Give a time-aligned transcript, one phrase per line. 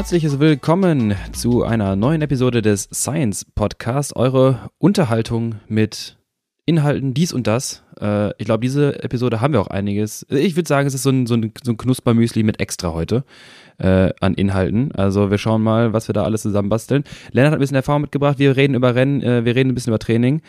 [0.00, 4.16] herzliches Willkommen zu einer neuen Episode des Science Podcast.
[4.16, 6.16] Eure Unterhaltung mit
[6.64, 7.84] Inhalten, dies und das.
[8.00, 10.24] Äh, ich glaube, diese Episode haben wir auch einiges.
[10.30, 13.24] Ich würde sagen, es ist so ein, so ein, so ein Knuspermüsli mit extra heute
[13.76, 14.90] äh, an Inhalten.
[14.92, 17.04] Also wir schauen mal, was wir da alles zusammenbasteln.
[17.32, 18.38] Lennart hat ein bisschen Erfahrung mitgebracht.
[18.38, 20.40] Wir reden über Rennen, äh, wir reden ein bisschen über Training.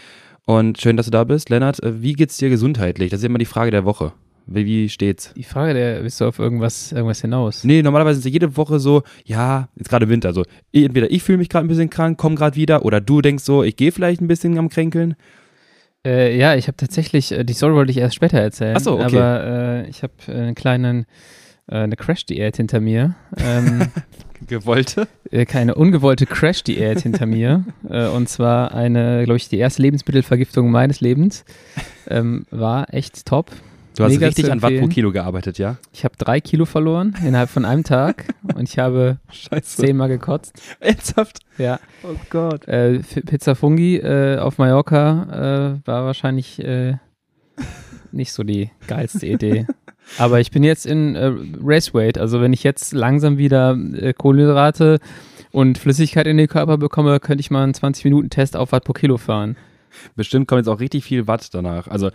[0.46, 1.50] Und schön, dass du da bist.
[1.50, 3.12] Lennart, äh, wie geht's dir gesundheitlich?
[3.12, 4.14] Das ist immer die Frage der Woche.
[4.48, 5.34] Wie, wie steht's?
[5.36, 7.64] Die Frage, der bist du auf irgendwas, irgendwas hinaus?
[7.64, 11.50] Nee, normalerweise ist jede Woche so, ja, jetzt gerade Winter, so, entweder ich fühle mich
[11.50, 14.28] gerade ein bisschen krank, komm gerade wieder, oder du denkst so, ich gehe vielleicht ein
[14.28, 15.16] bisschen am Kränkeln.
[16.06, 18.76] Äh, ja, ich habe tatsächlich, äh, die Story wollte ich erst später erzählen.
[18.76, 19.18] Ach so, okay.
[19.18, 21.06] Aber äh, ich habe einen kleinen,
[21.68, 23.16] äh, eine Crash-Diät hinter mir.
[23.38, 23.92] Ähm,
[24.48, 25.08] Gewollte?
[25.30, 27.66] äh, keine ungewollte Crash-Diät hinter mir.
[27.90, 31.44] Äh, und zwar eine, glaube ich, die erste Lebensmittelvergiftung meines Lebens.
[32.08, 33.52] Ähm, war echt top.
[33.98, 34.88] Du hast Mega richtig an Watt pro.
[34.88, 35.78] Kilo gearbeitet, ja?
[35.92, 39.82] Ich habe drei Kilo verloren innerhalb von einem Tag und ich habe Scheiße.
[39.82, 40.62] zehnmal gekotzt.
[40.80, 41.40] Ernsthaft?
[41.58, 41.80] Ja.
[42.04, 42.68] Oh Gott.
[42.68, 46.96] Äh, Pizza Fungi äh, auf Mallorca äh, war wahrscheinlich äh,
[48.12, 49.68] nicht so die geilste Idee.
[50.18, 51.32] Aber ich bin jetzt in äh,
[51.62, 55.00] Race Weight, also wenn ich jetzt langsam wieder äh, Kohlenhydrate
[55.52, 59.18] und Flüssigkeit in den Körper bekomme, könnte ich mal einen 20-Minuten-Test auf Watt pro Kilo
[59.18, 59.58] fahren.
[60.16, 61.88] Bestimmt kommt jetzt auch richtig viel Watt danach.
[61.88, 62.10] Also,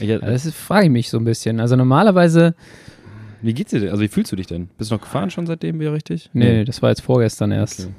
[0.00, 1.60] ich, Das frage ich mich so ein bisschen.
[1.60, 2.54] Also normalerweise,
[3.42, 3.90] wie geht's dir denn?
[3.90, 4.68] Also, wie fühlst du dich denn?
[4.78, 6.30] Bist du noch gefahren schon seitdem wieder richtig?
[6.32, 7.80] nee, das war jetzt vorgestern erst.
[7.80, 7.90] Okay.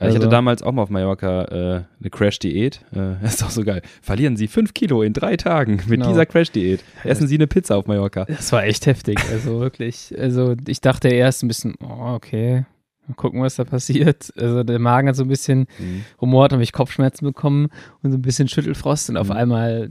[0.00, 2.80] Also ich hatte Also- damals auch mal auf Mallorca äh, eine Crash-Diät.
[2.92, 3.80] Äh, das ist doch so geil.
[4.02, 6.08] Verlieren Sie fünf Kilo in drei Tagen mit Genau.
[6.08, 6.82] dieser Crash-Diät.
[7.04, 8.24] Essen Sie eine Pizza auf Mallorca.
[8.24, 10.12] Das war echt heftig, also wirklich.
[10.18, 12.64] Also ich dachte erst ein bisschen, oh, okay,
[13.06, 14.32] mal gucken, was da passiert.
[14.36, 16.04] Also der Magen hat so ein bisschen Mhm.
[16.20, 17.68] rumort, habe ich Kopfschmerzen bekommen
[18.02, 19.32] und so ein bisschen Schüttelfrost und auf Mhm.
[19.36, 19.90] einmal,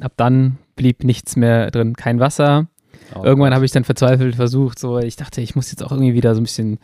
[0.00, 2.68] ab dann blieb nichts mehr drin, kein Wasser.
[3.14, 6.14] Oh Irgendwann habe ich dann verzweifelt versucht, so, ich dachte, ich muss jetzt auch irgendwie
[6.14, 6.78] wieder so ein bisschen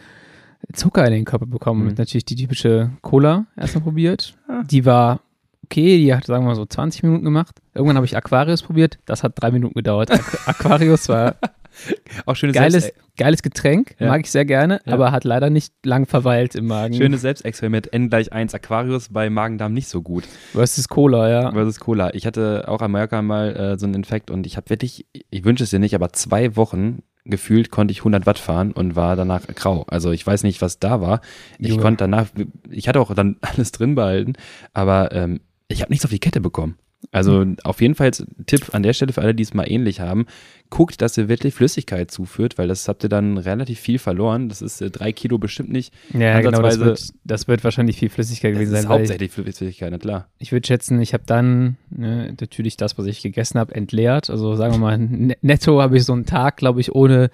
[0.73, 1.83] Zucker in den Körper bekommen.
[1.83, 1.89] Mhm.
[1.89, 4.35] Und natürlich die typische Cola erstmal probiert.
[4.49, 4.63] Ah.
[4.69, 5.21] Die war
[5.65, 7.61] okay, die hat, sagen wir mal so 20 Minuten gemacht.
[7.75, 10.11] Irgendwann habe ich Aquarius probiert, das hat drei Minuten gedauert.
[10.11, 11.37] Aqu Aquarius war
[12.27, 14.09] auch schönes, geiles, Selbst geiles Getränk, Ja.
[14.09, 14.93] mag ich sehr gerne, Ja.
[14.95, 16.95] aber hat leider nicht lang verweilt im Magen.
[16.95, 17.93] schönes Selbstexperiment.
[17.93, 20.25] N gleich 1 Aquarius bei Magen-Darm nicht so gut.
[20.53, 21.53] Versus Cola, ja.
[21.53, 22.15] Versus Cola.
[22.15, 25.45] Ich hatte auch an Mallorca mal äh, so einen Infekt und ich habe wirklich, ich
[25.45, 29.15] wünsche es dir nicht, aber zwei Wochen gefühlt konnte ich 100 Watt fahren und war
[29.15, 29.85] danach grau.
[29.89, 31.21] Also ich weiß nicht, was da war.
[31.59, 31.83] Ich Junge.
[31.83, 32.29] konnte danach,
[32.71, 34.33] ich hatte auch dann alles drin behalten,
[34.73, 36.77] aber ähm, ich habe nichts auf die Kette bekommen.
[37.13, 38.11] Also auf jeden Fall
[38.47, 40.27] Tipp an der Stelle für alle, die es mal ähnlich haben.
[40.69, 44.49] Guckt, dass ihr wirklich Flüssigkeit zuführt, weil das habt ihr dann relativ viel verloren.
[44.49, 45.95] Das ist äh, drei Kilo bestimmt nicht.
[46.13, 48.89] Ja, genau, das wird, das wird wahrscheinlich viel Flüssigkeit gewesen sein.
[48.89, 50.29] hauptsächlich Flüssigkeit, na klar.
[50.39, 54.29] Ich würde schätzen, ich habe dann ne, natürlich das, was ich gegessen habe, entleert.
[54.29, 57.31] Also sagen wir mal, ne- netto habe ich so einen Tag, glaube ich, ohne,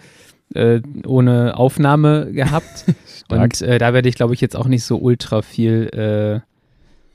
[0.54, 2.84] äh, ohne Aufnahme gehabt.
[3.30, 6.42] Und äh, da werde ich, glaube ich, jetzt auch nicht so ultra viel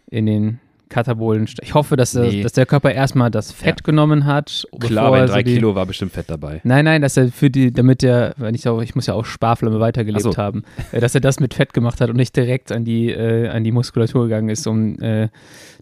[0.09, 0.59] äh, in den
[0.89, 1.47] Katabolen.
[1.61, 2.31] Ich hoffe, dass, Nee.
[2.31, 4.65] der, dass der Körper erstmal das Fett genommen hat.
[4.79, 6.61] Klar, bei drei die, Kilo war bestimmt Fett dabei.
[6.63, 9.25] Nein, nein, dass er für die, damit er, wenn ich auch, ich muss ja auch
[9.25, 10.37] Sparflamme weitergelebt so.
[10.37, 13.47] haben, äh, dass er das mit Fett gemacht hat und nicht direkt an die, äh,
[13.49, 15.29] an die Muskulatur gegangen ist, um äh,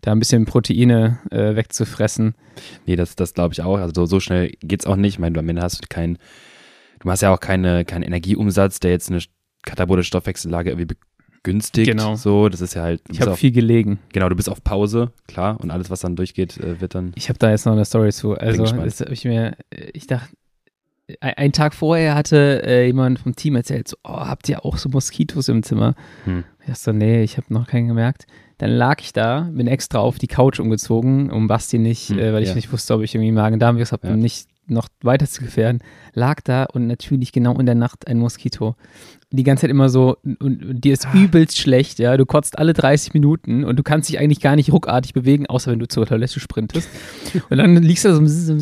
[0.01, 2.35] da ein bisschen Proteine äh, wegzufressen.
[2.85, 3.77] Nee, das, das glaube ich auch.
[3.77, 5.15] Also so, so schnell geht's auch nicht.
[5.15, 6.17] Ich meine, du am Ende hast du keinen,
[6.99, 9.21] du hast ja auch keine, keinen Energieumsatz, der jetzt eine
[9.63, 10.95] katabolische Stoffwechsellage irgendwie
[11.43, 11.89] begünstigt.
[11.89, 12.15] Genau.
[12.15, 13.99] So, das ist ja halt, Ich habe viel gelegen.
[14.13, 17.11] genau, du bist auf Pause, klar, und alles, was dann durchgeht, äh, wird dann.
[17.15, 18.33] Ich habe da jetzt noch eine Story zu.
[18.35, 19.55] Also, das ich mir,
[19.93, 20.29] ich dachte,
[21.21, 24.77] ein- einen Tag vorher hatte äh, jemand vom Team erzählt, so, oh, habt ihr auch
[24.77, 25.95] so Moskitos im Zimmer?
[26.25, 26.43] Hm.
[26.61, 28.25] Ich dachte so, nee, ich habe noch keinen gemerkt.
[28.57, 32.33] Dann lag ich da, bin extra auf die Couch umgezogen, um Basti nicht, Hm, äh,
[32.33, 32.55] weil ich ja.
[32.55, 34.13] nicht wusste, ob ich irgendwie Magen-Darm-Virus habe, Ja.
[34.15, 35.81] um nicht noch weiter zu gefährden.
[36.13, 38.75] Lag da und natürlich genau in der Nacht ein Moskito.
[39.31, 40.93] Die ganze Zeit immer so, und, und dir Ah.
[40.93, 42.15] ist übelst schlecht, ja.
[42.15, 45.71] Du kotzt alle 30 Minuten und du kannst dich eigentlich gar nicht ruckartig bewegen, außer
[45.71, 46.87] wenn du zur Toilette sprintest.
[47.49, 48.53] und dann liegst du so, so,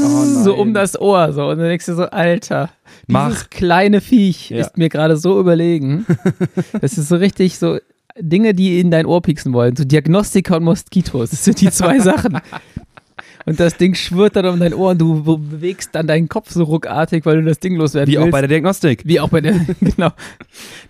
[0.00, 1.48] Oh so um das Ohr, so.
[1.48, 2.70] Und dann denkst du so, Alter,
[3.06, 3.28] Mach.
[3.28, 4.58] dieses kleine Viech Ja.
[4.58, 6.06] ist mir gerade so überlegen.
[6.80, 7.78] das ist so richtig so
[8.20, 9.76] Dinge, die in dein Ohr pieksen wollen.
[9.76, 11.30] So Diagnostika und Moskitos.
[11.30, 12.38] Das sind die zwei Sachen.
[13.46, 16.50] Und das Ding schwirrt dann um dein Ohr und du be- bewegst dann deinen Kopf
[16.50, 18.32] so ruckartig, weil du das Ding loswerden Wie auch willst.
[18.32, 19.02] bei der Diagnostik.
[19.04, 20.10] Wie auch bei der, genau.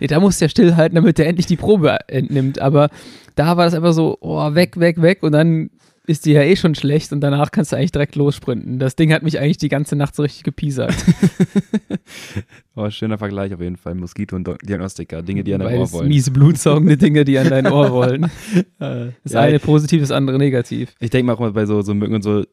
[0.00, 2.58] Nee, da musst du ja stillhalten, damit der endlich die Probe entnimmt.
[2.60, 2.88] Aber
[3.36, 5.22] da war das einfach so, oh, weg, weg, weg.
[5.22, 5.70] Und dann
[6.08, 8.78] ist die ja eh schon schlecht und danach kannst du eigentlich direkt lossprinten.
[8.78, 10.94] Das Ding hat mich eigentlich die ganze Nacht so richtig gepiesert.
[12.74, 13.94] Oh, schöner Vergleich auf jeden Fall.
[13.94, 16.08] Moskito und Do- Diagnostika, Dinge, die an dein Ohr Beides wollen.
[16.08, 18.30] miese, blutsaugende Dinge, die an dein Ohr wollen.
[18.78, 20.94] Das Ja, eine positiv, das andere negativ.
[21.00, 22.44] Ich denke mal auch immer bei so, so Mücken und so,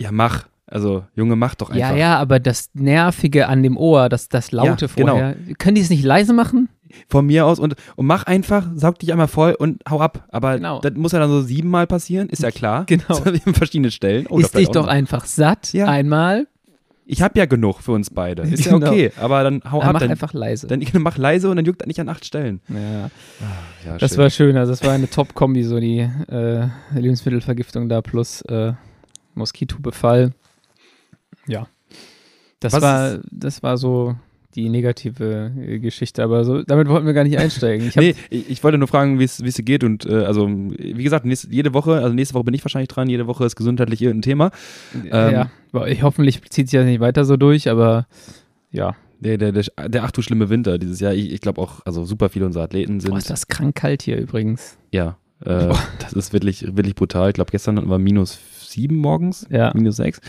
[0.00, 0.48] ja, mach.
[0.66, 1.90] Also, Junge, mach doch einfach.
[1.92, 5.12] Ja, ja, aber das Nervige an dem Ohr, das, das Laute Ja, genau.
[5.12, 6.68] vorher, können die es nicht leise machen?
[7.08, 10.26] Von mir aus und, und mach einfach, saug dich einmal voll und hau ab.
[10.30, 10.80] Aber Genau.
[10.80, 12.84] das muss ja dann so siebenmal passieren, ist ja klar.
[12.86, 13.16] Genau.
[13.46, 14.26] An verschiedenen Stellen.
[14.26, 14.92] Oder Ist dich doch noch.
[14.92, 15.86] einfach satt, Ja.
[15.86, 16.46] einmal,
[17.10, 18.42] Ich hab ja genug für uns beide.
[18.42, 18.88] Ist ja Genau.
[18.90, 19.10] okay.
[19.18, 19.92] Aber dann hau dann ab.
[19.94, 20.66] mach Dann, einfach leise.
[20.66, 22.60] dann mach leise und dann juckt das nicht an acht Stellen.
[22.68, 23.10] ja.
[23.86, 28.42] Ja, Das war schön, also das war eine Top-Kombi, so die äh, Lebensmittelvergiftung da plus
[28.42, 28.72] äh,
[29.34, 30.32] Moskitobefall.
[31.46, 31.66] Ja.
[32.60, 34.16] Das Was war, das war so
[34.54, 37.86] die negative äh, Geschichte, aber so, damit wollten wir gar nicht einsteigen.
[37.88, 41.26] Ich Nee, ich, wollte nur fragen, wie es dir geht und äh, also wie gesagt,
[41.26, 44.22] nächste, jede Woche, also nächste Woche bin ich wahrscheinlich dran, jede Woche ist gesundheitlich irgendein
[44.22, 44.50] Thema.
[45.10, 45.32] ähm,
[45.72, 48.06] ja, ich, hoffentlich zieht sich das nicht weiter so durch, aber
[48.70, 48.96] ja.
[49.20, 52.04] Der, der, der, der ach du schlimme Winter dieses Jahr, ich, ich glaube auch, also
[52.04, 54.78] super viele unserer Athleten sind, Boah, ist das krank kalt hier übrigens.
[54.92, 57.28] ja, äh, das ist wirklich, wirklich brutal.
[57.28, 59.72] Ich glaube, gestern hatten wir minus sieben morgens, Ja.
[59.74, 60.20] minus sechs.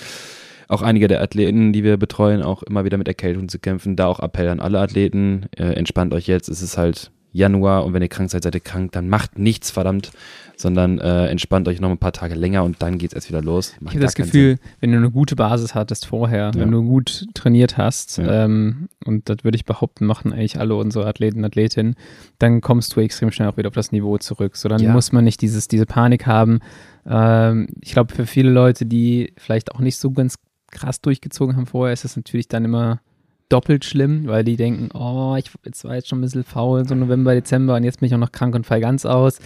[0.69, 3.95] Auch einige der Athleten, die wir betreuen, auch immer wieder mit Erkältung zu kämpfen.
[3.95, 7.93] Da auch Appell an alle Athleten, äh, entspannt euch jetzt, es ist halt Januar und
[7.93, 10.11] wenn ihr krank seid, seid ihr krank, dann macht nichts, verdammt,
[10.57, 13.73] sondern äh, entspannt euch noch ein paar Tage länger und dann geht's erst wieder los.
[13.79, 16.55] Macht Ich habe das Gefühl, wenn du eine gute Basis hattest vorher, Ja.
[16.55, 18.45] wenn du gut trainiert hast, Ja.
[18.45, 21.95] ähm, und das würde ich behaupten, machen eigentlich alle unsere Athleten, Athletinnen,
[22.39, 24.55] dann kommst du extrem schnell auch wieder auf das Niveau zurück.
[24.55, 24.91] So, dann Ja.
[24.91, 26.59] muss man nicht dieses, diese Panik haben.
[27.07, 30.35] Ähm, ich glaube, für viele Leute, die vielleicht auch nicht so ganz
[30.71, 33.01] krass durchgezogen haben vorher, ist das natürlich dann immer
[33.49, 36.93] doppelt schlimm, weil die denken, oh, ich jetzt war jetzt schon ein bisschen faul, so
[36.95, 39.39] November, Dezember und jetzt bin ich auch noch krank und fall ganz aus.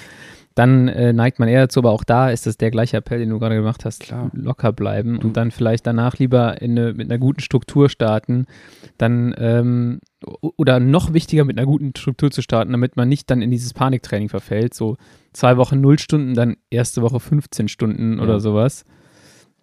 [0.55, 3.29] Dann äh, neigt man eher dazu, aber auch da ist das der gleiche Appell, den
[3.29, 4.01] du gerade gemacht hast.
[4.01, 4.29] Klar.
[4.33, 8.45] Locker bleiben und dann vielleicht danach lieber in eine, mit einer guten Struktur starten.
[8.99, 9.99] Dann ähm,
[10.41, 13.73] oder noch wichtiger mit einer guten Struktur zu starten, damit man nicht dann in dieses
[13.73, 14.75] Paniktraining verfällt.
[14.75, 14.97] So
[15.31, 18.23] zwei Wochen null Stunden, dann erste Woche 15 Stunden Ja.
[18.23, 18.85] oder sowas.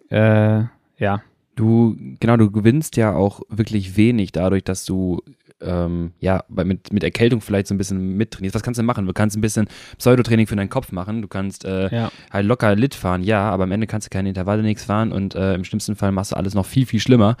[0.09, 0.63] Äh,
[0.97, 1.21] ja.
[1.55, 5.21] Du, genau, du gewinnst ja auch wirklich wenig dadurch, dass du
[5.59, 8.55] ähm, ja mit, mit Erkältung vielleicht so ein bisschen mittrainierst.
[8.55, 9.05] Was kannst du machen?
[9.05, 9.67] Du kannst ein bisschen
[9.97, 11.21] Pseudotraining für deinen Kopf machen.
[11.21, 12.11] Du kannst äh, Ja.
[12.31, 15.35] halt locker Lit fahren, ja, aber am Ende kannst du keine Intervalle nichts fahren und
[15.35, 17.35] äh, im schlimmsten Fall machst du alles noch viel, viel schlimmer.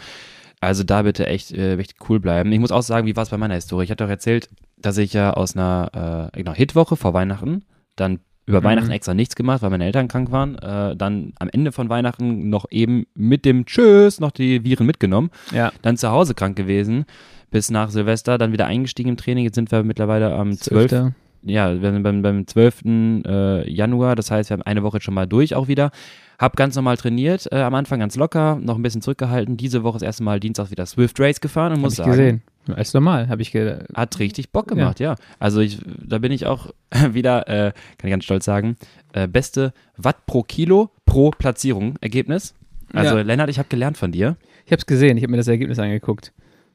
[0.59, 2.51] Also da bitte echt, äh, echt cool bleiben.
[2.51, 3.85] Ich muss auch sagen, wie war es bei meiner Historie?
[3.85, 7.63] Ich hatte doch erzählt, dass ich ja aus einer äh, genau, Hitwoche vor Weihnachten
[7.95, 8.19] dann
[8.51, 8.65] über Mhm.
[8.65, 10.55] Weihnachten extra nichts gemacht, weil meine Eltern krank waren.
[10.59, 15.31] Äh, dann am Ende von Weihnachten noch eben mit dem Tschüss noch die Viren mitgenommen.
[15.53, 15.71] Ja.
[15.81, 17.05] Dann zu Hause krank gewesen.
[17.49, 19.43] Bis nach Silvester, dann wieder eingestiegen im Training.
[19.45, 21.13] Jetzt sind wir mittlerweile am 12 Zwölfter.
[21.43, 22.81] Ja, wir sind beim, beim 12.
[23.25, 25.91] Äh, Januar, das heißt, wir haben eine Woche schon mal durch auch wieder.
[26.37, 29.57] Hab ganz normal trainiert, äh, am Anfang ganz locker, noch ein bisschen zurückgehalten.
[29.57, 32.11] Diese Woche das erste Mal Dienstag wieder Swift Race gefahren und Hab muss ich sagen,
[32.11, 32.41] gesehen.
[32.75, 35.15] Als normal, habe ich ge hat richtig Bock gemacht, ja.
[35.39, 36.71] Also ich, da bin ich auch
[37.11, 38.75] wieder, äh, kann ich ganz stolz sagen,
[39.13, 42.55] äh, beste Watt pro Kilo pro Platzierung Ergebnis.
[42.93, 43.21] Also Ja.
[43.23, 44.35] Lennart, ich habe gelernt von dir.
[44.65, 46.33] Ich habe es gesehen, ich habe mir das Ergebnis angeguckt.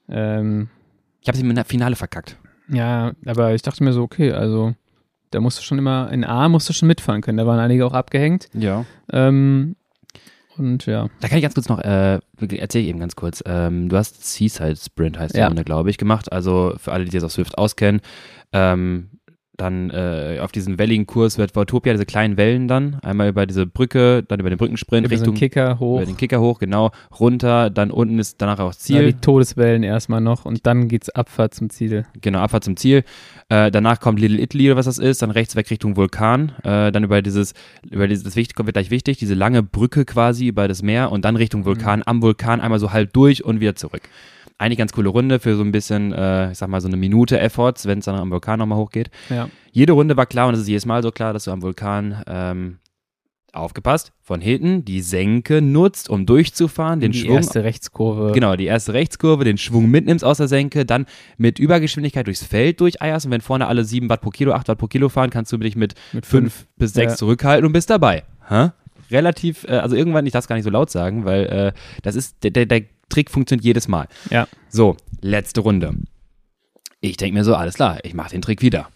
[0.08, 0.68] Ähm,
[1.22, 2.36] Ich habe sie im Finale verkackt.
[2.68, 4.74] Ja, aber ich dachte mir so, okay, also
[5.30, 7.38] da musst du schon immer, in A musst du schon mitfahren können.
[7.38, 8.48] Da waren einige auch abgehängt.
[8.54, 8.84] Ja.
[9.12, 9.76] Ähm,
[10.56, 13.42] und ja, Da kann ich ganz kurz noch, äh, erzähle ich eben ganz kurz.
[13.44, 15.48] Ähm, du hast Seaside Sprint, heißt die Ja.
[15.48, 16.32] Runde, glaube ich, gemacht.
[16.32, 18.00] Also für alle, die sich auf Swift auskennen.
[18.52, 19.10] Ähm,
[19.56, 22.99] dann äh, auf diesen welligen Kurs wird Vautopia diese kleinen Wellen dann.
[23.02, 26.07] Einmal über diese Brücke, dann über den Brückensprint über so Richtung einen Kicker hoch, über
[26.07, 29.12] den Kicker hoch, genau, runter, dann unten ist danach auch ja, Ziel.
[29.12, 32.07] die Todeswellen erstmal noch und dann geht's Abfahrt zum Ziel.
[32.21, 33.04] Genau, Abfahrt zum Ziel.
[33.49, 36.52] Äh, danach kommt Little Italy oder was das ist, dann rechts weg Richtung Vulkan.
[36.62, 37.54] Äh, dann über dieses,
[37.90, 41.25] über dieses, das wichtig, wird gleich wichtig, diese lange Brücke quasi über das Meer und
[41.25, 44.02] dann Richtung Vulkan, am Vulkan einmal so halb durch und wieder zurück.
[44.58, 47.38] Eigentlich ganz coole Runde für so ein bisschen, äh, ich sag mal, so eine Minute
[47.38, 49.10] Efforts, wenn es dann am Vulkan nochmal hochgeht.
[49.28, 49.50] Ja.
[49.70, 52.22] Jede Runde war klar und es ist jedes Mal so klar, dass du am Vulkan
[52.26, 52.78] ähm,
[53.52, 58.32] aufgepasst, von hinten die Senke nutzt, um durchzufahren, den die Schwung erste Rechtskurve.
[58.32, 61.06] Genau, die erste Rechtskurve, den Schwung mitnimmst aus der Senke, dann
[61.38, 64.78] mit Übergeschwindigkeit durchs Feld durcheierst und wenn vorne alle 7 Watt pro Kilo, 8 Watt
[64.78, 67.16] pro Kilo fahren, kannst du dich mit Mit 5 bis 6 Ja.
[67.16, 68.25] zurückhalten und bist dabei.
[68.48, 68.70] Hä?
[69.10, 71.72] Relativ, äh, also irgendwann, ich darf es gar nicht so laut sagen, weil äh,
[72.02, 74.08] das ist, der, der, der Trick funktioniert jedes Mal.
[74.30, 74.48] Ja.
[74.68, 75.94] So, letzte Runde.
[77.00, 78.88] Ich denke mir so, alles klar, ich mache den Trick wieder.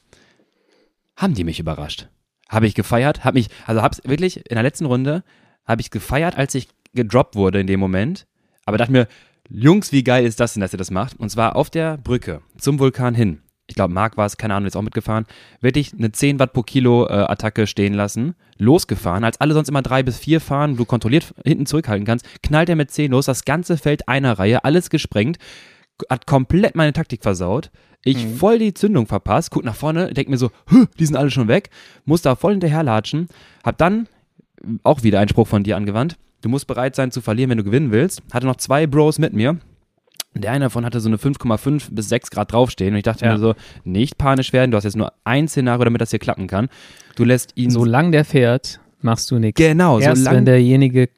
[1.17, 2.09] Haben die mich überrascht?
[2.49, 3.25] Habe ich gefeiert?
[3.25, 5.23] Hab mich, also hab's wirklich in der letzten Runde
[5.65, 8.27] habe ich gefeiert, als ich gedroppt wurde in dem Moment.
[8.65, 9.07] Aber dachte mir,
[9.49, 11.19] Jungs, wie geil ist das denn, dass ihr das macht?
[11.19, 13.43] Und zwar auf der Brücke zum Vulkan hin.
[13.71, 15.27] Ich glaube, Marc war es, keine Ahnung, ist auch mitgefahren.
[15.61, 19.81] Wirklich eine 10 Watt pro Kilo äh, Attacke stehen lassen, losgefahren, als alle sonst immer
[19.81, 23.45] drei bis vier fahren, du kontrolliert hinten zurückhalten kannst, knallt er mit 10 los, das
[23.45, 25.39] ganze Feld einer Reihe, alles gesprengt,
[26.11, 27.71] hat komplett meine Taktik versaut.
[28.05, 31.31] Ich voll die Zündung verpasst, guck nach vorne, denk mir so, "Hö, die sind alle
[31.31, 31.71] schon weg,
[32.05, 33.29] muss da voll hinterherlatschen,
[33.63, 34.09] hab dann
[34.83, 37.65] auch wieder einen Spruch von dir angewandt, du musst bereit sein zu verlieren, wenn du
[37.65, 38.21] gewinnen willst.
[38.33, 39.59] Hatte noch zwei Bros mit mir.
[40.35, 43.33] Der eine davon hatte so eine 5,5 bis 6 Grad draufstehen und ich dachte Ja.
[43.33, 46.47] mir so, nicht panisch werden, du hast jetzt nur ein Szenario, damit das hier klappen
[46.47, 46.69] kann.
[47.17, 49.61] Du lässt ihn Solange der fährt, machst du nichts.
[49.61, 51.09] Genau, Erst wenn derjenige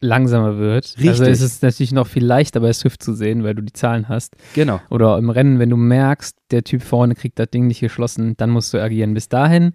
[0.00, 0.94] langsamer wird.
[0.98, 1.28] Also Richtig.
[1.28, 4.36] ist es natürlich noch viel leichter bei Swift zu sehen, weil du die Zahlen hast.
[4.54, 4.80] Genau.
[4.90, 8.50] Oder im Rennen, wenn du merkst, der Typ vorne kriegt das Ding nicht geschlossen, dann
[8.50, 9.14] musst du agieren.
[9.14, 9.72] Bis dahin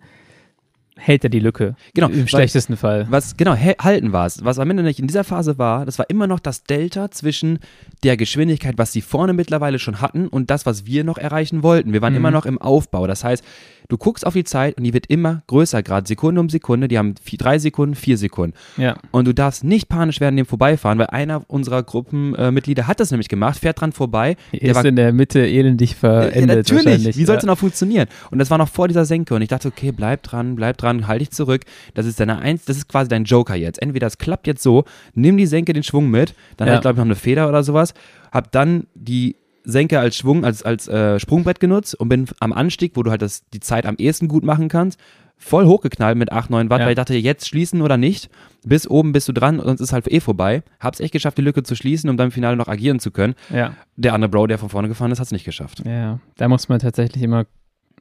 [1.00, 1.76] hält er die Lücke.
[1.94, 3.08] Genau, Im schlechtesten Fall.
[3.10, 4.44] Was, genau, halten war es.
[4.44, 7.60] Was am Ende nicht in dieser Phase war, das war immer noch das Delta zwischen
[8.04, 11.94] der Geschwindigkeit, was sie vorne mittlerweile schon hatten und das, was wir noch erreichen wollten.
[11.94, 12.18] Wir waren Mhm.
[12.20, 13.08] immer noch im Aufbau.
[13.08, 13.44] Das heißt,
[13.88, 16.88] du guckst auf die Zeit und die wird immer größer, gerade Sekunde um Sekunde.
[16.88, 18.56] Die haben vier, drei Sekunden, vier Sekunden.
[18.78, 18.96] Ja.
[19.12, 23.30] Und du darfst nicht panisch werden, dem vorbeifahren, weil einer unserer Gruppenmitglieder hat das nämlich
[23.30, 24.36] gemacht, fährt dran vorbei.
[24.52, 27.18] Er ist in der Mitte elendig verendet Ja, natürlich.
[27.18, 28.08] Wie soll es denn auch funktionieren?
[28.32, 30.89] Und das war noch vor dieser Senke und ich dachte, okay, bleib dran, bleib dran,
[31.08, 31.62] halt dich zurück.
[31.94, 33.82] Das ist deine Eins, das ist quasi dein Joker jetzt.
[33.82, 36.76] Entweder es klappt jetzt so, nimm die Senke den Schwung mit, dann Ja.
[36.76, 37.94] ich glaube ich noch eine Feder oder sowas,
[38.32, 42.94] hab dann die Senke als Schwung, als, als äh, Sprungbrett genutzt und bin am Anstieg,
[42.96, 45.00] wo du halt das, die Zeit am ehesten gut machen kannst,
[45.42, 46.86] voll hochgeknallt mit 8, 9 Watt, Ja.
[46.86, 48.30] weil ich dachte, jetzt schließen oder nicht.
[48.66, 50.64] Bis oben bist du dran, sonst ist halt eh vorbei.
[50.82, 53.36] Hab's echt geschafft, die Lücke zu schließen, um dann im Finale noch agieren zu können.
[53.50, 53.74] Ja.
[53.96, 55.84] Der andere Bro, der von vorne gefahren ist, hat's nicht geschafft.
[55.86, 57.46] ja, da muss man tatsächlich immer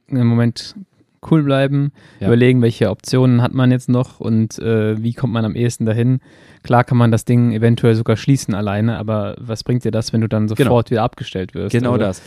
[0.07, 0.75] im Moment
[1.29, 2.27] cool bleiben, Ja.
[2.27, 6.19] überlegen, welche Optionen hat man jetzt noch und äh, wie kommt man am ehesten dahin.
[6.63, 10.21] Klar kann man das Ding eventuell sogar schließen alleine, aber was bringt dir das, wenn
[10.21, 11.71] du dann sofort wieder abgestellt wirst?
[11.73, 12.21] Genau Also, das.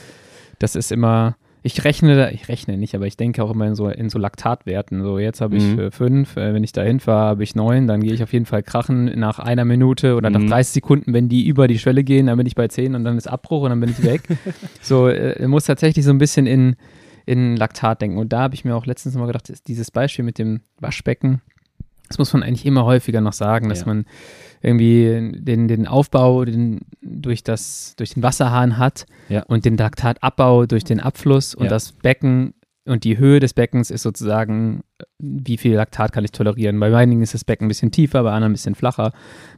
[0.58, 3.74] Das ist immer, ich rechne, da- ich rechne nicht, aber ich denke auch immer in
[3.74, 5.02] so, in so Laktatwerten.
[5.02, 5.78] So, jetzt habe ich Mhm.
[5.78, 8.46] äh, fünf, äh, wenn ich da hinfahre, habe ich neun, dann gehe ich auf jeden
[8.46, 10.48] Fall krachen nach einer Minute oder nach Mhm.
[10.48, 13.16] 30 Sekunden, wenn die über die Schwelle gehen, dann bin ich bei zehn und dann
[13.16, 14.22] ist Abbruch und dann bin ich weg.
[14.82, 16.76] so, äh, muss tatsächlich so ein bisschen in,
[17.26, 18.18] in Laktat denken.
[18.18, 21.40] Und da habe ich mir auch letztens mal gedacht, ist dieses Beispiel mit dem Waschbecken,
[22.08, 23.86] das muss man eigentlich immer häufiger noch sagen, dass Ja.
[23.86, 24.04] man
[24.60, 29.42] irgendwie den, den Aufbau den, durch, das, durch den Wasserhahn hat Ja.
[29.44, 31.70] und den Laktatabbau durch den Abfluss und Ja.
[31.70, 32.52] das Becken
[32.84, 34.82] und die Höhe des Beckens ist sozusagen,
[35.18, 36.78] wie viel Laktat kann ich tolerieren.
[36.80, 39.12] Bei einigen ist das Becken ein bisschen tiefer, bei anderen ein bisschen flacher.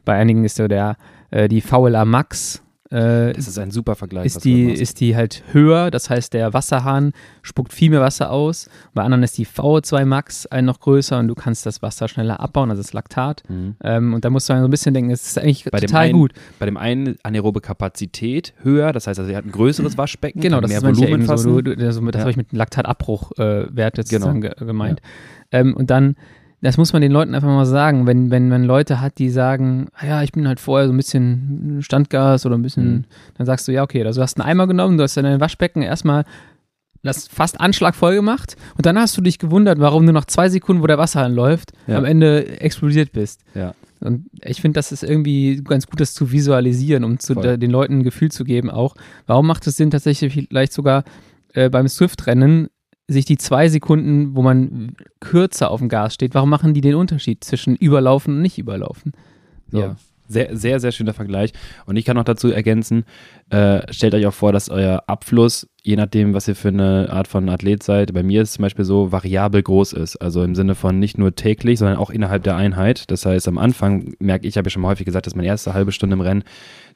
[0.05, 0.95] Bei einigen ist so der,
[1.31, 4.25] äh, die VLA Max äh, Das ist ein super Vergleich.
[4.27, 8.69] ist die, ist die halt höher, das heißt, der Wasserhahn spuckt viel mehr Wasser aus.
[8.93, 12.39] Bei anderen ist die VO2 Max ein noch größer und du kannst das Wasser schneller
[12.39, 13.43] abbauen, also das Laktat.
[13.49, 13.75] Mhm.
[13.83, 15.87] Ähm, und da musst du dann so ein bisschen denken, es ist eigentlich Bei dem
[15.87, 16.33] total einen- gut.
[16.59, 20.61] Bei dem einen anaerobe Kapazität höher, das heißt also, er hat ein größeres Waschbecken, Genau,
[20.61, 21.53] das mehr ist Volumen eben so, fassen.
[21.53, 22.19] du, du, das, das Ja.
[22.19, 24.11] habe ich mit Laktatabruchwerte äh, Werte Genau.
[24.27, 25.01] sozusagen ge gemeint.
[25.51, 26.15] Ähm, und dann,
[26.65, 29.87] das muss man den Leuten einfach mal sagen, wenn, wenn man Leute hat, die sagen,
[29.93, 33.03] ah ja, ich bin halt vorher so ein bisschen Standgas oder ein bisschen, Mhm.
[33.37, 35.39] dann sagst du, ja, okay, also du hast einen Eimer genommen, du hast in dein
[35.39, 36.25] Waschbecken erstmal
[37.03, 40.49] das fast Anschlag voll gemacht und dann hast du dich gewundert, warum du nach zwei
[40.49, 41.97] Sekunden, wo der Wasserhahn läuft, Ja.
[41.99, 43.41] am Ende explodiert bist.
[43.53, 43.73] Ja.
[43.99, 47.69] Und ich finde, das ist irgendwie ganz gut, das zu visualisieren, um zu, der, den
[47.71, 48.95] Leuten ein Gefühl zu geben auch.
[49.27, 51.03] Warum macht es Sinn, tatsächlich vielleicht sogar
[51.53, 52.69] äh, beim Swift-Rennen
[53.07, 56.95] sich die zwei Sekunden, wo man kürzer auf dem Gas steht, warum machen die den
[56.95, 59.13] Unterschied zwischen überlaufen und nicht überlaufen?
[59.71, 59.79] So.
[59.79, 59.95] Ja.
[60.27, 61.51] Sehr, sehr, sehr schöner Vergleich.
[61.85, 63.05] Und ich kann noch dazu ergänzen,
[63.51, 67.27] äh, stellt euch auch vor, dass euer Abfluss, je nachdem, was ihr für eine Art
[67.27, 70.15] von Athlet seid, bei mir ist es zum Beispiel so, variabel groß ist.
[70.15, 73.11] Also im Sinne von nicht nur täglich, sondern auch innerhalb der Einheit.
[73.11, 75.47] Das heißt, am Anfang merke ich, habe ja schon mal häufig gesagt, das ist meine
[75.47, 76.43] erste halbe Stunde im Rennen.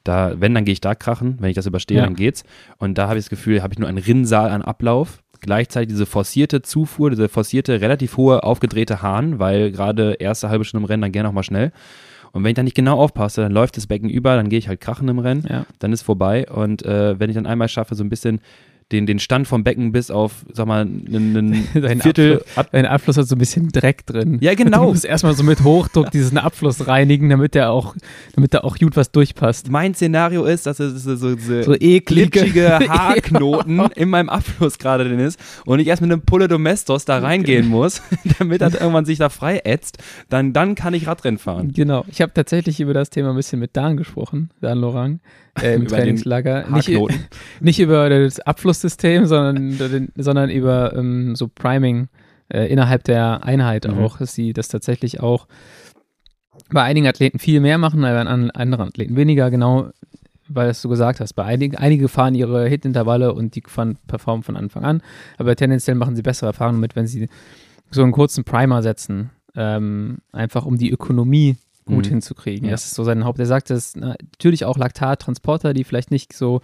[0.02, 1.36] Da, wenn, dann gehe ich da krachen.
[1.38, 2.04] Wenn ich das überstehe, Ja.
[2.06, 2.42] dann geht's.
[2.78, 5.22] Und da habe ich das Gefühl, habe ich nur einen Rinnsal an Ablauf.
[5.40, 10.82] Gleichzeitig diese forcierte Zufuhr, diese forcierte, relativ hohe, aufgedrehte Hahn, weil gerade erste halbe Stunde
[10.84, 11.72] im Rennen dann gerne auch mal schnell.
[12.32, 14.68] Und wenn ich dann nicht genau aufpasse, dann läuft das Becken über, dann gehe ich
[14.68, 15.66] halt krachen im Rennen, Ja.
[15.80, 16.46] dann ist vorbei.
[16.48, 18.40] Und äh, wenn ich dann einmal schaffe, so ein bisschen
[18.92, 22.86] den, den Stand vom Becken bis auf, sag mal, einen, einen Dein Viertel Abfluss, dein
[22.86, 24.38] Abfluss hat so ein bisschen Dreck drin.
[24.40, 24.84] Ja, genau.
[24.84, 27.94] Du musst erstmal so mit Hochdruck diesen Abfluss reinigen, damit der auch,
[28.34, 29.70] damit da auch gut was durchpasst.
[29.70, 34.78] Mein Szenario ist, dass es so, so, so, So eklige glitschige Haarknoten in meinem Abfluss
[34.78, 38.02] gerade drin ist und ich erst mit einem Pulle Domestos da reingehen muss,
[38.38, 41.72] damit das irgendwann sich da frei ätzt, dann, dann kann ich Radrennen fahren.
[41.72, 42.04] Genau.
[42.08, 45.20] Ich habe tatsächlich über das Thema ein bisschen mit Dan gesprochen, Dan Lorang,
[45.60, 46.66] äh, im Trainingslager.
[46.70, 46.90] Nicht,
[47.60, 48.40] nicht über das
[48.84, 52.08] Abflusssystem, sondern, über den, sondern über ähm, so Priming
[52.48, 53.98] äh, innerhalb der Einheit Mhm.
[53.98, 55.46] auch, dass sie das tatsächlich auch
[56.72, 59.90] bei einigen Athleten viel mehr machen, bei an- anderen Athleten weniger, genau,
[60.48, 61.34] weil es du gesagt hast.
[61.34, 65.02] Bei einigen, einige fahren ihre Hit-Intervalle und die fahren, performen von Anfang an,
[65.38, 67.28] aber tendenziell machen sie bessere Erfahrungen mit, wenn sie
[67.90, 71.56] so einen kurzen Primer setzen, ähm, einfach um die Ökonomie
[71.90, 72.10] gut Mhm.
[72.10, 72.64] hinzukriegen.
[72.66, 72.70] Ja.
[72.72, 73.38] Das ist so sein Haupt.
[73.38, 76.60] Er sagt, dass na, natürlich auch Laktattransporter, die vielleicht nicht so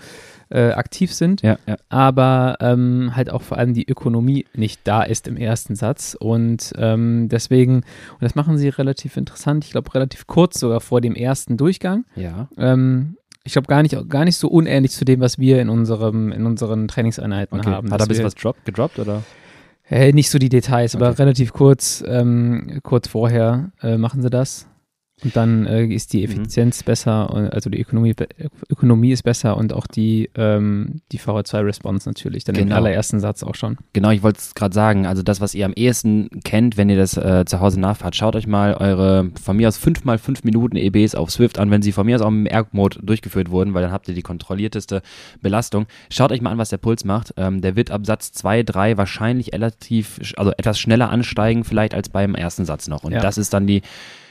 [0.49, 1.77] äh, aktiv sind, Ja, ja.
[1.89, 6.17] aber ähm, halt auch vor allem die Ökonomie nicht da ist im ersten Satz.
[6.19, 11.01] Und ähm, deswegen, und das machen sie relativ interessant, ich glaube relativ kurz sogar vor
[11.01, 12.05] dem ersten Durchgang.
[12.15, 12.49] Ja.
[12.57, 16.33] Ähm, ich glaube gar nicht, gar nicht so unähnlich zu dem, was wir in unserem,
[16.33, 17.71] in unseren Trainingseinheiten Okay.
[17.71, 17.87] haben.
[17.93, 19.23] Hat er dass ein bisschen wir- was drop, gedroppt oder?
[19.89, 21.23] Äh, nicht so die Details, aber Okay.
[21.23, 24.67] relativ kurz, ähm, kurz vorher äh, machen sie das.
[25.27, 26.25] Und dann äh, ist die Mhm.
[26.33, 28.15] Effizienz besser, und- also die Ökonomie,
[28.71, 32.77] Ökonomie ist besser und auch die, ähm, die VO2-Response natürlich, dann im Genau.
[32.77, 33.77] allerersten Satz auch schon.
[33.93, 35.05] Genau, ich wollte es gerade sagen.
[35.05, 38.37] Also das, was ihr am ehesten kennt, wenn ihr das äh, zu Hause nachfahrt, schaut
[38.37, 41.83] euch mal eure von mir aus 5 mal 5 Minuten EBs auf Swift an, wenn
[41.83, 45.03] sie von mir aus auch im Erg-Mode durchgeführt wurden, weil dann habt ihr die kontrollierteste
[45.43, 45.87] Belastung.
[46.09, 47.35] Schaut euch mal an, was der Puls macht.
[47.37, 52.11] Ähm, der wird ab Satz 2, 3 wahrscheinlich relativ, also etwas schneller ansteigen vielleicht als
[52.11, 53.03] beim ersten Satz noch.
[53.03, 53.21] Und Ja.
[53.21, 53.83] das ist dann die,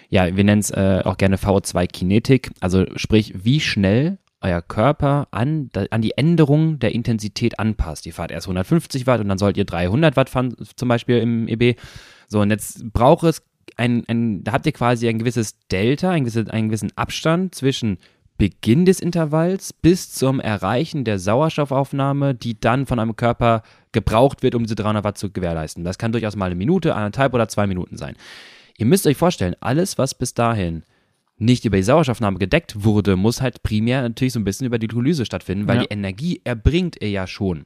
[0.09, 2.51] ja, wir nennen es äh, auch gerne VO2 Kinetik.
[2.59, 8.05] Also sprich, wie schnell euer Körper an, an die Änderung der Intensität anpasst.
[8.05, 11.47] Ihr fahrt erst 150 Watt und dann sollt ihr 300 Watt fahren, zum Beispiel im
[11.47, 11.77] EB.
[12.27, 13.41] So, und jetzt braucht es
[13.75, 17.97] ein, ein da habt ihr quasi ein gewisses Delta, ein gewisses, einen gewissen Abstand zwischen
[18.38, 24.55] Beginn des Intervalls bis zum Erreichen der Sauerstoffaufnahme, die dann von einem Körper gebraucht wird,
[24.55, 25.85] um diese 300 Watt zu gewährleisten.
[25.85, 28.15] Das kann durchaus mal eine Minute, anderthalb oder zwei Minuten sein.
[28.77, 30.84] Ihr müsst euch vorstellen, alles, was bis dahin
[31.38, 34.88] nicht über die Sauerstoffnahme gedeckt wurde, muss halt primär natürlich so ein bisschen über die
[34.88, 35.84] Glykolyse stattfinden, weil Ja.
[35.84, 37.65] die Energie erbringt ihr ja schon.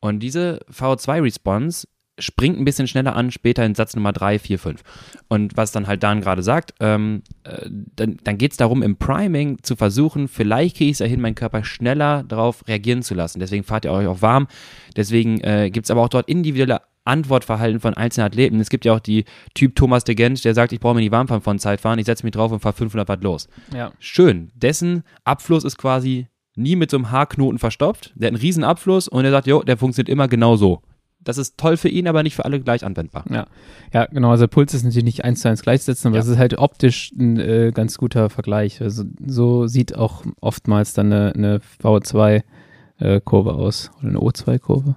[0.00, 4.82] Und diese VO2-Response springt ein bisschen schneller an, später in Satz Nummer 3, 4, 5.
[5.28, 8.96] Und was dann halt Dan gerade sagt, ähm, äh, dann, dann geht es darum, im
[8.96, 13.14] Priming zu versuchen, vielleicht kriege ich es ja hin, meinen Körper schneller darauf reagieren zu
[13.14, 13.40] lassen.
[13.40, 14.48] Deswegen fahrt ihr euch auch warm.
[14.96, 18.60] Deswegen äh, gibt es aber auch dort individuelle Antwortverhalten von einzelnen Athleten.
[18.60, 21.12] Es gibt ja auch die Typ Thomas de Gent, der sagt, ich brauche mir die
[21.12, 23.48] Warmfahren von Zeit fahren, ich setze mich drauf und fahre 500 Watt los.
[23.72, 23.92] Ja.
[23.98, 24.50] Schön.
[24.54, 28.12] Dessen Abfluss ist quasi nie mit so einem Haarknoten verstopft.
[28.16, 30.82] Der hat einen riesen Abfluss und er sagt, jo, der funktioniert immer genau so.
[31.26, 33.24] Das ist toll für ihn, aber nicht für alle gleich anwendbar.
[33.30, 33.46] Ja,
[33.92, 34.30] ja, genau.
[34.30, 36.22] Also Puls ist natürlich nicht eins zu eins gleichsetzen, aber Ja.
[36.22, 38.80] es ist halt optisch ein äh, ganz guter Vergleich.
[38.80, 44.96] Also so sieht auch oftmals dann eine, eine VO2-Kurve aus oder eine O2-Kurve.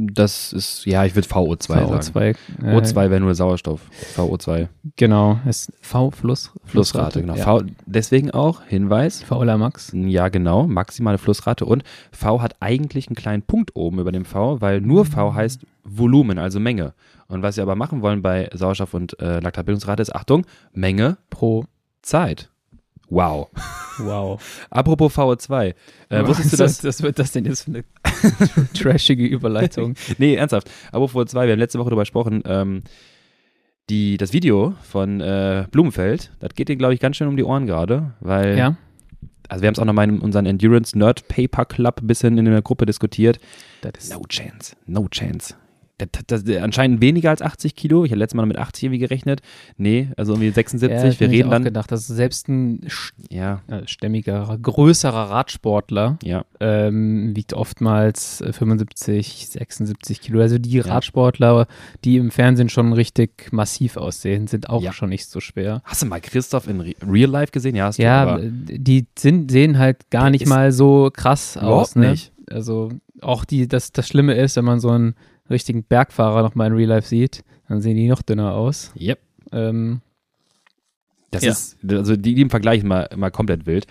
[0.00, 1.92] Das ist, ja, ich würde VO2 sagen.
[1.92, 2.36] VO2.
[2.62, 3.80] Äh, O2 wäre nur Sauerstoff.
[4.16, 4.68] VO2.
[4.96, 7.34] Genau, ist V Fluss, Flussrate, genau.
[7.34, 7.44] Ja.
[7.44, 9.90] V, deswegen auch, Hinweis, Fauler Max.
[9.92, 11.82] Ja, genau, maximale Flussrate und
[12.12, 16.38] V hat eigentlich einen kleinen Punkt oben über dem V, weil nur V heißt Volumen,
[16.38, 16.94] also Menge.
[17.26, 21.64] Und was wir aber machen wollen bei Sauerstoff und äh, Laktatbildungsrate ist, Achtung, Menge, Pro.
[22.02, 22.50] Zeit.
[23.10, 23.48] Wow.
[23.98, 24.40] Wow.
[24.70, 25.74] Apropos VO2,
[26.10, 26.84] äh, wusstest du das?
[26.84, 27.84] Was wird das denn jetzt für eine
[28.74, 29.94] trashige Überleitung?
[30.18, 30.70] Nee, ernsthaft.
[30.92, 32.82] Apropos VO2, wir haben letzte Woche darüber gesprochen, ähm,
[33.88, 37.44] die, das Video von äh, Blumenfeld, das geht dir, glaube ich, ganz schön um die
[37.44, 38.76] Ohren gerade, weil ja.
[39.48, 42.44] also wir haben es auch nochmal in unserem Endurance Nerd Paper Club ein bisschen in
[42.44, 43.40] der Gruppe diskutiert.
[43.80, 45.54] Das ist No chance, no chance.
[45.98, 48.04] Das, das, das, anscheinend weniger als 80 Kilo.
[48.04, 49.40] Ich hatte letztes Mal mit 80 irgendwie gerechnet.
[49.76, 50.90] Nee, also irgendwie 76.
[50.90, 51.64] ja, wir hab ich reden auch dann.
[51.64, 52.86] gedacht, dass selbst ein
[53.30, 56.44] Ja, äh, stämmiger, größerer Radsportler ja.
[56.60, 60.40] ähm, wiegt oftmals äh, 75, 76 Kilo.
[60.40, 61.66] Also die Radsportler,
[62.04, 65.82] die im Fernsehen schon richtig massiv aussehen, sind auch schon nicht so schwer.
[65.84, 67.74] Hast du mal Christoph in Re Real Life gesehen?
[67.74, 68.02] Ja, hast du.
[68.02, 71.96] Ja, aber äh, die sind, sehen halt gar nicht mal so krass aus.
[71.96, 72.10] Ne?
[72.10, 72.32] nicht.
[72.50, 75.14] Also auch die, das, das Schlimme ist, wenn man so einen
[75.50, 78.92] richtigen Bergfahrer noch mal in Real Life sieht, dann sehen die noch dünner aus.
[78.98, 79.18] Yep.
[79.52, 80.00] Ähm,
[81.30, 81.50] Das Ja.
[81.52, 83.86] ist, also die, die im Vergleich mal, mal komplett wild.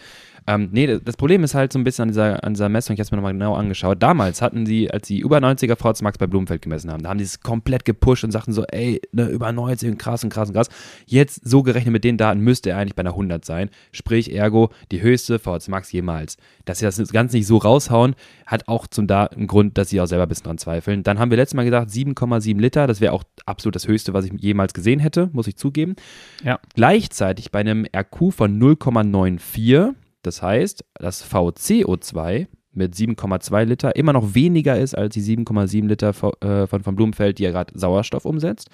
[0.49, 2.99] Ähm, nee, das- Problem ist halt so ein bisschen an dieser, an dieser Messung, ich
[2.99, 4.01] habe es mir nochmal genau angeschaut.
[4.01, 7.17] Damals hatten sie, als sie über 90er VZ Max bei Blumenfeld gemessen haben, da haben
[7.17, 10.47] die es komplett gepusht und sagten so, ey, ne, über 90 und krass und krass
[10.49, 10.69] und krass.
[11.05, 13.69] Jetzt, so gerechnet mit den Daten, müsste er eigentlich bei einer 100 sein.
[13.91, 16.37] Sprich, ergo, die höchste VZ Max jemals.
[16.65, 19.99] Dass sie das ganz nicht so raushauen, hat auch zum da einen Grund, dass sie
[19.99, 21.03] auch selber ein bisschen dran zweifeln.
[21.03, 24.23] Dann haben wir letztes Mal gesagt, 7,7 Liter, das wäre auch absolut das höchste, was
[24.25, 25.95] ich jemals gesehen hätte, muss ich zugeben.
[26.43, 26.59] Ja.
[26.75, 29.93] Gleichzeitig bei einem RQ von 0,94,
[30.27, 36.09] das heißt, das VCO2 mit 7,2 Liter immer noch weniger ist als die 7,7 Liter
[36.41, 38.69] äh, von, von Blumenfeld, die ja gerade Sauerstoff umsetzt,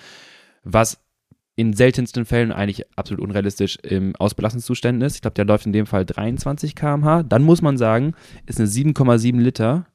[0.63, 0.99] was
[1.55, 5.15] in seltensten Fällen eigentlich absolut unrealistisch im Ausbelastungszuständen ist.
[5.15, 7.23] Ich glaube, der läuft in dem Fall 23 km/h.
[7.23, 8.13] Dann muss man sagen,
[8.47, 9.85] ist eine 7,7 Liter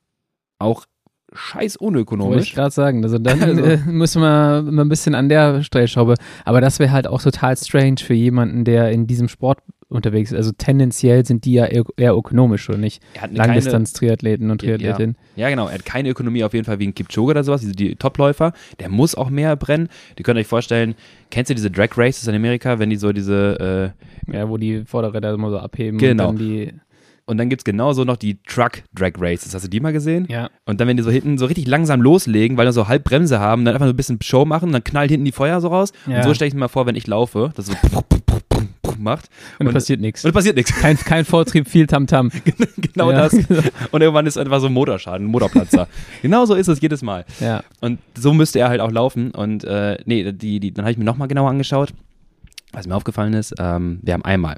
[0.60, 0.86] auch
[1.34, 2.54] scheiß Wollte ich unökonomisch.
[2.54, 3.02] gerade sagen.
[3.04, 6.14] Also dann Also- äh, müssen wir mal ein bisschen an der Stellschraube.
[6.44, 10.32] Aber das wäre halt auch total strange für jemanden, der in diesem Sport unterwegs.
[10.34, 13.02] Also tendenziell sind die ja eher, ökonomisch oder nicht?
[13.14, 15.16] Er Langdistanz-Triathleten und Triathletinnen.
[15.36, 15.44] ja.
[15.44, 15.68] ja, genau.
[15.68, 18.52] Er hat keine Ökonomie auf jeden Fall wie ein Kipchoge oder sowas, diese die Topläufer.
[18.80, 19.88] Der muss auch mehr brennen.
[20.18, 20.94] Die könnt euch vorstellen,
[21.30, 23.94] kennst du diese Drag Races in Amerika, wenn die so diese
[24.28, 26.28] äh, Ja, wo die Vorderräder immer so abheben Genau.
[26.30, 26.72] und dann die
[27.24, 29.54] Und dann gibt es genauso noch die Truck Drag Races.
[29.54, 30.26] Hast du die mal gesehen?
[30.28, 30.50] Ja.
[30.66, 33.38] Und dann, wenn die so hinten so richtig langsam loslegen, weil die so halb Bremse
[33.40, 35.92] haben, dann einfach so ein bisschen Show machen, dann knallt hinten die Feuer so raus.
[36.06, 36.18] Ja.
[36.18, 37.72] Und so stelle ich mir mal vor, wenn ich laufe, dass so
[38.98, 39.28] macht.
[39.58, 40.24] Und, passiert nichts.
[40.24, 40.74] Und passiert nichts.
[40.74, 42.30] Kein, kein Vortrieb, viel Tamtam.
[42.76, 43.28] genau Ja.
[43.28, 43.34] das.
[43.90, 45.88] Und irgendwann ist einfach so ein Motorschaden, ein Motorplatzer.
[46.22, 47.24] genau so ist es jedes Mal.
[47.40, 47.62] Ja.
[47.80, 49.30] Und so müsste er halt auch laufen.
[49.30, 51.90] Und äh, nee, die, die, dann habe ich mir nochmal genauer angeschaut.
[52.72, 54.56] Was mir aufgefallen ist, ähm, wir haben einmal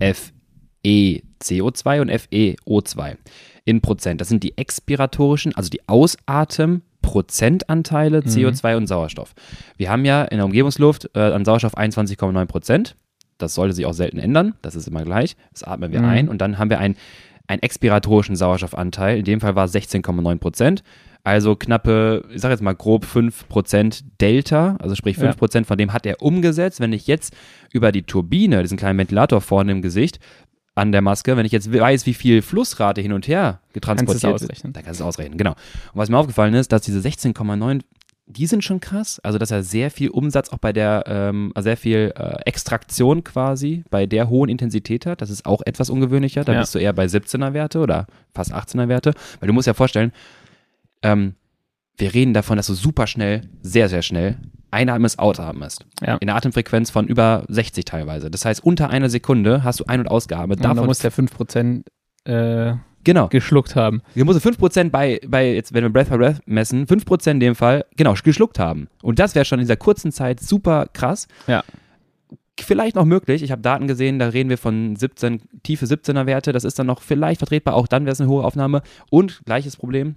[0.00, 3.16] FeCO2 und FeO2
[3.64, 4.20] in Prozent.
[4.20, 9.34] Das sind die expiratorischen, also die Ausatmen-Prozentanteile CO2 und Sauerstoff.
[9.76, 12.96] Wir haben ja in der Umgebungsluft äh, an Sauerstoff 21,9 Prozent.
[13.42, 14.54] Das sollte sich auch selten ändern.
[14.62, 15.36] Das ist immer gleich.
[15.52, 16.08] Das atmen wir Mhm.
[16.08, 16.96] ein und dann haben wir einen,
[17.48, 19.18] einen expiratorischen Sauerstoffanteil.
[19.18, 20.82] In dem Fall war es 16,9 Prozent.
[21.24, 25.30] Also knappe, ich sage jetzt mal grob 5% Delta, also sprich Ja.
[25.30, 26.80] 5% von dem hat er umgesetzt.
[26.80, 27.32] Wenn ich jetzt
[27.72, 30.18] über die Turbine, diesen kleinen Ventilator vorne im Gesicht,
[30.74, 34.24] an der Maske, wenn ich jetzt weiß, wie viel Flussrate hin und her getransportiert Kannst
[34.24, 34.72] du es wird, ausrechnen.
[34.72, 35.50] dann kannst du es ausrechnen, genau.
[35.52, 35.56] Und
[35.94, 37.82] was mir aufgefallen ist, dass diese 16,9,
[38.32, 41.76] die sind schon krass, also dass er sehr viel Umsatz auch bei der, ähm, sehr
[41.76, 46.52] viel äh, Extraktion quasi bei der hohen Intensität hat, das ist auch etwas ungewöhnlicher, da
[46.54, 46.60] Ja.
[46.60, 50.12] bist du eher bei 17er Werte oder fast 18er Werte, weil du musst ja vorstellen,
[51.02, 51.34] ähm,
[51.98, 54.38] wir reden davon, dass du super schnell, sehr, sehr schnell
[54.70, 55.84] einatmest, ausatmest.
[56.00, 56.16] Ja.
[56.16, 58.30] In einer Atemfrequenz von über 60 teilweise.
[58.30, 60.58] Das heißt, unter einer Sekunde hast du ein- und ausgeatmet.
[60.58, 61.82] Und da Davon muss der 5%
[62.24, 63.28] äh, genau.
[63.28, 64.02] geschluckt haben.
[64.14, 67.54] Wir müssen 5% bei, bei, jetzt, wenn wir Breath by Breath messen, 5% in dem
[67.54, 68.88] Fall, genau, geschluckt haben.
[69.02, 71.28] Und das wäre schon in dieser kurzen Zeit super krass.
[71.46, 71.64] Ja.
[72.60, 73.42] Vielleicht noch möglich.
[73.42, 76.52] Ich habe Daten gesehen, da reden wir von 17, tiefe 17er Werte.
[76.52, 77.74] Das ist dann noch vielleicht vertretbar.
[77.74, 78.82] Auch dann wäre es eine hohe Aufnahme.
[79.10, 80.16] Und gleiches Problem,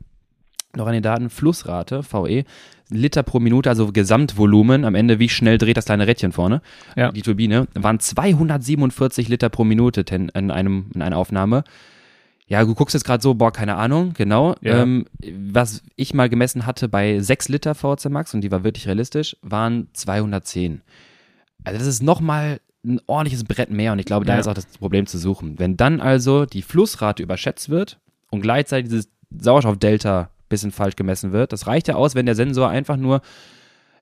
[0.76, 2.43] noch an den Daten, Flussrate, VE,
[2.89, 6.62] Liter pro Minute, also Gesamtvolumen, am Ende, wie schnell dreht das kleine Rädchen vorne,
[6.95, 7.12] Ja.
[7.12, 11.63] die Turbine, waren 247 Liter pro Minute in, einem, in einer Aufnahme.
[12.47, 14.55] Ja, du guckst jetzt gerade so, boah, keine Ahnung, genau.
[14.62, 14.81] Ja.
[14.84, 15.05] Ähm,
[15.49, 19.36] was ich mal gemessen hatte bei 6 Liter VC Max, und die war wirklich realistisch,
[19.41, 20.81] waren 210.
[21.63, 24.39] Also das ist nochmal ein ordentliches Brett mehr und ich glaube, da Ja.
[24.39, 25.58] ist auch das Problem zu suchen.
[25.58, 31.51] Wenn dann also die Flussrate überschätzt wird und gleichzeitig dieses Sauerstoffdelta bisschen falsch gemessen wird,
[31.51, 33.21] das reicht ja aus, wenn der Sensor einfach nur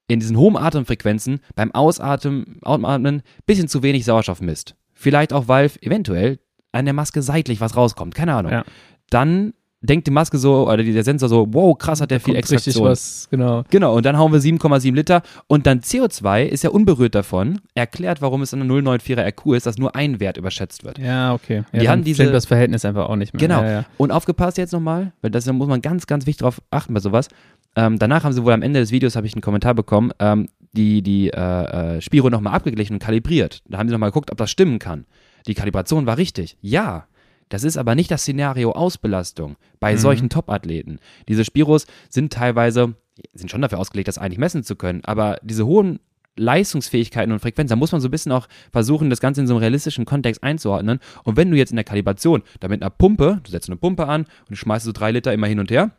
[0.08, 4.76] in diesen hohen Atemfrequenzen beim Ausatmen, Ausatmen bisschen zu wenig Sauerstoff misst.
[4.94, 6.40] Vielleicht auch, weil eventuell
[6.74, 8.52] an der Maske seitlich was rauskommt, keine Ahnung.
[8.52, 8.64] Ja.
[9.10, 9.54] Dann
[9.86, 12.56] denkt die Maske so, oder der Sensor so, wow, krass, hat der viel Kommt richtig
[12.68, 12.88] Extraktion.
[12.88, 13.64] was, genau.
[13.70, 18.22] Genau, und dann hauen wir 7,7 Liter und dann CO2 ist ja unberührt davon, erklärt,
[18.22, 21.00] warum es eine 094er RQ ist, dass nur ein Wert überschätzt wird.
[21.00, 21.64] Ja, okay.
[21.74, 23.42] Ja, Die dann haben diese- das Verhältnis einfach auch nicht mehr.
[23.42, 23.62] Genau.
[23.62, 23.86] Ja, ja.
[23.98, 27.02] Und aufgepasst jetzt nochmal, weil das da muss man ganz, ganz wichtig drauf achten bei
[27.02, 27.28] sowas.
[27.76, 30.48] Ähm, danach haben sie wohl am Ende des Videos, habe ich einen Kommentar bekommen, ähm,
[30.72, 33.62] die, die äh, äh, Spiro nochmal abgeglichen und kalibriert.
[33.68, 35.06] Da haben sie nochmal geguckt, ob das stimmen kann.
[35.48, 36.58] Die Kalibration war richtig.
[36.62, 37.08] Ja.
[37.50, 39.98] Das ist aber nicht das Szenario Ausbelastung bei Mhm.
[39.98, 41.00] solchen Top-Athleten.
[41.28, 42.96] Diese Spiros sind teilweise,
[43.34, 46.00] sind schon dafür ausgelegt, das eigentlich messen zu können, aber diese hohen
[46.36, 49.54] Leistungsfähigkeiten und Frequenzen, da muss man so ein bisschen auch versuchen, das Ganze in so
[49.54, 51.00] einem realistischen Kontext einzuordnen.
[51.24, 54.08] Und wenn du jetzt in der Kalibration da mit einer Pumpe, du setzt eine Pumpe
[54.08, 55.92] an und schmeißt so drei Liter immer hin und her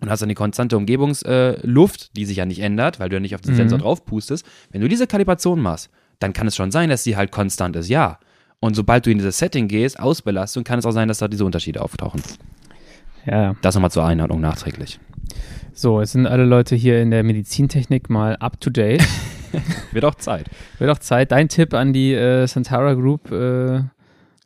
[0.00, 3.20] und hast dann die konstante Umgebungsluft, äh, die sich ja nicht ändert, weil du ja
[3.20, 3.56] nicht auf den Mhm.
[3.56, 4.46] Sensor drauf pustest.
[4.70, 7.88] Wenn du diese Kalibration machst, dann kann es schon sein, dass die halt konstant ist,
[7.88, 8.18] ja.
[8.60, 11.44] Und sobald du in dieses Setting gehst, Ausbelastung, kann es auch sein, dass da diese
[11.44, 12.22] Unterschiede auftauchen.
[13.26, 13.54] ja.
[13.62, 14.98] Das nochmal zur Einordnung nachträglich.
[15.72, 19.02] So, es sind alle Leute hier in der Medizintechnik mal up to date.
[19.92, 20.46] Wird auch Zeit.
[20.78, 21.32] Wird auch Zeit.
[21.32, 23.30] Dein Tipp an die äh, Santara Group.
[23.30, 23.82] Äh,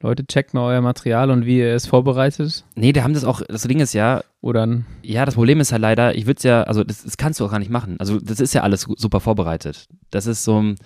[0.02, 2.64] Leute, checkt mal euer Material und wie ihr es vorbereitet.
[2.74, 5.70] Nee, da haben das auch, das Ding ist ja, Oder ein Ja, das Problem ist
[5.72, 7.96] ja leider, ich würde es ja, also das, das kannst du auch gar nicht machen.
[7.98, 9.88] Also das ist ja alles su- super vorbereitet.
[10.10, 10.76] Das ist so, ein-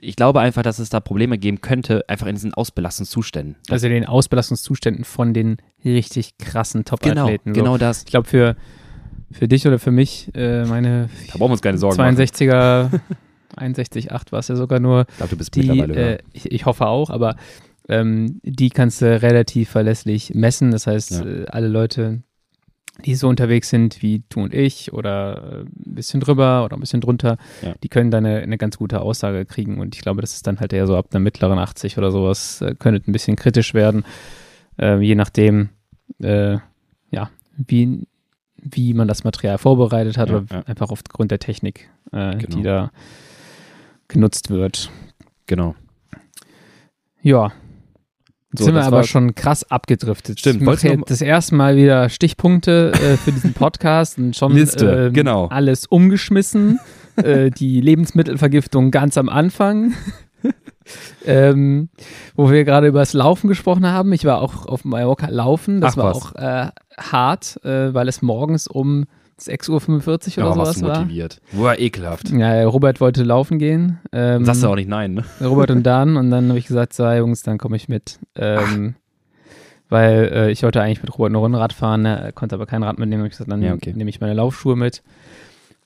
[0.00, 3.56] ich glaube einfach, dass es da Probleme geben könnte, einfach in diesen Ausbelastungszuständen.
[3.70, 7.54] also den Ausbelastungszuständen von den richtig krassen genau, Top-Athleten.
[7.54, 7.60] So.
[7.60, 8.00] genau das.
[8.00, 8.56] Ich glaube, für,
[9.32, 12.16] für dich oder für mich, äh, meine Da brauchen wir uns keine Sorgen machen.
[12.16, 12.90] 62er,
[13.56, 16.18] 61,8 war es ja sogar nur, Ich glaube, du bist die, mittlerweile äh, höher.
[16.32, 17.36] ich, ich hoffe auch, aber
[17.88, 20.70] ähm, die kannst du relativ verlässlich messen.
[20.70, 21.24] Das heißt, Ja.
[21.26, 22.22] äh, alle Leute,
[23.04, 26.80] die so unterwegs sind wie du und ich oder äh, ein bisschen drüber oder ein
[26.80, 27.74] bisschen drunter, Ja.
[27.82, 29.78] die können da eine, eine ganz gute Aussage kriegen.
[29.78, 32.60] Und ich glaube, das ist dann halt eher so ab einer mittleren 80 oder sowas,
[32.60, 34.04] äh, könnte ein bisschen kritisch werden,
[34.80, 35.68] äh, je nachdem,
[36.20, 36.58] äh,
[37.10, 38.06] ja, wie,
[38.60, 40.62] wie man das Material vorbereitet hat Ja, oder ja.
[40.66, 42.56] einfach aufgrund der Technik, äh, Genau.
[42.56, 42.90] die da
[44.08, 44.90] genutzt wird.
[45.46, 45.74] Genau.
[47.22, 47.52] Ja,
[48.52, 50.40] Jetzt sind wir aber schon krass abgedriftet.
[50.40, 54.52] Stimmt, Ich mache jetzt das erste Mal wieder Stichpunkte äh, für diesen Podcast und schon
[54.52, 55.48] Liste, ähm, genau.
[55.48, 56.80] alles umgeschmissen.
[57.16, 59.92] äh, die Lebensmittelvergiftung ganz am Anfang.
[61.26, 61.90] ähm,
[62.36, 64.12] wo wir gerade über das Laufen gesprochen haben.
[64.14, 65.82] Ich war auch auf Mallorca laufen.
[65.82, 66.16] Das Ach, war was.
[66.16, 69.04] auch äh, hart, äh, weil es morgens um
[69.40, 70.98] 6.45 Uhr oder Ja, sowas war.
[71.00, 71.40] motiviert.
[71.52, 72.30] War ekelhaft.
[72.30, 73.98] Ja, Robert wollte laufen gehen.
[74.12, 75.24] Ähm, Sagst du auch nicht nein, ne?
[75.40, 76.16] Robert und Dan.
[76.16, 78.18] Und dann habe ich gesagt, so, Jungs, dann komme ich mit.
[78.36, 78.94] Ähm,
[79.88, 82.82] weil äh, ich wollte eigentlich mit Robert eine Runde Rad fahren, er konnte aber kein
[82.82, 83.22] Rad mitnehmen.
[83.22, 83.92] Hab ich gesagt, dann Ja, okay.
[83.94, 85.02] nehme ich meine Laufschuhe mit.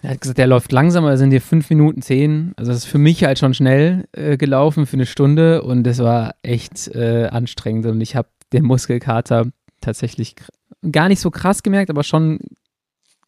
[0.04, 2.52] Er hat gesagt, der läuft langsamer, da sind hier fünf Minuten zehn.
[2.56, 6.00] Also das ist für mich halt schon schnell äh, gelaufen für eine Stunde und es
[6.00, 7.86] war echt äh, anstrengend.
[7.86, 9.46] Und ich habe den Muskelkater
[9.80, 10.34] tatsächlich
[10.90, 12.40] gar nicht so krass gemerkt, aber schon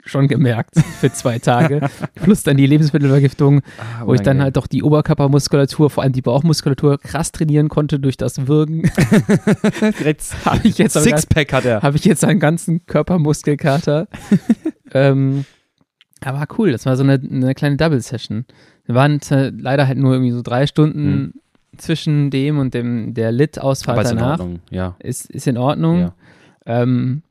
[0.04, 1.88] schon gemerkt für zwei Tage.
[2.14, 6.22] Plus dann die Lebensmittelvergiftung, Ah, wo ich dann halt doch die Oberkörpermuskulatur, vor allem die
[6.22, 8.82] Bauchmuskulatur, krass trainieren konnte durch das Würgen.
[10.44, 11.82] Habe ich jetzt am Sixpack hat er.
[11.82, 14.08] habe ich jetzt einen ganzen Körpermuskelkater.
[14.92, 15.44] ähm,
[16.24, 18.46] aber war cool, das war so eine, eine kleine Double-Session.
[18.86, 21.34] Wir waren äh, leider halt nur irgendwie so drei Stunden
[21.76, 24.38] zwischen dem und dem der Lit-Ausfahrt Aber ist in danach.
[24.38, 24.96] Ordnung, ja.
[25.00, 26.00] Ist, ist in Ordnung.
[26.00, 26.14] Ja.
[26.66, 27.22] Ähm,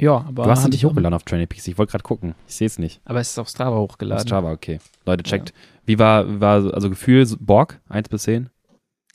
[0.00, 0.44] ja, aber.
[0.44, 1.66] Du hast ihn nicht hochgeladen auf Training Peaks.
[1.68, 2.34] Ich wollte gerade gucken.
[2.48, 3.00] Ich sehe es nicht.
[3.04, 4.26] Aber es ist auf Strava Auf hochgeladen.
[4.26, 4.78] Strava, okay.
[5.06, 5.52] Leute, checkt.
[5.86, 8.48] Wie war, wie war so- also Gefühl, Borg, 1 bis 10?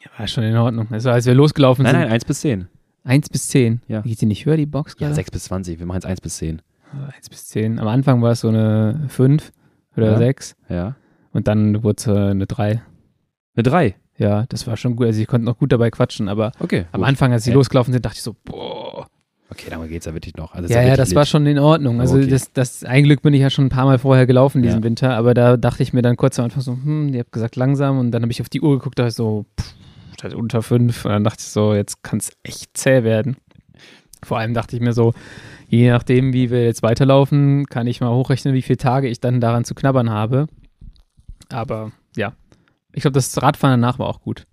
[0.04, 0.88] Ja, war schon in Ordnung.
[0.91, 2.67] Also als wir losgelaufen Nein, sind, nein, 1 bis 10.
[3.04, 3.82] 1 bis 10.
[3.88, 4.02] Ja.
[4.02, 5.15] Geht die nicht höher, die Box Ja, gerade?
[5.15, 5.80] 6 bis 20.
[5.80, 6.62] Wir machen jetzt 1 bis 10.
[7.15, 7.80] 1 bis 10.
[7.80, 9.52] Am Anfang war es so eine 5
[9.98, 10.17] oder Ja.
[10.17, 10.95] 6 Ja.
[11.32, 12.82] und dann wurde es äh, eine 3.
[13.56, 13.95] Eine 3.
[14.17, 15.08] Ja, das war schon gut.
[15.08, 16.86] Also ich konnte noch gut dabei quatschen, aber Okay.
[16.91, 17.08] am gut.
[17.10, 19.08] Anfang, als sie losgelaufen sind, dachte ich so, boah.
[19.51, 20.53] Okay, dann geht's ja wirklich noch.
[20.55, 21.29] Also, Ja, ja, das war lit.
[21.29, 22.01] schon in Ordnung.
[22.01, 22.27] Also Okay.
[22.27, 24.84] das, das, ein Glück bin ich ja schon ein paar Mal vorher gelaufen diesen Ja.
[24.84, 27.55] Winter, aber da dachte ich mir dann kurz am Anfang so, hm, ihr habt gesagt
[27.55, 29.73] langsam und dann habe ich auf die Uhr geguckt, da dachte ich so, pff,
[30.17, 33.38] statt unter fünf und dann dachte ich so, jetzt kann es echt zäh werden.
[34.23, 35.13] Vor allem dachte ich mir so,
[35.67, 39.39] je nachdem, wie wir jetzt weiterlaufen, kann ich mal hochrechnen, wie viele Tage ich dann
[39.41, 40.47] daran zu knabbern habe.
[41.49, 42.34] Aber ja,
[42.93, 44.47] ich glaube, das Radfahren danach war auch gut.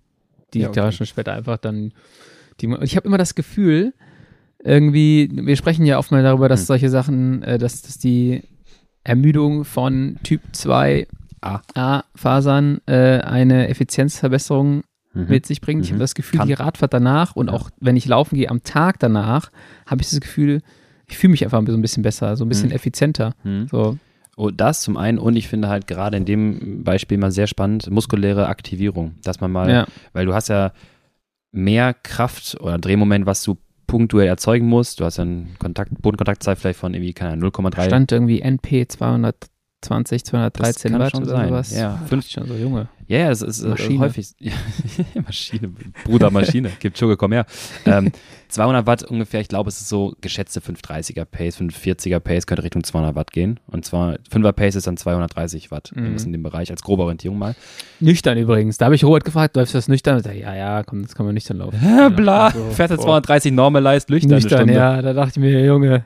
[0.53, 0.81] Die Ja, okay.
[0.81, 1.93] da schon später einfach dann.
[2.61, 3.93] Die, ich habe immer das Gefühl,
[4.63, 6.65] irgendwie, wir sprechen ja oft mal darüber, dass Hm.
[6.67, 8.41] solche Sachen, äh, dass, dass die
[9.03, 11.07] Ermüdung von Typ 2
[11.41, 11.61] A.
[11.75, 15.25] A-Fasern äh, eine Effizienzverbesserung Mhm.
[15.27, 15.83] mit sich bringt.
[15.83, 15.95] Ich Mhm.
[15.95, 16.47] habe das Gefühl, Kann.
[16.47, 17.53] die Radfahrt danach und Ja.
[17.53, 19.51] auch wenn ich laufen gehe am Tag danach,
[19.85, 20.61] habe ich das Gefühl,
[21.07, 22.75] ich fühle mich einfach so ein bisschen besser, so ein bisschen Mhm.
[22.75, 23.33] effizienter.
[23.43, 23.67] Mhm.
[23.69, 23.97] So,
[24.35, 27.91] Oh, das zum einen und ich finde halt gerade in dem Beispiel mal sehr spannend,
[27.91, 29.85] muskuläre Aktivierung, dass man mal, ja.
[30.13, 30.71] weil du hast ja
[31.51, 33.57] mehr Kraft oder Drehmoment, was du
[33.93, 34.99] punktuell erzeugen musst.
[34.99, 37.85] Du hast ja einen Kontakt, Bodenkontaktzeit vielleicht von irgendwie, keine Ahnung, 0,3.
[37.85, 41.77] Stand irgendwie NP 220, 213 kann Watt schon oder sein, sowas.
[41.77, 42.01] ja.
[42.09, 42.87] Ich schon so, Junge.
[43.07, 43.99] Ja, ja, es ist äh, Maschine.
[43.99, 44.33] häufig.
[45.25, 45.71] Maschine,
[46.05, 46.69] Bruder Maschine.
[46.79, 47.45] Gibt Sugar, komm her.
[47.85, 48.11] Ähm,
[48.49, 52.83] 200 Watt ungefähr, ich glaube, es ist so geschätzte 530er Pace, 540er Pace könnte Richtung
[52.83, 53.59] 200 Watt gehen.
[53.65, 55.91] Und zwar 5er Pace ist dann 230 Watt.
[55.95, 56.03] Mhm.
[56.03, 57.55] Irgendwas in dem Bereich als grobe Orientierung mal.
[57.99, 58.77] Nüchtern übrigens.
[58.77, 60.17] Da habe ich Robert gefragt, läufst du das nüchtern?
[60.17, 61.79] Und er, Ja, ja, komm, das kann man nüchtern laufen.
[62.15, 62.51] Bla.
[62.51, 63.05] So, Fährt er boah.
[63.23, 65.01] 230 Normalized, nüchtern, Nüchtern, ja.
[65.01, 66.05] Da dachte ich mir, Junge,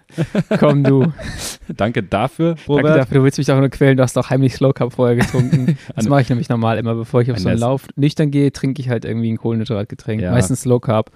[0.58, 1.12] komm du.
[1.76, 2.98] Danke dafür, Danke Robert.
[2.98, 5.78] dafür, du willst mich auch nur quälen, du hast doch heimlich Slow Cup vorher getrunken.
[5.98, 7.60] Das mache ich nämlich normal immer, bevor ich auf so einen.
[7.60, 10.21] Lauf nüchtern gehe, trinke ich halt irgendwie ein Kohlenhydratgetränk.
[10.21, 10.32] Ja.
[10.32, 11.12] Meistens Slow Carb.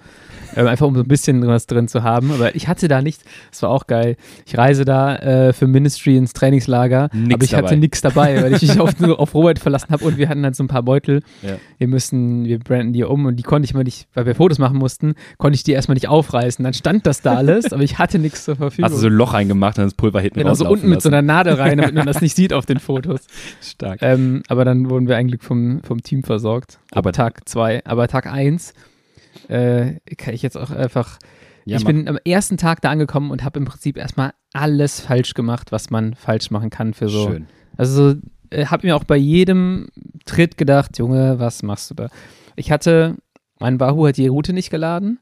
[0.56, 2.30] Ähm, einfach um so ein bisschen was drin zu haben.
[2.32, 4.16] Aber ich hatte da nicht, das war auch geil.
[4.46, 7.62] Ich reise da äh, für Ministry ins Trainingslager, Nix aber ich dabei.
[7.68, 10.44] hatte nichts dabei, weil ich mich auf, nur auf Robert verlassen habe und wir hatten
[10.44, 11.22] halt so ein paar Beutel.
[11.42, 11.56] Ja.
[11.78, 14.58] Wir müssen, wir branden die um und die konnte ich mal nicht, weil wir Fotos
[14.58, 16.62] machen mussten, konnte ich die erstmal nicht aufreißen.
[16.62, 18.84] Dann stand das da alles, aber ich hatte nichts zur Verfügung.
[18.90, 21.08] Hast du so ein Loch reingemacht und das Pulver hinten Genau, so unten mit so
[21.08, 21.14] lassen.
[21.14, 23.20] einer Nadel rein, damit man das nicht sieht auf den Fotos.
[23.62, 24.00] Stark.
[24.02, 26.78] Ähm, aber dann wurden wir eigentlich vom, vom Team versorgt.
[26.90, 27.84] Ab Aber- Tag 2.
[27.84, 28.74] Aber Tag 1
[29.48, 31.18] äh, kann ich jetzt auch einfach.
[31.64, 35.34] Ja, ich bin am ersten Tag da angekommen und habe im Prinzip erstmal alles falsch
[35.34, 37.28] gemacht, was man falsch machen kann für so.
[37.28, 37.46] Schön.
[37.76, 38.18] Also so,
[38.50, 39.86] äh, habe mir auch bei jedem
[40.24, 42.08] Tritt gedacht, Junge, was machst du da?
[42.56, 43.16] Ich hatte,
[43.60, 45.20] mein Wahoo hat die Route nicht geladen.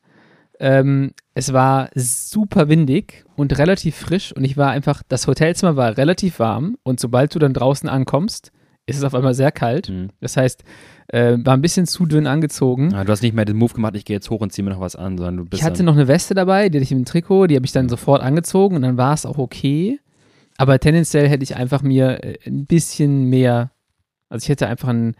[0.58, 5.96] Ähm, es war super windig und relativ frisch und ich war einfach, das Hotelzimmer war
[5.96, 8.50] relativ warm und sobald du dann draußen ankommst,
[8.90, 9.88] ist es auf einmal sehr kalt.
[9.88, 10.10] Mhm.
[10.20, 10.64] Das heißt,
[11.08, 12.94] äh, war ein bisschen zu dünn angezogen.
[12.94, 14.70] Ah, du hast nicht mehr den Move gemacht, ich gehe jetzt hoch und ziehe mir
[14.70, 16.92] noch was an, sondern du bist Ich hatte noch eine Weste dabei, die hatte ich
[16.92, 19.98] im Trikot, die habe ich dann sofort angezogen und dann war es auch okay.
[20.56, 23.70] Aber tendenziell hätte ich einfach mir äh, ein bisschen mehr,
[24.28, 25.14] also ich hätte einfach ein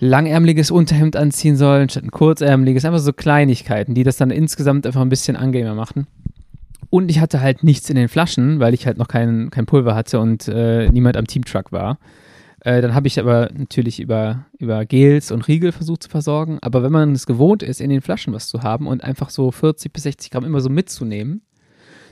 [0.00, 5.02] langärmeliges Unterhemd anziehen sollen, statt ein kurzärmeliges, einfach so Kleinigkeiten, die das dann insgesamt einfach
[5.02, 6.06] ein bisschen angenehmer machen.
[6.88, 9.94] Und ich hatte halt nichts in den Flaschen, weil ich halt noch kein, kein Pulver
[9.94, 11.98] hatte und äh, niemand am Teamtruck war.
[12.60, 16.58] Äh, dann habe ich aber natürlich über, über Gels und Riegel versucht zu versorgen.
[16.60, 19.50] Aber wenn man es gewohnt ist, in den Flaschen was zu haben und einfach so
[19.50, 21.42] 40 bis 60 Gramm immer so mitzunehmen,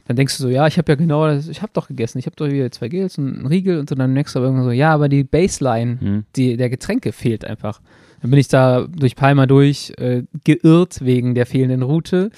[0.06, 2.24] dann denkst du so, ja, ich habe ja genau das, ich habe doch gegessen, ich
[2.24, 4.64] habe doch wieder zwei Gels und einen Riegel und so, dann denkst du aber irgendwann
[4.64, 6.24] so, ja, aber die Baseline Hm.
[6.34, 7.82] die, der Getränke fehlt einfach.
[8.22, 12.30] Dann bin ich da durch Palma durch äh, geirrt wegen der fehlenden Route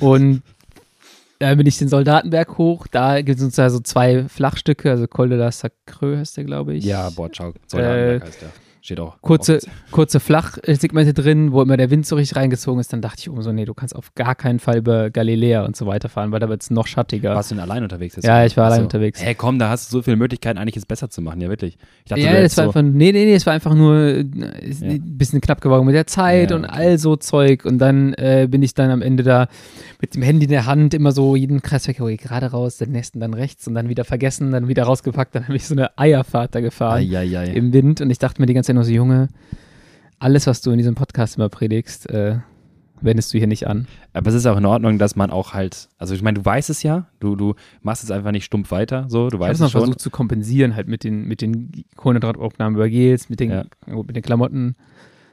[0.00, 0.42] und
[1.38, 2.86] dann bin ich den Soldatenberg hoch.
[2.86, 6.44] Da gibt es uns da so zwei Flachstücke, also Col de la Sacreux heißt der,
[6.44, 6.84] glaube ich.
[6.84, 7.52] Ja, Bordschau.
[7.66, 8.50] Soldatenberg heißt der.
[8.86, 9.20] Steht auch.
[9.20, 9.58] Kurze,
[9.90, 12.92] kurze Flachsegmente drin, wo immer der Wind so richtig reingezogen ist.
[12.92, 15.74] Dann dachte ich, oh so, nee, du kannst auf gar keinen Fall über Galiläa und
[15.74, 17.34] so weiter fahren, weil da wird es noch schattiger.
[17.34, 18.14] Warst du denn allein unterwegs?
[18.14, 18.24] jetzt?
[18.24, 19.20] Ja, ich war Ach allein unterwegs.
[19.20, 21.40] Hey, komm, da hast du so viele Möglichkeiten, eigentlich es besser zu machen.
[21.40, 21.78] Ja, wirklich.
[22.04, 24.20] Ich dachte, Ja, das war so, einfach, nee, nee, nee, es war einfach nur äh,
[24.62, 24.90] ist Ja.
[24.90, 26.72] ein bisschen knapp geworden mit der Zeit Ja, und okay.
[26.76, 27.64] all so Zeug.
[27.64, 29.48] Und dann äh, bin ich dann am Ende da
[30.00, 33.18] mit dem Handy in der Hand immer so jeden Kreisverkehr, okay, gerade raus, den nächsten
[33.18, 35.34] dann rechts und dann wieder vergessen, dann wieder rausgepackt.
[35.34, 37.46] Dann habe ich so eine Eierfahrt da gefahren Eieiei.
[37.48, 39.28] im Wind und ich dachte mir die ganze Zeit so, Junge,
[40.18, 42.36] alles, was du in diesem Podcast immer predigst, äh,
[43.02, 43.86] wendest du hier nicht an.
[44.14, 46.70] Aber es ist auch in Ordnung, dass man auch halt, also ich meine, du weißt
[46.70, 49.60] es ja, du, du machst es einfach nicht stumpf weiter, so, du Ich weißt es
[49.60, 49.80] noch schon.
[49.82, 53.64] versucht zu kompensieren, halt mit den, mit den Kohlenhydrataufnahmen über Gels, mit den, Ja.
[53.86, 54.76] mit den Klamotten,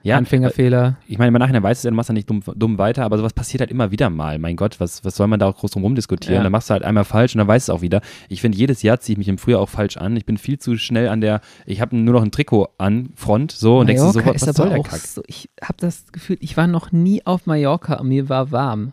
[0.03, 0.97] Ja, Anfängerfehler.
[1.07, 3.17] ich meine, im Nachhinein weißt du ja, du machst ja nicht dumm, dumm weiter, aber
[3.17, 4.37] sowas passiert halt immer wieder mal.
[4.37, 6.35] Mein Gott, was, was soll man da auch groß drum rumdiskutieren?
[6.35, 6.43] Ja.
[6.43, 8.01] Dann machst du halt einmal falsch und dann weißt du es auch wieder.
[8.27, 10.17] Ich finde, jedes Jahr ziehe ich mich im Frühjahr auch falsch an.
[10.17, 13.53] Ich bin viel zu schnell an der, ich habe nur noch ein Trikot an, Front,
[13.53, 14.99] so, und denkst du so, Mallorca was, was soll der Kack?
[14.99, 18.91] so, ich habe das Gefühl, ich war noch nie auf Mallorca und mir war warm.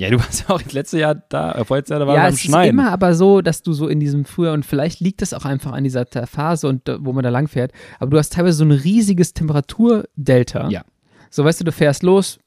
[0.00, 2.22] Ja, du warst ja auch das letzte Jahr da, äh, vorletztes Jahr, da war ja,
[2.24, 2.64] beim es Schneien.
[2.64, 5.44] ist immer aber so, dass du so in diesem Frühjahr und vielleicht liegt das auch
[5.44, 8.56] einfach an dieser Phase und äh, wo man da lang fährt, aber du hast teilweise
[8.58, 10.68] so ein riesiges Temperaturdelta.
[10.70, 10.82] Ja.
[11.30, 12.38] So, weißt du, du fährst los,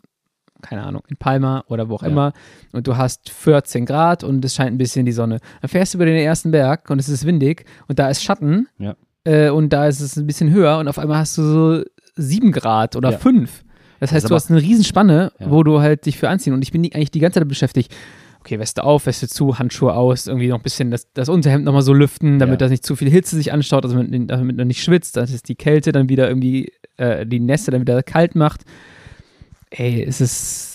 [0.62, 2.10] keine Ahnung, in Palma oder wo auch Ja.
[2.10, 2.34] immer
[2.72, 5.40] und du hast 14 Grad und es scheint ein bisschen die Sonne.
[5.62, 8.68] Dann fährst du über den ersten Berg und es ist windig und da ist Schatten
[8.80, 8.96] Ja.
[9.26, 11.84] äh, und da ist es ein bisschen höher und auf einmal hast du so
[12.16, 13.18] 7 Grad oder Ja.
[13.18, 13.64] 5.
[14.04, 15.50] Das heißt, ist du hast eine Riesenspanne, Ja.
[15.52, 17.94] wo du halt dich für anziehen und ich bin eigentlich die ganze Zeit beschäftigt.
[18.42, 21.82] Okay, Weste auf, Weste zu, Handschuhe aus, irgendwie noch ein bisschen das, das Unterhemd nochmal
[21.82, 22.66] so lüften, damit Ja.
[22.66, 25.44] das nicht zu viel Hitze sich anstaut, also damit, damit man nicht schwitzt, dass es
[25.44, 28.64] die Kälte dann wieder irgendwie, äh, die Nässe dann wieder kalt macht.
[29.70, 30.73] Ey, es ist.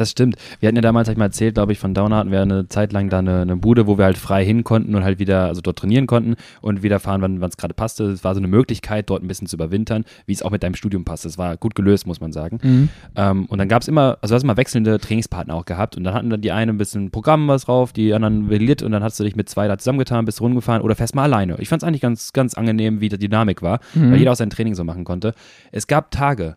[0.00, 0.36] Das stimmt.
[0.60, 2.68] Wir hatten ja damals, hab ich mal erzählt, glaube ich, von Downer hatten wir eine
[2.68, 5.44] Zeit lang da eine, eine Bude, wo wir halt frei hin konnten und halt wieder,
[5.44, 8.04] also dort trainieren konnten und wieder fahren, wann es gerade passte.
[8.04, 10.74] Es war so eine Möglichkeit, dort ein bisschen zu überwintern, wie es auch mit deinem
[10.74, 11.26] Studium passt.
[11.26, 12.58] Das war gut gelöst, muss man sagen.
[12.62, 12.88] Mhm.
[13.14, 16.04] Ähm, und dann gab es immer, also du hast immer wechselnde Trainingspartner auch gehabt und
[16.04, 19.02] dann hatten dann die einen ein bisschen Programm was drauf, die anderen Lit und dann
[19.02, 21.56] hast du dich mit zwei da zusammengetan, bist rumgefahren oder fährst mal alleine.
[21.58, 24.12] Ich fand es eigentlich ganz, ganz angenehm, wie die Dynamik war, Mhm.
[24.12, 25.34] weil jeder auch sein Training so machen konnte.
[25.72, 26.56] Es gab Tage,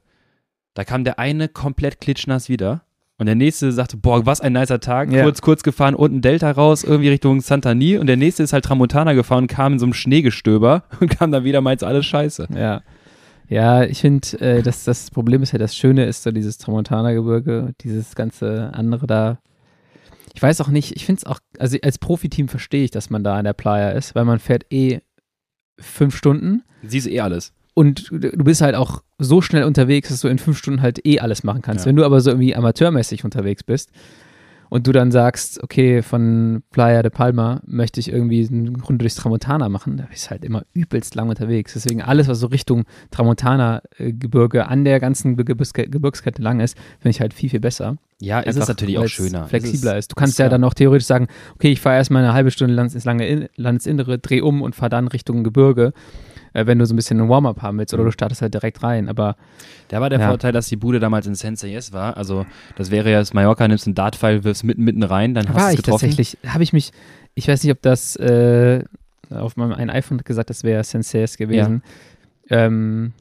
[0.75, 2.83] da kam der eine komplett klitschnass wieder
[3.23, 5.23] und der nächste sagte, boah, was ein nicer Tag, Ja.
[5.23, 9.13] kurz, kurz gefahren, unten Delta raus, irgendwie Richtung Santani und der nächste ist halt Tramontana
[9.13, 12.47] gefahren und kam in so einem Schneegestöber und kam dann wieder, meint alles scheiße.
[12.53, 12.81] Ja.
[13.47, 17.73] Ja, ich finde, äh, dass das Problem ist ja, das Schöne ist so dieses Tramontana-Gebirge,
[17.81, 19.39] dieses ganze andere da.
[20.33, 23.23] Ich weiß auch nicht, ich finde es auch, also als Profiteam verstehe ich, dass man
[23.23, 24.99] da an der Playa ist, weil man fährt eh
[25.79, 27.53] fünf Stunden Siehst du eh alles.
[27.73, 31.19] Und du bist halt auch so schnell unterwegs, dass du in fünf Stunden halt eh
[31.19, 31.85] alles machen kannst.
[31.85, 31.89] Ja.
[31.89, 33.89] Wenn du aber so irgendwie amateurmäßig unterwegs bist
[34.69, 39.15] und du dann sagst, okay, von Playa de Palma möchte ich irgendwie eine Runde durchs
[39.15, 41.73] Tramontana machen, da bist du halt immer übelst lang unterwegs.
[41.73, 47.09] Deswegen alles, was so Richtung Tramontana-Gebirge an der ganzen Ge- Gebirgske- Gebirgskette lang ist, finde
[47.11, 47.97] ich halt viel, viel besser.
[48.19, 49.47] Ja, es ist natürlich auch schöner.
[49.47, 50.11] Flexibler Es ist.
[50.11, 50.51] Du kannst ist ja klar.
[50.51, 54.17] dann noch theoretisch sagen, okay, ich fahre erstmal eine halbe Stunde ins lange In Landesinnere,
[54.19, 55.93] dreh um und fahre dann Richtung Gebirge,
[56.53, 57.99] äh, wenn du so ein bisschen ein Warm-up haben willst Mhm.
[57.99, 59.09] oder du startest halt direkt rein.
[59.09, 59.35] Aber
[59.89, 60.27] Da war der Ja.
[60.29, 62.17] Vorteil, dass die Bude damals in Sensei war.
[62.17, 65.55] Also, das wäre ja das Mallorca, nimmst einen Dartpfeil, wirfst mitten, mitten rein, dann hast
[65.55, 66.09] du war es ich getroffen.
[66.09, 66.91] tatsächlich, habe ich mich,
[67.35, 68.83] ich weiß nicht, ob das äh,
[69.29, 71.83] auf meinem ein iPhone gesagt, das wäre Senseis gewesen.
[72.49, 73.13] Ähm,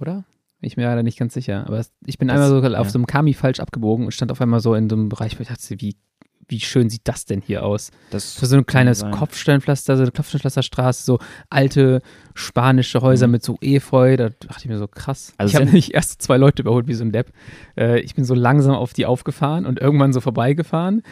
[0.00, 0.24] oder?
[0.60, 1.64] Bin Ich mir leider nicht ganz sicher.
[1.66, 2.90] Aber ich bin Das- einmal so auf ja.
[2.90, 5.42] so einem Kami falsch abgebogen und stand auf einmal so in so einem Bereich, wo
[5.42, 5.96] ich dachte, wie,
[6.50, 7.90] wie schön sieht das denn hier aus?
[8.10, 9.04] Das so ein kleines.
[9.10, 12.02] Kopfsteinpflaster, so eine Kopfsteinpflasterstraße, so alte
[12.34, 13.32] spanische Häuser Mhm.
[13.32, 14.16] mit so Efeu.
[14.16, 15.32] Da dachte ich mir so, krass.
[15.38, 17.32] Also ich habe nämlich erst zwei Leute überholt wie so ein Depp.
[17.76, 21.02] Äh, ich bin so langsam auf die aufgefahren und irgendwann so vorbeigefahren.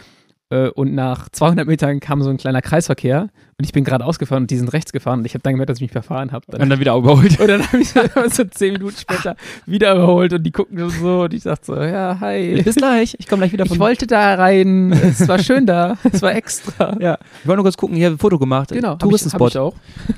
[0.50, 4.44] Äh, und nach 200 Metern kam so ein kleiner Kreisverkehr und ich bin gerade ausgefahren
[4.44, 6.44] und die sind rechts gefahren und ich habe dann gemerkt, dass ich mich verfahren habe.
[6.56, 7.38] und dann wieder überholt.
[7.40, 11.22] Und dann habe ich so, so zehn Minuten später wieder überholt und die gucken so
[11.22, 12.62] und ich dachte so, ja, hi.
[12.62, 16.22] Bis gleich, ich komme gleich wieder Ich wollte da rein, es war schön da, es
[16.22, 16.96] war extra.
[16.98, 18.70] Ja, ich wollte nur kurz gucken, hier ein Foto gemacht.
[18.70, 19.50] Genau, hab ich, hab Touristenspot.
[19.50, 19.74] ich auch.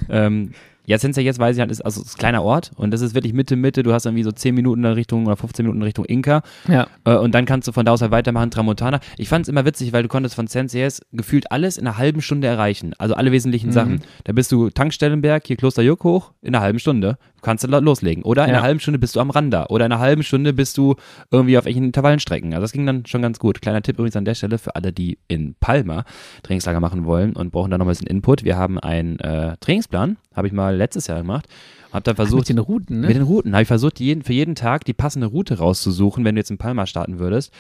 [0.09, 0.53] Ähm,
[0.91, 3.15] Ja, Sensei jetzt weiß ich halt, ist also ist ein kleiner Ort und das ist
[3.15, 3.85] wirklich Mitte, Mitte.
[3.85, 6.43] Du hast irgendwie so 10 Minuten in Richtung oder 15 Minuten in Richtung Inka.
[6.67, 6.89] Ja.
[7.05, 8.99] Äh, und dann kannst du von da aus halt weitermachen, Tramontana.
[9.17, 12.21] Ich fand es immer witzig, weil du konntest von Sensei's gefühlt alles in einer halben
[12.23, 12.93] Stunde erreichen.
[12.99, 13.73] Also alle wesentlichen Mhm.
[13.73, 14.01] Sachen.
[14.25, 17.19] Da bist du Tankstellenberg, hier Klosterjuck hoch, in einer halben Stunde.
[17.43, 18.23] Kannst du lo- loslegen.
[18.25, 18.57] Oder in Ja.
[18.57, 19.67] einer halben Stunde bist du am Randa.
[19.69, 20.95] Oder in einer halben Stunde bist du
[21.31, 22.53] irgendwie auf welchen Intervallenstrecken.
[22.53, 23.61] Also das ging dann schon ganz gut.
[23.63, 26.05] Kleiner Tipp übrigens an der Stelle für alle, die in Palma
[26.43, 28.45] Trainingslager machen wollen und brauchen da noch ein bisschen Input.
[28.45, 31.47] Wir haben einen äh, Trainingsplan, habe ich mal letztes Jahr gemacht.
[31.93, 33.07] Hab dann versucht, Mit den Routen, ne?
[33.09, 36.35] mit den Routen habe ich versucht, jeden, für jeden Tag die passende Route rauszusuchen, wenn
[36.35, 37.53] du jetzt in Palma starten würdest.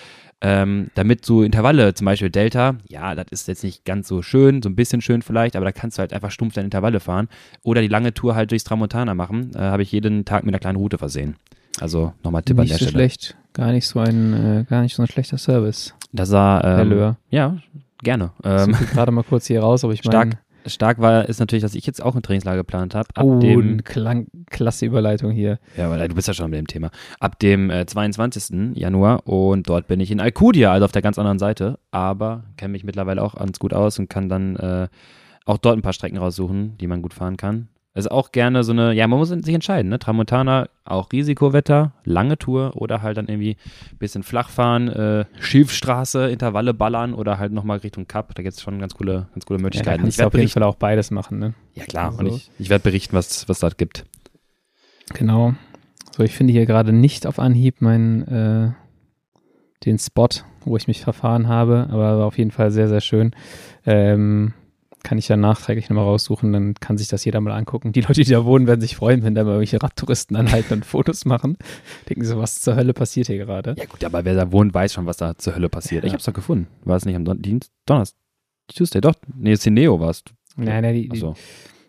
[0.42, 4.62] Ähm, damit so Intervalle, zum Beispiel Delta, ja, das ist jetzt nicht ganz so schön,
[4.62, 7.28] so ein bisschen schön vielleicht, aber da kannst du halt einfach stumpf deine Intervalle fahren.
[7.62, 9.50] Oder die lange Tour halt durchs Tramontana machen.
[9.54, 11.36] Äh, habe ich jeden Tag mit einer kleinen Route versehen.
[11.78, 12.90] Also nochmal Tipp nicht an der so Stelle.
[12.92, 13.36] schlecht.
[13.52, 15.94] Gar nicht so ein, äh, gar nicht so ein schlechter Service.
[16.12, 17.58] Das war, ähm, ja,
[18.02, 18.30] gerne.
[18.38, 21.62] Ich Ähm, gerade mal kurz hier raus, aber ich stark, meine, stark war, ist natürlich,
[21.62, 23.08] dass ich jetzt auch ein Trainingslager geplant habe.
[23.14, 25.58] Ab oh, dem, klang, klasse Überleitung hier.
[25.76, 26.90] Ja, weil du bist ja schon mit dem Thema.
[27.18, 28.76] Ab dem äh, 22.
[28.76, 32.72] Januar und dort bin ich in Alcudia, also auf der ganz anderen Seite, aber kenne
[32.72, 34.88] mich mittlerweile auch ganz gut aus und kann dann äh,
[35.46, 37.68] auch dort ein paar Strecken raussuchen, die man gut fahren kann.
[37.92, 39.98] Ist auch gerne so eine, ja, man muss sich entscheiden, ne?
[39.98, 43.56] Tramontana, auch Risikowetter, lange Tour oder halt dann irgendwie
[43.90, 48.32] ein bisschen flach fahren, äh, Schilfstraße, Intervalle ballern oder halt nochmal Richtung Cup.
[48.36, 50.02] Da gibt es schon ganz coole, ganz coole Ja, Möglichkeiten.
[50.02, 50.48] kannst ich werde auf jeden.
[50.50, 51.54] Fall auch beides machen, ne?
[51.74, 52.10] Ja, klar.
[52.10, 54.04] Also- Und ich, ich werde berichten, was was dort gibt.
[55.14, 55.54] Genau.
[56.16, 58.70] So, ich finde hier gerade nicht auf Anhieb meinen, äh,
[59.84, 60.28] den Spot,
[60.64, 63.32] wo ich mich verfahren habe, aber auf jeden Fall sehr, sehr schön.
[63.84, 64.52] Ähm,
[65.02, 67.92] kann ich dann nachträglich nochmal raussuchen, dann kann sich das jeder mal angucken.
[67.92, 70.84] Die Leute, die da wohnen, werden sich freuen, wenn da mal irgendwelche Radtouristen anhalten und
[70.86, 71.56] Fotos machen.
[72.08, 73.74] Denken so, was zur Hölle passiert hier gerade?
[73.78, 76.04] Ja gut, aber wer da wohnt, weiß schon, was da zur Hölle passiert.
[76.04, 76.08] Ja.
[76.08, 76.68] Ich hab's doch gefunden.
[76.84, 77.72] War es nicht am Don Dienst?
[77.86, 78.18] Donnerstag?
[78.74, 79.14] Tuesday, doch.
[79.36, 80.22] Nee, Cineo war es.
[80.56, 81.34] Nein, nein, die, die, Achso.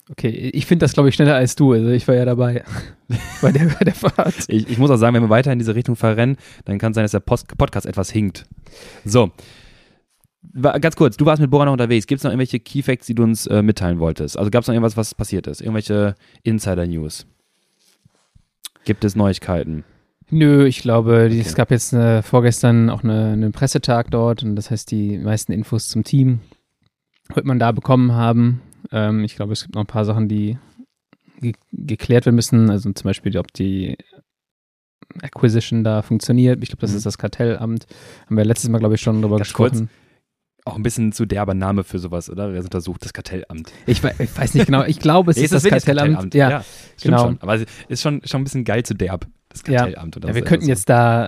[0.09, 1.73] okay, ich finde das, glaube ich, schneller als du.
[1.73, 2.63] Also ich war ja dabei
[3.41, 4.35] bei der, bei der Fahrt.
[4.47, 6.95] Ich, ich muss auch sagen, wenn wir weiter in diese Richtung verrennen, dann kann es
[6.95, 8.45] sein, dass der Post Podcast etwas hinkt.
[9.05, 9.31] So.
[10.53, 12.07] Ganz kurz, du warst mit Bora noch unterwegs.
[12.07, 14.37] Gibt es noch irgendwelche Key Facts, die du uns äh, mitteilen wolltest?
[14.37, 15.61] Also gab es noch irgendwas, was passiert ist?
[15.61, 17.27] Irgendwelche Insider-News?
[18.83, 19.83] Gibt es Neuigkeiten?
[20.31, 21.39] Nö, ich glaube, Okay.
[21.39, 25.51] es gab jetzt äh, vorgestern auch eine, einen Pressetag dort und das heißt, die meisten
[25.51, 26.39] Infos zum Team
[27.33, 28.61] wird man da bekommen haben.
[28.91, 30.57] Ähm, ich glaube, es gibt noch ein paar Sachen, die
[31.39, 32.69] ge geklärt werden müssen.
[32.69, 33.97] Also zum Beispiel, ob die
[35.21, 36.63] Acquisition da funktioniert.
[36.63, 36.97] Ich glaube, das Mhm.
[36.97, 37.85] ist das Kartellamt.
[38.25, 39.83] Haben wir letztes Mal, glaube ich, schon drüber Ganz kurz.
[40.71, 42.53] Auch ein bisschen zu derber Name für sowas, oder?
[42.53, 43.03] Wer untersucht?
[43.03, 43.71] Das Kartellamt.
[43.85, 44.83] Ich, ich weiß nicht genau.
[44.83, 46.33] Ich glaube, es Nee, ist das wirklich Kartellamt.
[46.33, 47.23] Ja, stimmt genau.
[47.25, 47.37] schon.
[47.41, 49.81] Aber es ist schon, schon ein bisschen geil zu derb, das Ja.
[49.81, 50.17] Kartellamt.
[50.17, 50.47] oder Ja, wir so.
[50.47, 51.27] könnten Also- jetzt da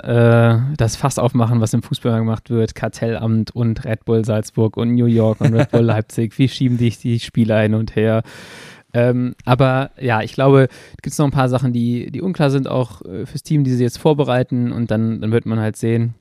[0.70, 2.74] äh, das Fass aufmachen, was im Fußball gemacht wird.
[2.76, 6.38] Kartellamt und Red Bull Salzburg und New York und Red Bull Leipzig.
[6.40, 8.24] Wie schieben die die Spieler hin und her?
[8.96, 12.68] Ähm, aber ja, ich glaube, es gibt noch ein paar Sachen, die, die unklar sind,
[12.68, 14.72] auch äh, fürs Team, die sie jetzt vorbereiten.
[14.72, 16.14] Und dann, dann wird man halt sehen,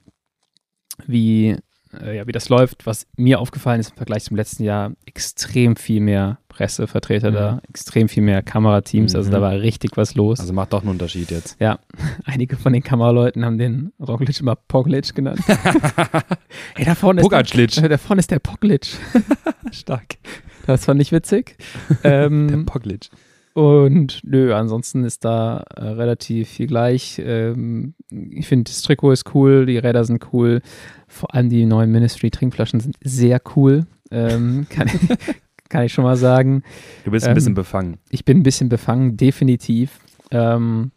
[1.07, 1.57] wie,
[2.01, 2.87] äh, ja, wie das läuft.
[2.87, 7.35] Was mir aufgefallen ist im Vergleich zum letzten Jahr, extrem viel mehr Pressevertreter Mhm.
[7.35, 9.15] da, extrem viel mehr Kamerateams.
[9.15, 9.33] Also Mhm.
[9.35, 10.39] da war richtig was los.
[10.41, 11.57] Also macht doch einen Unterschied jetzt.
[11.61, 11.79] Ja,
[12.25, 15.41] einige von den Kameraleuten haben den Roglic immer Poglic genannt.
[16.77, 18.87] hey, da vorne, ist der, da vorne ist der Poglic.
[19.73, 20.17] Stark.
[20.67, 21.57] Das fand ich witzig.
[22.05, 23.09] Der ähm, Poglic.
[23.55, 27.21] Und nö, ansonsten ist da äh, relativ viel gleich.
[27.25, 30.61] Ähm, ich finde, das Trikot ist cool, die Räder sind cool.
[31.07, 33.87] Vor allem die neuen Ministry-Trinkflaschen sind sehr cool.
[34.11, 36.63] Ähm, kann, ich, kann ich schon mal sagen.
[37.05, 37.99] Du bist ein Ähm, bisschen befangen.
[38.11, 40.01] Ich bin ein bisschen befangen, definitiv.
[40.31, 40.91] Ähm,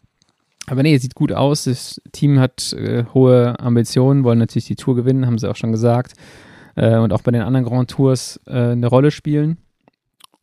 [0.66, 1.64] aber nee, sieht gut aus.
[1.64, 5.72] Das Team hat äh, hohe Ambitionen, wollen natürlich die Tour gewinnen, haben sie auch schon
[5.72, 6.14] gesagt.
[6.74, 9.58] Äh, und auch bei den anderen Grand Tours äh, eine Rolle spielen.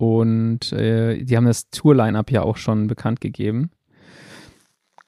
[0.04, 3.72] Und äh, die haben das Tour-Line-Up ja auch schon bekannt gegeben.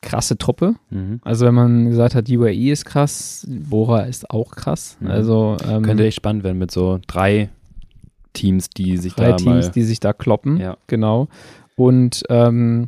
[0.02, 0.76] Krasse Truppe.
[0.90, 1.20] Mhm.
[1.22, 4.96] Also, wenn man gesagt hat, UAE ist krass, Bora ist auch krass.
[5.02, 5.08] Mhm.
[5.12, 7.50] Also, ähm, Könnte echt spannend werden mit so drei
[8.32, 9.72] Teams, die sich drei da Teams, mal.
[9.72, 10.58] die sich da kloppen.
[10.58, 10.78] Ja.
[10.88, 11.28] Genau.
[11.76, 12.88] Und ähm,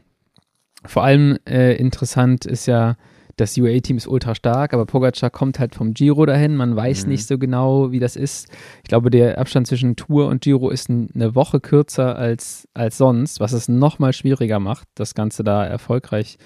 [0.86, 2.96] vor allem äh, interessant ist ja,
[3.38, 6.56] das UAE-Team ist ultra stark, aber Pogacar kommt halt vom Giro dahin.
[6.56, 7.12] Man weiß Mhm.
[7.12, 8.50] nicht so genau, wie das ist.
[8.84, 13.40] Ich glaube, der Abstand zwischen Tour und Giro ist eine Woche kürzer als, als sonst,
[13.40, 16.38] was es nochmal schwieriger macht, das Ganze da erfolgreich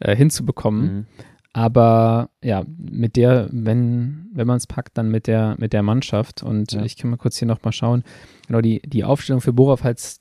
[0.00, 0.94] äh, hinzubekommen.
[0.94, 1.06] Mhm.
[1.52, 6.42] Aber ja, mit der, wenn, wenn man es packt, dann mit der, mit der Mannschaft.
[6.44, 6.84] Und Ja.
[6.84, 8.04] ich kann mal kurz hier nochmal schauen.
[8.46, 10.20] Genau, die, die Aufstellung für Bora, falls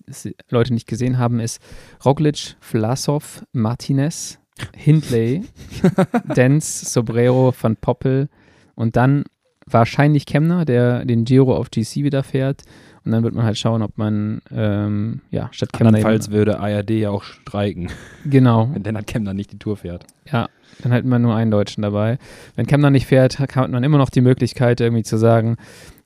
[0.50, 1.62] Leute nicht gesehen haben, ist
[2.04, 4.40] Roglic, Vlasov, Martinez,
[4.76, 5.44] Hindley,
[6.36, 8.30] Dens, Sobrero, Van Poppel
[8.76, 9.26] und dann
[9.66, 12.64] wahrscheinlich Kemner, der den Giro auf GC wieder fährt
[13.06, 15.90] Und dann wird man halt schauen, ob man, ähm, ja, statt Kemner.
[15.90, 17.90] Andernfalls würde ARD ja auch streiken.
[18.26, 18.70] Genau.
[18.74, 20.06] Wenn Lennart Kemner nicht die Tour fährt.
[20.32, 20.50] Ja,
[20.82, 22.18] dann hätten wir nur einen Deutschen dabei.
[22.56, 25.58] Wenn Kemner nicht fährt, hat man immer noch die Möglichkeit, irgendwie zu sagen,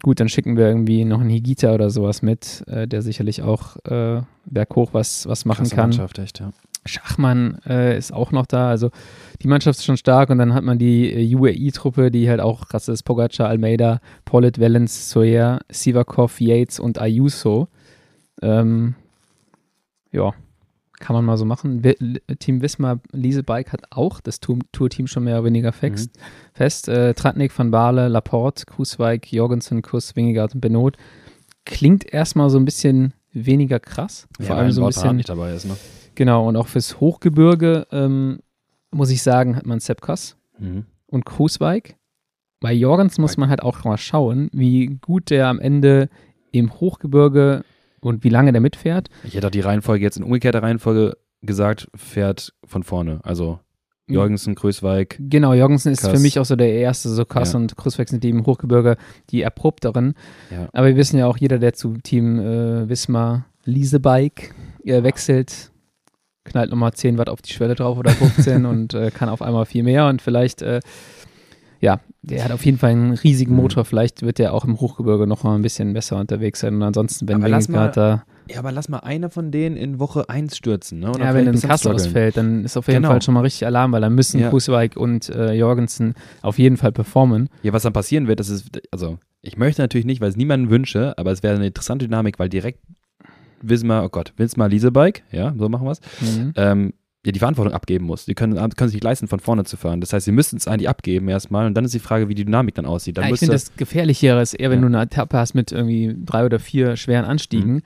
[0.01, 3.77] gut, dann schicken wir irgendwie noch einen Higita oder sowas mit, äh, der sicherlich auch
[3.85, 5.89] äh, berghoch was, was machen Krasse kann.
[5.89, 6.51] Mannschaft, echt, ja.
[6.85, 8.69] Schachmann äh, ist auch noch da.
[8.69, 8.89] Also
[9.41, 12.67] die Mannschaft ist schon stark und dann hat man die äh, UAE-Truppe, die halt auch
[12.67, 13.03] krass ist.
[13.03, 17.67] Pogacar, Almeida, Pollitt, Valens, Soyer, Sivakov, Yates und Ayuso.
[18.41, 18.95] Ähm,
[20.11, 20.33] ja,
[20.99, 21.83] kann man mal so machen.
[21.83, 26.11] Wi- Team Wismar Liesebike hat auch das Tour- Tour-Team schon mehr oder weniger fest.
[26.53, 26.87] fest.
[26.87, 30.97] Äh, Tratnik, Van Baale, Laporte, Kruiswijk, Jorgensen, Kuss, Wingegaard und Benot.
[31.65, 34.27] Klingt erstmal so ein bisschen weniger krass.
[34.37, 35.75] Vor Ja, allem weil so ein bisschen nicht dabei ist, ne?
[36.15, 38.39] Genau, und auch fürs Hochgebirge, ähm,
[38.91, 40.85] muss ich sagen, hat man Sepkas Mhm.
[41.07, 41.95] und Kruiswijk.
[42.59, 46.09] Bei Jorgens muss man halt auch mal schauen, wie gut der am Ende
[46.51, 47.63] im Hochgebirge
[47.99, 49.09] und wie lange der mitfährt.
[49.23, 53.19] Ich hätte auch die Reihenfolge jetzt in umgekehrter Reihenfolge gesagt, fährt von vorne.
[53.23, 53.59] Also
[54.07, 55.17] Jorgensen, Größweig.
[55.19, 56.11] Genau, Jorgensen ist Kass.
[56.11, 57.59] für mich auch so der erste, so Kass Ja.
[57.59, 58.97] und Kruiswijk sind die im Hochgebirge
[59.29, 60.13] die erprobteren.
[60.51, 60.67] Ja.
[60.73, 64.53] Aber wir wissen ja auch, jeder, der zu Team äh, Wismar Liesebike
[64.85, 65.71] äh, wechselt,
[66.45, 69.65] knallt nochmal 10 Watt auf die Schwelle drauf oder 15 und äh, kann auf einmal
[69.65, 70.79] viel mehr und vielleicht, äh,
[71.79, 73.57] ja, der hat auf jeden Fall einen riesigen Mhm.
[73.57, 73.83] Motor.
[73.83, 76.75] Vielleicht wird der auch im Hochgebirge noch mal ein bisschen besser unterwegs sein.
[76.75, 80.55] Und ansonsten, wenn Wingegaard da, Ja, aber lass mal einer von denen in Woche 1
[80.55, 81.09] stürzen, ne?
[81.11, 83.09] Oder ja, wenn ein Kass ausfällt, dann ist auf jeden Genau.
[83.09, 84.49] Fall schon mal richtig Alarm, weil dann müssen Ja.
[84.49, 87.49] Kruiswijk und äh, Jorgensen auf jeden Fall performen.
[87.63, 90.69] Ja, was dann passieren wird, das ist, also, ich möchte natürlich nicht, weil es niemanden
[90.69, 92.79] wünsche, aber es wäre eine interessante Dynamik, weil direkt
[93.63, 96.53] Wismar, oh Gott, Wismar Liesebike, ja, so machen wir es, Mhm.
[96.55, 96.93] ähm,
[97.25, 98.25] ja, die Verantwortung abgeben muss.
[98.25, 100.01] Die können, können sich nicht leisten, von vorne zu fahren.
[100.01, 102.43] Das heißt, sie müssten es eigentlich abgeben erstmal und dann ist die Frage, wie die
[102.43, 103.17] Dynamik dann aussieht.
[103.17, 104.89] Dann Ja, ich finde, das Gefährlichere ist eher, wenn Ja.
[104.89, 107.81] du eine Etappe hast mit irgendwie drei oder vier schweren Anstiegen, Mhm.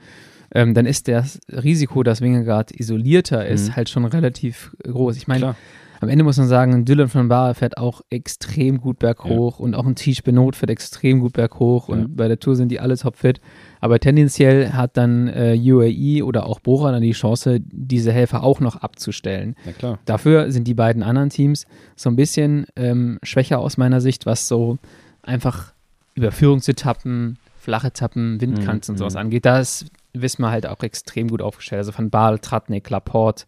[0.54, 3.76] ähm, dann ist das Risiko, dass Wingegaard isolierter ist, Mhm.
[3.76, 5.16] halt schon relativ groß.
[5.16, 5.54] Ich meine.
[6.00, 9.86] Am Ende muss man sagen, Dylan von Baar fährt auch extrem gut berghoch und auch
[9.86, 12.06] ein Tisch Benot fährt extrem gut berghoch und Ja.
[12.10, 13.40] bei der Tour sind die alle topfit.
[13.80, 18.60] Aber tendenziell hat dann äh, UAE oder auch Bora dann die Chance, diese Helfer auch
[18.60, 19.56] noch abzustellen.
[19.64, 19.98] ja, klar.
[20.04, 24.48] Dafür sind die beiden anderen Teams so ein bisschen ähm, schwächer aus meiner Sicht, was
[24.48, 24.78] so
[25.22, 25.72] einfach
[26.14, 29.20] Überführungsetappen, flache Etappen, Windkants Mhm, und sowas mhm.
[29.20, 29.44] angeht.
[29.46, 31.78] Da ist Wismar halt auch extrem gut aufgestellt.
[31.80, 33.44] Also von Baal, Tratnik, Laporte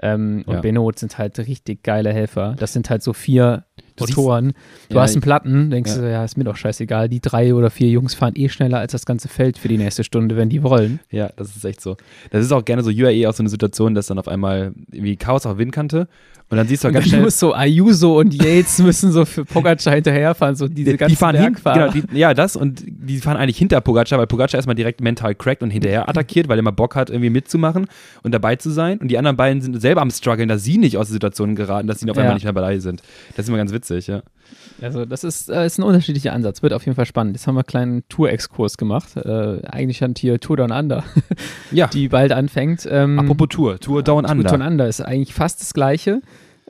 [0.00, 0.60] ähm, und Ja.
[0.60, 2.54] Benot sind halt richtig geile Helfer.
[2.58, 3.64] Das sind halt so vier
[3.96, 4.54] Du siehst- Motoren.
[4.88, 6.00] Du Ja, hast einen Platten, denkst Ja.
[6.00, 7.08] du, ja, ist mir doch scheißegal.
[7.10, 10.02] Die drei oder vier Jungs fahren eh schneller als das ganze Feld für die nächste
[10.02, 11.00] Stunde, wenn die wollen.
[11.10, 11.96] Ja, das ist echt so.
[12.30, 15.16] Das ist auch gerne so UAE auch so eine Situation, dass dann auf einmal wie
[15.16, 16.08] Chaos auf Windkante
[16.52, 17.22] und dann siehst du Und ganz schnell.
[17.22, 21.16] muss so Ayuso und Yates müssen so für Pogacar hinterherfahren, so diese Die, ganzen die
[21.16, 21.88] fahren hin, Bergfahrer.
[21.88, 25.34] genau, die, ja, das und die fahren eigentlich hinter Pogacar, weil Pogacar erstmal direkt mental
[25.34, 27.86] crackt und hinterher attackiert, weil er immer Bock hat, irgendwie mitzumachen
[28.22, 28.98] und dabei zu sein.
[28.98, 31.88] Und die anderen beiden sind selber am struggeln, dass sie nicht aus der Situation geraten,
[31.88, 32.22] dass sie auf Ja.
[32.22, 33.02] einmal nicht mehr dabei sind.
[33.34, 34.22] Das ist immer ganz witzig, ja.
[34.82, 37.34] Also das ist, äh, ist ein unterschiedlicher Ansatz, wird auf jeden Fall spannend.
[37.36, 39.16] Jetzt haben wir einen kleinen Tour-Exkurs gemacht.
[39.16, 41.04] Äh, eigentlich stand hier Tour Down Under,
[41.70, 42.86] Ja, die bald anfängt.
[42.90, 44.50] Ähm, apropos Tour, Tour Down Tour Under.
[44.50, 46.20] Down Under ist eigentlich fast das gleiche,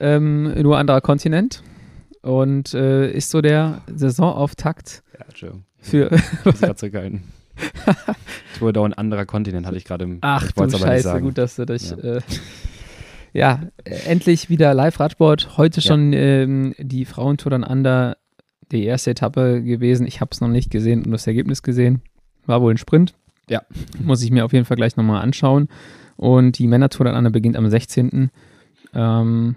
[0.02, 1.62] ähm, nur anderer Kontinent.
[2.22, 5.64] Und äh, ist so der Saisonauftakt Ja, Entschuldigung.
[5.78, 6.10] für.
[6.44, 7.22] Ich zurückhalten.
[8.58, 11.66] Tour Down anderer Kontinent hatte ich gerade im Ach ich du Scheiße, gut, dass du
[11.66, 11.90] dich.
[11.90, 11.96] Ja.
[11.96, 12.20] Äh,
[13.32, 15.56] ja endlich wieder Live-Radsport.
[15.56, 15.86] Heute Ja.
[15.88, 18.16] schon ähm, die Frauentour Down Under,
[18.70, 20.06] die erste Etappe gewesen.
[20.06, 22.02] Ich habe es noch nicht gesehen und das Ergebnis gesehen.
[22.46, 23.14] War wohl ein Sprint.
[23.48, 23.62] Ja.
[24.02, 25.68] Muss ich mir auf jeden Fall gleich nochmal anschauen.
[26.16, 28.30] Und die Männertour Down Under beginnt am 16.
[28.94, 29.56] Ähm,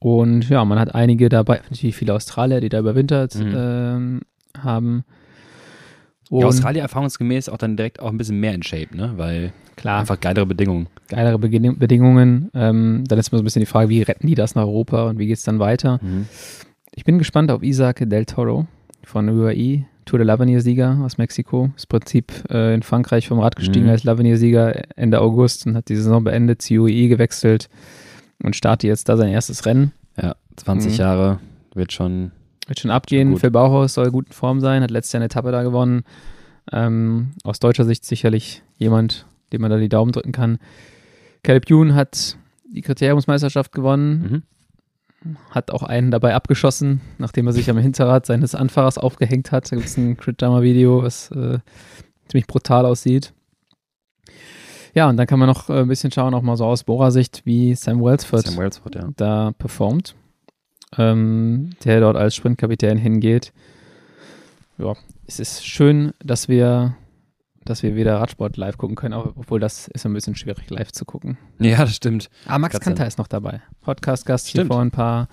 [0.00, 3.52] und ja, man hat einige dabei, natürlich viele Australier, die da überwintert Mhm.
[3.56, 4.20] ähm,
[4.62, 5.04] haben.
[6.30, 9.14] Und Ja, Australien erfahrungsgemäß auch dann direkt auch ein bisschen mehr in Shape, ne?
[9.16, 10.88] Weil klar, einfach geilere Bedingungen.
[11.08, 12.50] geilere Beginn- Bedingungen.
[12.54, 15.08] Ähm, dann ist immer so ein bisschen die Frage, wie retten die das nach Europa
[15.08, 16.00] und wie geht es dann weiter?
[16.94, 18.66] Ich bin gespannt auf Isaac del Toro
[19.04, 21.70] von UAE, Tour de l'Avenir-Sieger aus Mexiko.
[21.76, 23.92] Ist im Prinzip äh, in Frankreich vom Rad gestiegen Mhm.
[23.92, 27.70] als l'Avenir-Sieger Ende August und hat die Saison beendet, zu UAE gewechselt
[28.42, 29.92] und startet jetzt da sein erstes Rennen.
[30.20, 30.98] Ja, 20 Mhm.
[30.98, 31.40] Jahre
[31.74, 32.32] wird schon.
[32.66, 33.30] Wird schon abgehen.
[33.32, 33.40] Gut.
[33.40, 36.02] Phil Bauhaus soll gut in Form sein, hat letztes Jahr eine Etappe da gewonnen.
[36.70, 40.58] Ähm, aus deutscher Sicht sicherlich jemand, dem man da die Daumen drücken kann.
[41.42, 42.36] Caleb Youn hat
[42.70, 44.42] die Kriteriumsmeisterschaft gewonnen,
[45.24, 45.36] Mhm.
[45.50, 49.72] hat auch einen dabei abgeschossen, nachdem er sich am Hinterrad seines Anfahrers aufgehängt hat.
[49.72, 51.60] Da gibt es ein Crit-Jammer-Video, was äh,
[52.28, 53.32] ziemlich brutal aussieht.
[54.94, 57.42] Ja, und dann kann man noch äh, ein bisschen schauen, auch mal so aus Bohrer-Sicht,
[57.44, 59.08] wie Sam Wellsford Sam Wellsford, ja.
[59.16, 60.14] da performt,
[60.96, 63.52] ähm, der dort als Sprintkapitän hingeht.
[64.78, 64.94] Ja,
[65.26, 66.96] es ist schön, dass wir
[67.68, 71.04] dass wir wieder Radsport live gucken können, obwohl das ist ein bisschen schwierig live zu
[71.04, 71.36] gucken.
[71.58, 72.30] Ja, das stimmt.
[72.46, 73.60] Ah, Max Kanter ist noch dabei.
[73.82, 75.28] Podcast-Gast hier vor ein paar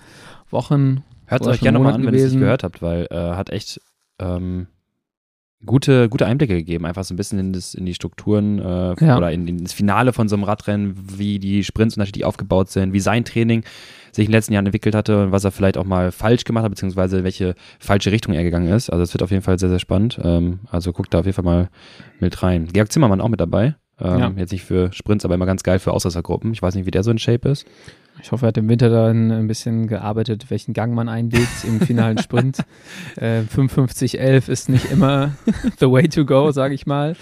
[0.50, 1.02] Wochen.
[1.24, 2.40] Hört es euch gerne nochmal an, wenn ihr es nicht gewesen.
[2.40, 3.80] gehört habt, weil äh, hat echt
[4.18, 4.66] ähm,
[5.64, 9.16] gute, gute Einblicke gegeben, einfach so ein bisschen in, das, in die Strukturen äh, Ja.
[9.16, 12.92] oder in, in das Finale von so einem Radrennen, wie die Sprints unterschiedlich aufgebaut sind,
[12.92, 13.64] wie sein Training
[14.12, 16.64] sich in den letzten Jahren entwickelt hatte und was er vielleicht auch mal falsch gemacht
[16.64, 18.90] hat, beziehungsweise welche falsche Richtung er gegangen ist.
[18.90, 20.18] Also es wird auf jeden Fall sehr, sehr spannend.
[20.22, 21.68] Ähm, also guckt da auf jeden Fall mal
[22.20, 22.68] mit rein.
[22.72, 23.74] Georg Zimmermann auch mit dabei.
[24.00, 24.32] Ähm, Ja.
[24.36, 26.52] Jetzt nicht für Sprints, aber immer ganz geil für Ausreißergruppen.
[26.52, 27.66] Ich weiß nicht, wie der so in Shape ist.
[28.22, 31.80] Ich hoffe, er hat im Winter dann ein bisschen gearbeitet, welchen Gang man einlegt im
[31.80, 32.58] finalen Sprint.
[33.16, 35.32] äh, 55-11 ist nicht immer
[35.78, 37.14] the way to go, sage ich mal.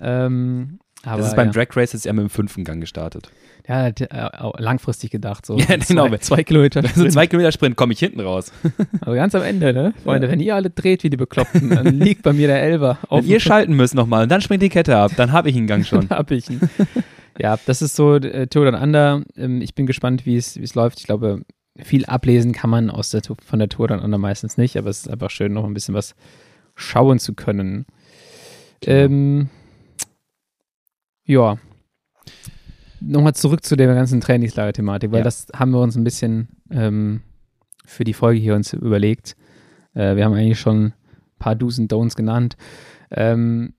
[0.00, 1.52] Ähm, aber das ist beim ja.
[1.52, 3.30] Drag Race jetzt eher mit dem fünften Gang gestartet.
[3.66, 5.46] Ja, er hat, äh, langfristig gedacht.
[5.46, 6.08] So Ja, genau.
[6.08, 7.12] Zwei, zwei Kilometer Sprint.
[7.12, 8.52] zwei Kilometer Sprint komme ich hinten raus.
[9.00, 9.94] Aber ganz am Ende, ne?
[10.04, 12.98] Freunde, wenn ihr alle dreht wie die Bekloppten, dann liegt bei mir der Elfer.
[13.08, 15.66] Wenn ihr schalten müsst nochmal und dann springt die Kette ab, dann habe ich einen
[15.66, 16.10] Gang schon.
[16.10, 16.60] hab ich ihn.
[17.38, 19.22] Ja, das ist so äh, Tour Down Under.
[19.36, 21.00] Ähm, ich bin gespannt, wie es läuft.
[21.00, 21.42] Ich glaube,
[21.78, 25.00] viel ablesen kann man aus der, von der Tour Down Under meistens nicht, aber es
[25.02, 26.14] ist einfach schön, noch ein bisschen was
[26.74, 27.86] schauen zu können.
[28.84, 29.48] Ähm,
[31.24, 31.58] ja.
[33.00, 35.24] Nochmal zurück zu der ganzen Trainingslager-Thematik, weil Ja.
[35.24, 37.22] das haben wir uns ein bisschen ähm,
[37.86, 39.36] für die Folge hier uns überlegt.
[39.94, 40.94] Äh, wir haben eigentlich schon ein
[41.38, 42.56] paar Do's und Don'ts genannt.
[43.10, 43.74] Ähm,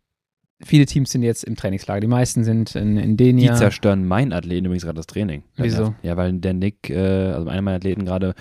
[0.66, 1.99] viele Teams sind jetzt im Trainingslager.
[2.01, 3.55] Die meisten sind in, in Die Denia.
[3.55, 5.43] zerstören meinen Athleten übrigens gerade das Training.
[5.57, 5.93] Wieso?
[6.03, 6.97] Ja, weil der Nick, äh,
[7.32, 8.34] also einer meiner Athleten gerade,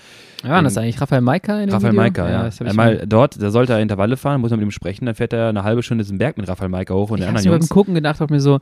[0.43, 1.93] Ja, waren das eigentlich Raphael Maika in dem Raphael?
[1.93, 2.47] Maika, ja.
[2.47, 5.15] ich Einmal mal- dort, da sollte er Intervalle fahren, muss man mit ihm sprechen, dann
[5.15, 7.45] fährt er eine halbe Stunde diesen Berg mit Raphael Maika hoch und ich hab's anderen
[7.45, 7.69] mir beim Jungs.
[7.69, 8.59] Gucken gedacht, hab mir so,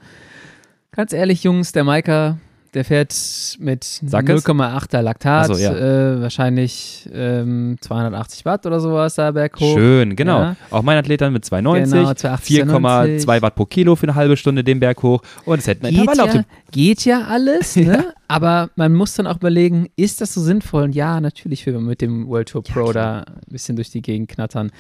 [0.91, 2.37] ganz ehrlich, Jungs, der Maika,
[2.73, 3.13] der fährt
[3.59, 4.45] mit Sag es.
[4.45, 5.73] 0,8er Laktat, so, ja.
[5.73, 9.75] äh, wahrscheinlich ähm, 280 Watt oder sowas da berghoch.
[9.75, 10.39] Schön, genau.
[10.39, 10.55] Ja.
[10.69, 14.37] Auch mein Athlet dann mit 2,90, Genau, 280, 4,2 Watt pro Kilo für eine halbe
[14.37, 17.23] Stunde den Berg hoch und es hätten ein Geht Intervall auf ja, dem geht ja
[17.23, 18.13] alles, ne?
[18.27, 20.83] aber man muss dann auch überlegen, ist das so sinnvoll?
[20.83, 24.01] Und ja, natürlich will man mit dem World Tour Pro da ein bisschen durch die
[24.01, 24.71] Gegend knattern.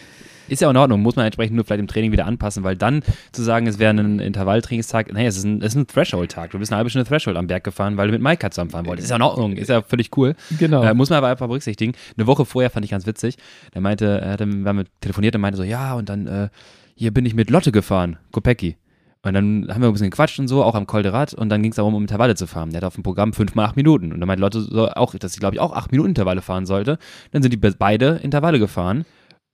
[0.49, 2.75] Ist ja auch in Ordnung, muss man entsprechend nur vielleicht im Training wieder anpassen, weil
[2.75, 6.51] dann zu sagen, es wäre ein Intervalltrainingstag, nee, es ist ein, ein Threshold-Tag.
[6.51, 9.05] Du bist eine halbe Stunde Threshold am Berg gefahren, weil du mit Maika zusammenfahren wolltest.
[9.05, 10.35] Ist ja in Ordnung, ist ja völlig cool.
[10.57, 10.83] Genau.
[10.83, 11.93] Äh, muss man aber einfach berücksichtigen.
[12.17, 13.37] Eine Woche vorher fand ich ganz witzig.
[13.73, 16.49] Der meinte, er hatte, wir haben telefoniert und meinte so, ja, und dann äh,
[16.95, 18.77] hier bin ich mit Lotte gefahren, Kopecki.
[19.21, 21.33] Und dann haben wir ein bisschen gequatscht und so, auch am Col de Rad.
[21.33, 22.69] Und dann ging es darum, um Intervalle zu fahren.
[22.69, 24.13] Der hat auf dem Programm fünf mal acht Minuten.
[24.13, 26.65] Und dann meinte Lotte so auch, dass sie, glaube ich, auch acht Minuten Intervalle fahren
[26.65, 26.97] sollte.
[27.31, 29.03] Dann sind die be- beide Intervalle gefahren.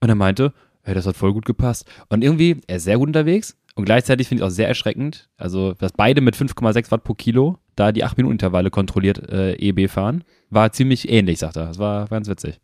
[0.02, 0.54] Und er meinte,
[0.86, 1.86] hey, das hat voll gut gepasst.
[2.10, 3.58] Und irgendwie, er ist sehr gut unterwegs.
[3.76, 7.58] Und gleichzeitig finde ich auch sehr erschreckend, also, dass beide mit 5,6 Watt pro Kilo
[7.76, 10.24] da die 8-Minuten-Intervalle kontrolliert äh, EB fahren.
[10.50, 11.66] War ziemlich ähnlich, sagt er.
[11.66, 12.62] Das war, ganz witzig.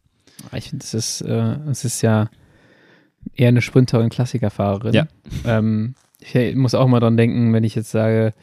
[0.56, 2.30] Ich finde, das ist, äh, es ist ja
[3.36, 4.94] eher eine Sprinterin, Klassikerfahrerin.
[4.94, 5.08] Ja.
[5.46, 8.34] Ähm, ich muss auch mal dran denken, wenn ich jetzt sage,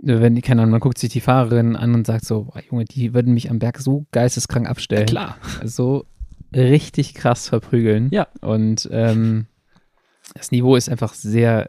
[0.00, 3.12] wenn, keine Ahnung, man guckt sich die Fahrerin an und sagt so, boah, Junge, die
[3.14, 5.06] würden mich am Berg so geisteskrank abstellen.
[5.06, 5.36] Klar.
[5.64, 6.06] So
[6.54, 8.08] richtig krass verprügeln.
[8.10, 8.28] Ja.
[8.40, 9.46] Und ähm,
[10.34, 11.68] das Niveau ist einfach sehr,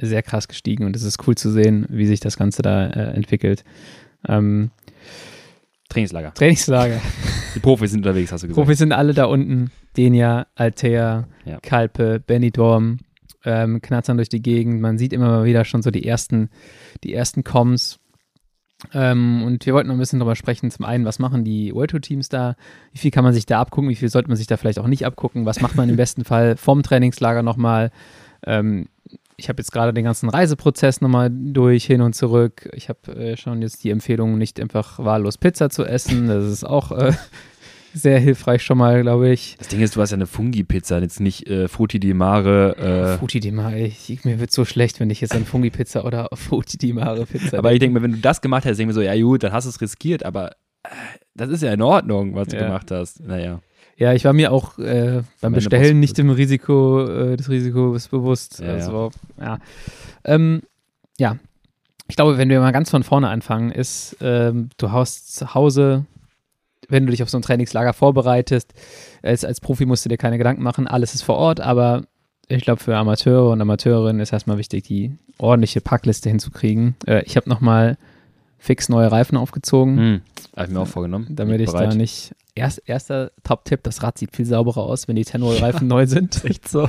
[0.00, 3.14] sehr krass gestiegen und es ist cool zu sehen, wie sich das Ganze da äh,
[3.14, 3.64] entwickelt.
[4.26, 4.70] Ähm,
[5.88, 6.34] Trainingslager.
[6.34, 7.00] Trainingslager.
[7.54, 8.60] Die Profis sind unterwegs, hast du gesagt.
[8.62, 9.70] Profis sind alle da unten.
[9.96, 11.60] Denia, Altea, Ja.
[11.60, 12.98] Kalpe, Benidorm,
[13.44, 14.80] ähm, knattern durch die Gegend.
[14.80, 16.50] Man sieht immer mal wieder schon so die ersten,
[17.04, 18.00] die ersten Coms.
[18.92, 20.70] Ähm, und wir wollten noch ein bisschen drüber sprechen.
[20.70, 22.56] Zum einen, was machen die World Tour Teams da?
[22.92, 23.90] Wie viel kann man sich da abgucken?
[23.90, 25.46] Wie viel sollte man sich da vielleicht auch nicht abgucken?
[25.46, 27.90] Was macht man im besten Fall vom Trainingslager nochmal?
[28.46, 28.88] Ähm,
[29.36, 32.68] ich habe jetzt gerade den ganzen Reiseprozess nochmal durch, hin und zurück.
[32.72, 36.28] Ich habe äh, schon jetzt die Empfehlung, nicht einfach wahllos Pizza zu essen.
[36.28, 37.12] Das ist auch äh,
[37.94, 39.56] sehr hilfreich schon mal, glaube ich.
[39.58, 42.76] Das Ding ist, du hast ja eine Fungi-Pizza, jetzt nicht äh, Frutti di Mare.
[43.14, 46.28] Äh, Frutti di Mare, ich, mir wird so schlecht, wenn ich jetzt an Fungi-Pizza oder
[46.34, 48.96] Frutti di Mare Pizza aber ich denke mir, wenn du das gemacht hättest, denke ich
[48.96, 50.50] mir so, ja gut, dann hast du es riskiert, aber
[50.82, 50.88] äh,
[51.34, 52.64] das ist ja in Ordnung, was du Ja.
[52.66, 53.20] gemacht hast.
[53.20, 53.60] Naja.
[53.96, 58.58] Ja, ich war mir auch äh, beim Bestellen nicht dem Risiko, äh, des Risikos bewusst.
[58.58, 59.58] Ja, also, ja.
[60.24, 60.62] Ähm,
[61.16, 61.36] ja.
[62.08, 66.04] Ich glaube, wenn wir mal ganz von vorne anfangen, ist, ähm, du haust zu Hause,
[66.94, 68.72] wenn du dich auf so ein Trainingslager vorbereitest,
[69.22, 72.04] als, als Profi musst du dir keine Gedanken machen, alles ist vor Ort, aber
[72.48, 76.94] ich glaube, für Amateure und Amateurinnen ist erstmal wichtig, die ordentliche Packliste hinzukriegen.
[77.06, 77.96] Äh, ich habe nochmal
[78.58, 80.20] fix neue Reifen aufgezogen Hm.
[80.56, 81.26] Habe ich mir auch vorgenommen.
[81.30, 81.92] damit ich bereit.
[81.92, 82.34] da nicht.
[82.54, 86.44] Erst, erster Top-Tipp: Das Rad sieht viel sauberer aus, wenn die Tenor-Reifen neu sind.
[86.46, 86.88] Echt so.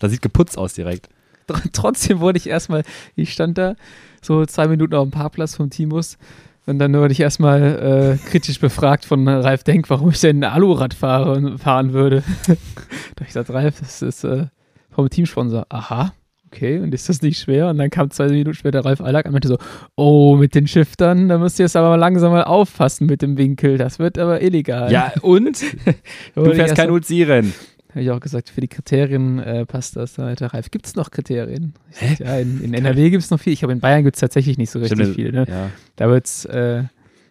[0.00, 1.08] Das sieht geputzt aus direkt.
[1.48, 2.82] Tr- Trotzdem wurde ich erstmal,
[3.14, 3.76] ich stand da
[4.22, 6.18] so zwei Minuten auf dem Parkplatz vom Timus
[6.66, 10.50] und dann wurde ich erstmal äh, kritisch befragt von Ralf Denk, warum ich denn ein
[10.50, 12.22] Alurad fahre fahren würde.
[12.46, 14.46] da hab ich gesagt, Ralf, das ist äh,
[14.90, 15.66] vom Teamsponsor.
[15.68, 16.12] Aha,
[16.46, 17.68] okay, und ist das nicht schwer?
[17.68, 19.58] Und dann kam zwei Minuten später Ralf Allag und meinte so,
[19.96, 23.76] oh, mit den Shiftern, da müsst ihr jetzt aber langsam mal aufpassen mit dem Winkel,
[23.76, 24.90] das wird aber illegal.
[24.90, 25.62] Ja, und?
[26.34, 27.52] du fährst kein UCI-Rennen.
[27.94, 30.14] Habe ich auch gesagt, für die Kriterien äh, passt das.
[30.14, 31.74] Da der Ralf, gibt es noch Kriterien?
[31.90, 32.16] Hä?
[32.18, 33.52] Ja, in, in NRW gibt es noch viel.
[33.52, 35.30] Ich glaube, in Bayern gibt es tatsächlich nicht so richtig Stimmt, viel.
[35.30, 35.46] Ne?
[35.48, 35.70] Ja.
[35.94, 36.82] Da wird es äh,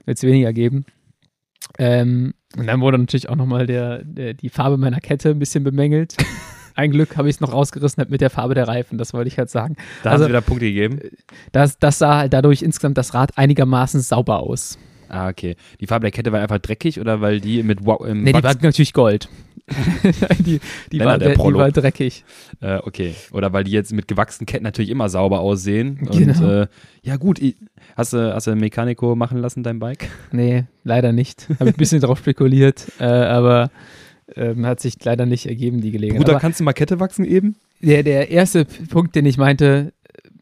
[0.05, 0.85] weniger geben.
[1.77, 5.65] Ähm, und dann wurde natürlich auch nochmal der, der, die Farbe meiner Kette ein bisschen
[5.65, 6.15] bemängelt.
[6.75, 9.37] Ein Glück habe ich es noch rausgerissen mit der Farbe der Reifen, das wollte ich
[9.37, 9.75] halt sagen.
[10.01, 10.99] Da also, haben sie wieder Punkte gegeben.
[11.51, 14.79] Das, das sah halt dadurch insgesamt das Rad einigermaßen sauber aus.
[15.13, 15.55] Ah, okay.
[15.79, 18.55] Die Farbe der Kette war einfach dreckig oder weil die mit wow, Nee, die war
[18.59, 19.29] natürlich Gold.
[20.39, 20.59] die,
[20.91, 22.25] die, war, der, die, war, dreckig.
[22.61, 23.13] Äh, okay.
[23.31, 25.99] Oder weil die jetzt mit gewachsenen Ketten natürlich immer sauber aussehen.
[26.11, 26.39] Genau.
[26.39, 26.67] Und äh,
[27.03, 27.39] ja, gut.
[27.95, 30.09] Hast du, hast du Mecanico machen lassen, dein Bike?
[30.31, 31.47] Nee, leider nicht.
[31.59, 33.69] Habe ein bisschen drauf spekuliert, äh, aber
[34.35, 36.25] ähm, hat sich leider nicht ergeben, die Gelegenheit.
[36.25, 37.55] Bruder, kannst du mal Kette wachsen eben?
[37.81, 39.93] Der, der erste Punkt, den ich meinte,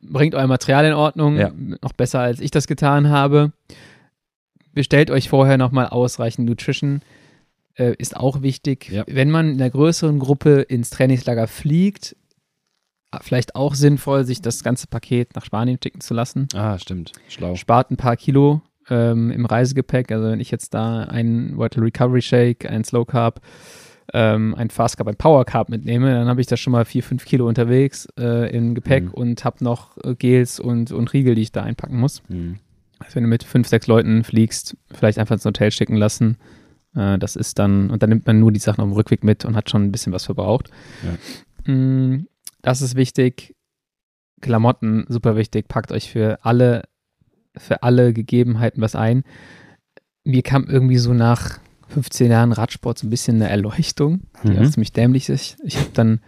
[0.01, 1.51] bringt euer Material in Ordnung, ja.
[1.82, 3.51] noch besser als ich das getan habe
[4.74, 7.01] bestellt euch vorher nochmal ausreichend Nutrition.
[7.76, 8.89] Äh, ist auch wichtig.
[8.89, 9.03] Ja.
[9.07, 12.15] Wenn man in einer größeren Gruppe ins Trainingslager fliegt,
[13.22, 16.47] vielleicht auch sinnvoll, sich das ganze Paket nach Spanien schicken zu lassen.
[16.53, 17.11] Ah, stimmt.
[17.28, 17.55] Schlau.
[17.55, 20.11] Spart ein paar Kilo ähm, im Reisegepäck.
[20.11, 23.41] Also wenn ich jetzt da einen Vital Recovery Shake, einen Slow Carb,
[24.13, 27.03] ähm, ein Fast Carb, ein Power Carb mitnehme, dann habe ich da schon mal vier,
[27.03, 29.11] fünf Kilo unterwegs äh, im Gepäck mhm.
[29.11, 32.22] und habe noch äh, Gels und, und Riegel, die ich da einpacken muss.
[32.30, 32.59] Mhm.
[33.16, 36.38] Wenn du mit fünf, sechs Leuten fliegst, vielleicht einfach ins Hotel schicken lassen.
[36.95, 39.45] Äh, das ist dann, und dann nimmt man nur die Sachen auf dem Rückweg mit
[39.45, 40.70] und hat schon ein bisschen was verbraucht.
[41.66, 41.74] Ja.
[41.74, 42.28] Mm,
[42.62, 43.55] das ist wichtig.
[44.41, 45.68] Klamotten, super wichtig.
[45.68, 46.84] Packt euch für alle,
[47.55, 49.24] für alle Gegebenheiten was ein.
[50.24, 51.59] Mir kam irgendwie so nach
[51.89, 54.72] 15 Jahren Radsport so ein bisschen eine Erleuchtung, die mhm.
[54.72, 55.57] ziemlich dämlich ist.
[55.64, 56.22] Ich habe dann,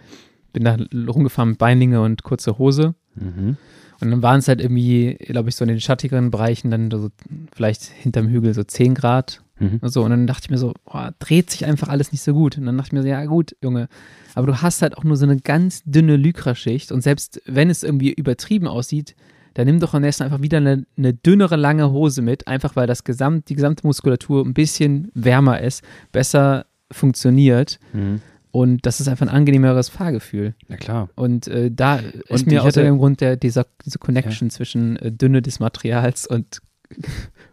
[0.52, 0.78] bin da
[1.10, 2.96] rumgefahren mit Beinlinge und kurze Hose.
[3.16, 3.58] Mhm.
[4.04, 7.10] Und dann waren es halt irgendwie, glaube ich, so in den schattigeren Bereichen dann so
[7.56, 9.42] vielleicht hinterm Hügel so 10 Grad.
[9.60, 9.80] Mhm.
[9.82, 10.04] Und, so.
[10.04, 12.58] und dann dachte ich mir so, boah, dreht sich einfach alles nicht so gut.
[12.58, 13.88] Und dann dachte ich mir so, ja gut, Junge,
[14.36, 16.92] aber du hast halt auch nur so eine ganz dünne Lycra-Schicht.
[16.92, 19.16] Und selbst wenn es irgendwie übertrieben aussieht,
[19.54, 22.88] dann nimm doch am nächsten einfach wieder eine, eine, dünnere, lange Hose mit, einfach weil
[22.88, 27.80] das Gesamt, die gesamte Muskulatur ein bisschen wärmer ist, besser funktioniert.
[27.94, 28.22] Mhm.
[28.54, 30.54] Und das ist einfach ein angenehmeres Fahrgefühl.
[30.68, 31.10] Ja, klar.
[31.16, 34.54] Und äh, da und ist mir aus dem Grund der, dieser, diese Connection ja.
[34.54, 36.62] zwischen äh, Dünne des Materials und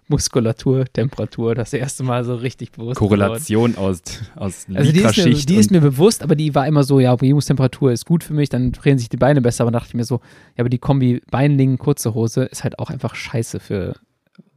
[0.08, 2.98] Muskulatur, Temperatur das erste Mal so richtig bewusst.
[2.98, 3.92] Korrelation geworden.
[3.92, 4.02] aus,
[4.36, 7.12] aus Also die ist, mir, die ist mir bewusst, aber die war immer so, ja,
[7.12, 9.64] Umgebungstemperatur ist gut für mich, dann drehen sich die Beine besser.
[9.64, 10.16] Aber dann dachte ich mir so,
[10.56, 13.94] ja, aber die Kombi Beinlingen, kurze Hose ist halt auch einfach scheiße für,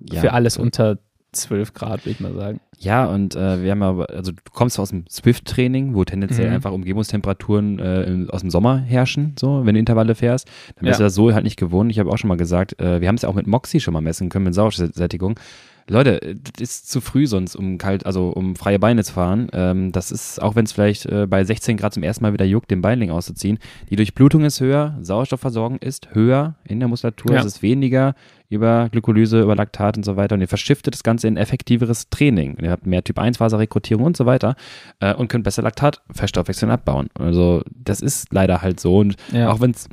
[0.02, 1.00] ja, für alles unter
[1.34, 2.60] 12 Grad, würde ich mal sagen.
[2.80, 6.56] Ja, und äh, wir haben aber, also du kommst aus dem Swift-Training, wo tendenziell mhm.
[6.56, 10.48] einfach Umgebungstemperaturen äh, aus dem Sommer herrschen, so, wenn du Intervalle fährst.
[10.76, 11.04] Dann bist ja.
[11.04, 11.92] du das so halt nicht gewohnt.
[11.92, 13.94] Ich habe auch schon mal gesagt, äh, wir haben es ja auch mit Moxie schon
[13.94, 15.40] mal messen können, mit Sauerstoffsättigung.
[15.90, 19.50] Leute, das ist zu früh sonst, um kalt, also um freie Beine zu fahren.
[19.54, 22.46] Ähm, das ist, auch wenn es vielleicht äh, bei 16 Grad zum ersten Mal wieder
[22.46, 23.60] juckt, den Beinling auszuziehen.
[23.90, 27.40] Die Durchblutung ist höher, Sauerstoffversorgung ist höher in der Muskulatur, ja.
[27.40, 28.16] es ist weniger
[28.50, 30.36] über Glykolyse, über Laktat und so weiter.
[30.36, 32.58] Und ihr verschiftet das Ganze in effektiveres Training.
[32.62, 34.56] ihr habt mehr Typ-1-Faserrekrutierung und so weiter
[35.00, 37.10] äh, und könnt besser Laktat verstoffwechseln abbauen.
[37.16, 38.98] Also das ist leider halt so.
[38.98, 39.52] Und ja.
[39.52, 39.90] auch wenn es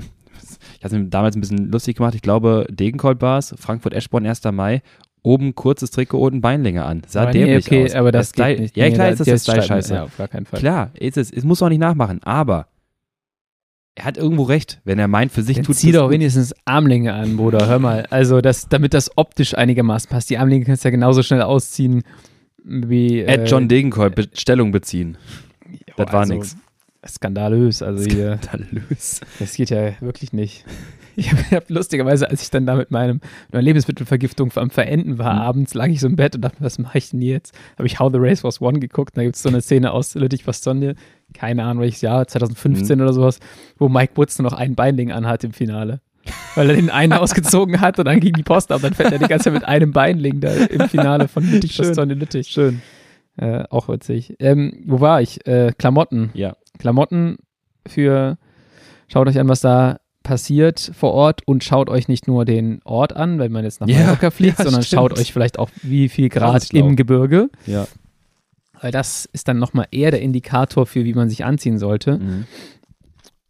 [0.79, 2.15] ich habe es mir damals ein bisschen lustig gemacht.
[2.15, 4.45] Ich glaube, Degenkolb war es, Frankfurt-Eschborn, 1.
[4.53, 4.83] Mai
[5.23, 7.03] oben kurzes Trikot und Beinlänge an.
[7.07, 7.95] Sah aber dämlich nee, okay, aus.
[7.95, 8.77] aber das, das geht nicht.
[8.77, 9.95] Ja, klar ist das jetzt Style-Scheiße.
[9.95, 10.61] Ja, auf gar keinen Fall.
[10.61, 11.31] Klar, ist es.
[11.31, 12.67] Es muss auch nicht nachmachen, aber
[13.97, 17.13] er hat irgendwo recht, wenn er meint, für sich Dann tut zieh doch wenigstens Armlänge
[17.13, 17.67] an, Bruder.
[17.67, 18.07] Hör mal.
[18.11, 20.31] Also, das, damit das optisch einigermaßen passt.
[20.31, 22.03] Die Armlänge kannst du ja genauso schnell ausziehen
[22.65, 23.21] wie.
[23.21, 25.19] Ed äh, John Degenkolb, Be Stellung beziehen.
[25.69, 26.57] Jo, das war also, nichts.
[27.07, 27.83] Skandalös.
[27.83, 29.21] Also Skandalös.
[29.21, 30.65] Hier, das geht ja wirklich nicht.
[31.21, 33.21] Ich habe hab lustigerweise, als ich dann da mit meinem,
[33.53, 35.41] meiner Lebensmittelvergiftung am Verenden war, mhm.
[35.41, 37.55] abends lag ich so im Bett und dachte, was mache ich denn jetzt?
[37.77, 39.19] Habe ich How the Race Was Won geguckt.
[39.19, 40.95] Da gibt es so eine Szene aus Lüttich Bastogne,
[41.35, 43.05] keine Ahnung welches Jahr, 2015 mhm.
[43.05, 43.39] oder sowas,
[43.77, 46.01] wo Mike Woods nur noch ein Beinling anhat im Finale.
[46.55, 49.19] Weil er den einen ausgezogen hat und dann ging die Post ab, dann fährt er
[49.19, 52.49] die ganze Zeit mit einem Beinling da im Finale von Lüttich Bastogne Lüttich.
[52.49, 52.81] Schön.
[53.37, 54.37] Äh, auch witzig.
[54.39, 55.47] Ähm, wo war ich?
[55.47, 56.31] Äh, Klamotten.
[56.33, 56.57] Ja.
[56.79, 57.37] Klamotten
[57.87, 58.39] für,
[59.07, 63.15] schaut euch an, was da passiert vor Ort und schaut euch nicht nur den Ort
[63.15, 65.01] an, wenn man jetzt nach Mallorca ja, fliegt, ja, sondern stimmt.
[65.01, 67.49] schaut euch vielleicht auch, wie viel Grad im Gebirge.
[67.67, 67.87] Ja.
[68.81, 72.19] Weil das ist dann nochmal eher der Indikator für, wie man sich anziehen sollte.
[72.19, 72.47] Mhm.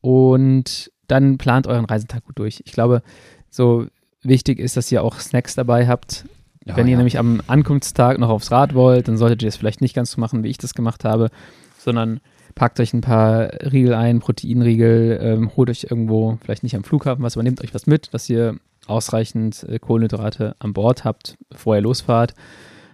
[0.01, 2.63] Und dann plant euren Reisetag gut durch.
[2.65, 3.03] Ich glaube,
[3.51, 3.87] so
[4.23, 6.25] wichtig ist, dass ihr auch Snacks dabei habt.
[6.65, 9.81] Ja, wenn ihr nämlich am Ankunftstag noch aufs Rad wollt, dann solltet ihr es vielleicht
[9.81, 11.31] nicht ganz so machen, wie ich das gemacht habe,
[11.79, 12.21] sondern
[12.55, 17.23] packt euch ein paar Riegel ein, Proteinriegel, ähm, holt euch irgendwo, vielleicht nicht am Flughafen
[17.23, 21.77] was, aber nehmt euch was mit, dass ihr ausreichend äh, Kohlenhydrate an Bord habt, bevor
[21.77, 22.35] ihr losfahrt.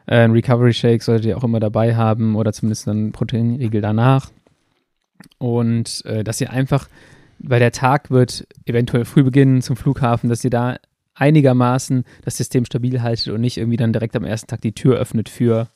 [0.06, 4.30] Äh, ein Recovery Shake solltet ihr auch immer dabei haben oder zumindest einen Proteinriegel danach.
[5.38, 6.88] Und äh, dass ihr einfach,
[7.38, 10.76] weil der Tag wird eventuell früh beginnen zum Flughafen, dass ihr da
[11.14, 14.96] einigermaßen das System stabil haltet und nicht irgendwie dann direkt am ersten Tag die Tür
[14.96, 15.70] öffnet für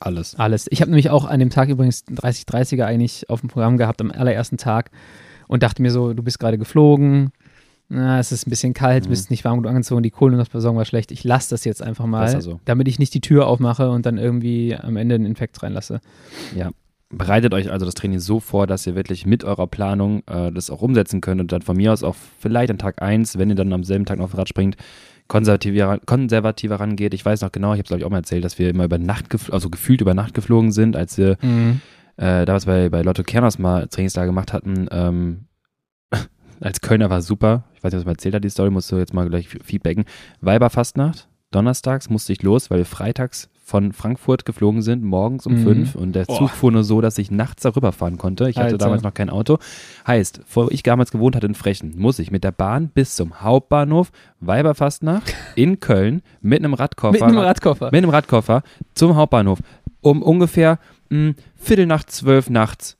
[0.00, 0.34] Alles.
[0.36, 0.66] alles.
[0.70, 4.10] Ich habe nämlich auch an dem Tag übrigens 30-30er eigentlich auf dem Programm gehabt, am
[4.10, 4.90] allerersten Tag
[5.48, 7.30] und dachte mir so, du bist gerade geflogen,
[7.90, 9.10] na, es ist ein bisschen kalt, Mhm.
[9.10, 11.10] bist nicht warm genug angezogen, die Kohlenhydratversorgung war schlecht.
[11.10, 12.60] Ich lasse das jetzt einfach mal, so.
[12.66, 16.00] damit ich nicht die Tür aufmache und dann irgendwie am Ende einen Infekt reinlasse.
[17.10, 20.68] Bereitet euch also das Training so vor, dass ihr wirklich mit eurer Planung äh, das
[20.68, 23.54] auch umsetzen könnt und dann von mir aus auch vielleicht an Tag 1, wenn ihr
[23.56, 24.76] dann am selben Tag noch auf Rad springt,
[25.28, 27.14] konservativer, konservativer rangeht.
[27.14, 28.84] Ich weiß noch genau, ich habe es glaube ich auch mal erzählt, dass wir immer
[28.84, 31.36] über Nacht, also gefühlt über Nacht geflogen sind, als wir
[32.16, 34.88] äh, damals bei, bei Lotto Kernos mal Trainingslager gemacht hatten.
[34.90, 35.44] Ähm,
[36.60, 37.64] als Kölner war super.
[37.74, 40.04] Ich weiß nicht, was man erzählt hat, die Story, musst du jetzt mal gleich feedbacken.
[40.40, 45.62] Weiberfastnacht, donnerstags musste ich los, weil wir freitags von Frankfurt geflogen sind, morgens um Mhm.
[45.62, 46.48] fünf und der Zug Boah.
[46.48, 48.48] fuhr nur so, dass ich nachts darüber fahren konnte.
[48.48, 48.78] Ich hatte Alter.
[48.78, 49.58] damals noch kein Auto.
[50.06, 53.42] Heißt, wo ich damals gewohnt hatte in Frechen, muss ich mit der Bahn bis zum
[53.42, 57.86] Hauptbahnhof Weiberfastnacht in Köln mit einem Radkoffer Mit einem Radkoffer.
[57.86, 58.62] mit einem Radkoffer
[58.94, 59.58] zum Hauptbahnhof
[60.00, 60.78] um ungefähr
[61.10, 62.96] mh, Viertel nach zwölf nachts.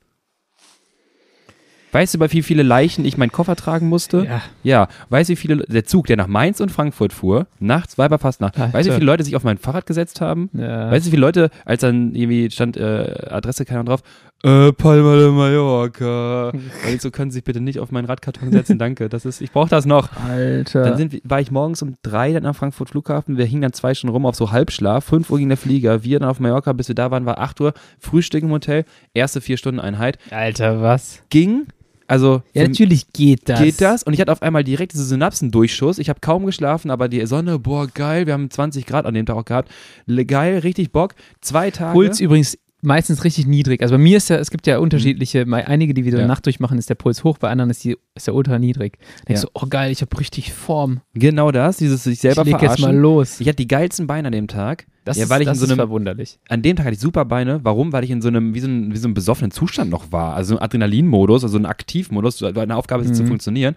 [1.91, 4.25] Weißt du, bei wie viele Leichen ich meinen Koffer tragen musste?
[4.25, 4.41] Ja.
[4.63, 4.87] Ja.
[5.09, 8.73] Weißt du, wie viele, der Zug, der nach Mainz und Frankfurt fuhr, nachts, Weiberfastnacht, Alter.
[8.73, 10.49] weißt du, wie viele Leute sich auf mein Fahrrad gesetzt haben?
[10.53, 10.91] Ja.
[10.91, 14.03] Weißt du, wie viele Leute, als dann irgendwie stand äh, Adresse keiner drauf,
[14.41, 16.53] äh, Palma de Mallorca.
[16.83, 19.09] Weil ich so, können Sie sich bitte nicht auf meinen Radkarton setzen, danke.
[19.09, 20.09] Das ist, ich brauche das noch.
[20.15, 20.83] Alter.
[20.83, 23.37] Dann sind, war ich morgens um drei dann am Frankfurt Flughafen.
[23.37, 25.03] Wir hingen dann zwei Stunden rum auf so Halbschlaf.
[25.03, 26.03] Fünf Uhr ging der Flieger.
[26.03, 27.73] Wir dann auf Mallorca, bis wir da waren, war acht Uhr.
[27.99, 28.85] Frühstück im Hotel.
[29.13, 30.17] Erste vier Stunden Einheit.
[30.31, 31.21] Alter, was?
[31.29, 31.67] Ging.
[32.09, 33.59] Also Ja, natürlich geht das.
[33.61, 34.03] geht das.
[34.03, 35.99] Und ich hatte auf einmal direkt diese Synapsendurchschuss.
[35.99, 38.25] Ich habe kaum geschlafen, aber die Sonne, boah, geil.
[38.25, 39.69] Wir haben 20 Grad an dem Tag auch gehabt.
[40.07, 41.13] Geil, richtig Bock.
[41.41, 41.93] Zwei Tage.
[41.93, 43.81] Puls übrigens meistens richtig niedrig.
[43.81, 46.21] Also bei mir ist ja, es gibt ja unterschiedliche, mal einige, die wieder Mhm.
[46.21, 46.27] Ja.
[46.27, 48.97] Nacht durchmachen, ist der Puls hoch, bei anderen ist, die, ist der ultra niedrig.
[49.27, 49.47] Denkst Ja.
[49.47, 51.01] du, oh geil, ich habe richtig Form.
[51.13, 53.01] Genau das, dieses sich selber ich leg jetzt mal verarschen.
[53.01, 53.39] los.
[53.39, 54.85] Ich hatte die geilsten Beine an dem Tag.
[55.05, 56.39] Das, ja, ist, weil ich das in so ist einem verwunderlich.
[56.49, 57.59] an dem Tag hatte ich super Beine.
[57.63, 57.91] Warum?
[57.93, 60.35] Weil ich in so einem, wie so, ein, wie so einem besoffenen Zustand noch war.
[60.35, 62.41] Also ein Adrenalinmodus, also ein Aktivmodus.
[62.43, 63.27] Eine Aufgabe ist es zu Mhm.
[63.29, 63.75] funktionieren.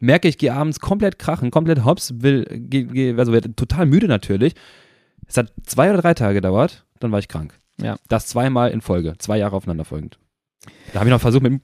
[0.00, 4.08] Merke ich, gehe abends komplett krachen, komplett hops, will, geh, geh, also werd total müde
[4.08, 4.54] natürlich.
[5.26, 7.59] Es hat zwei oder drei Tage gedauert, dann war ich krank.
[7.82, 7.96] Ja.
[8.08, 10.18] Das zweimal in Folge, zwei Jahre aufeinander folgend.
[10.92, 11.60] Da habe ich noch versucht, mit dem,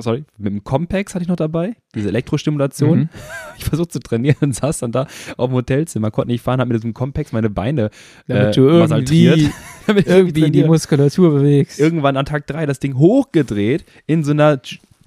[0.00, 2.98] sorry, mit dem Compex hatte ich noch dabei, diese Elektrostimulation.
[3.00, 3.08] Mhm.
[3.58, 5.06] Ich versucht zu trainieren und saß dann da
[5.36, 7.90] auf dem Hotelzimmer, konnte nicht fahren, habe mit diesem Compex meine Beine
[8.26, 9.50] Damit äh, irgendwie.
[9.86, 10.64] Damit irgendwie die.
[10.64, 11.78] Muskulatur bewegst.
[11.78, 14.62] Irgendwann an Tag 3 das Ding hochgedreht in so einer,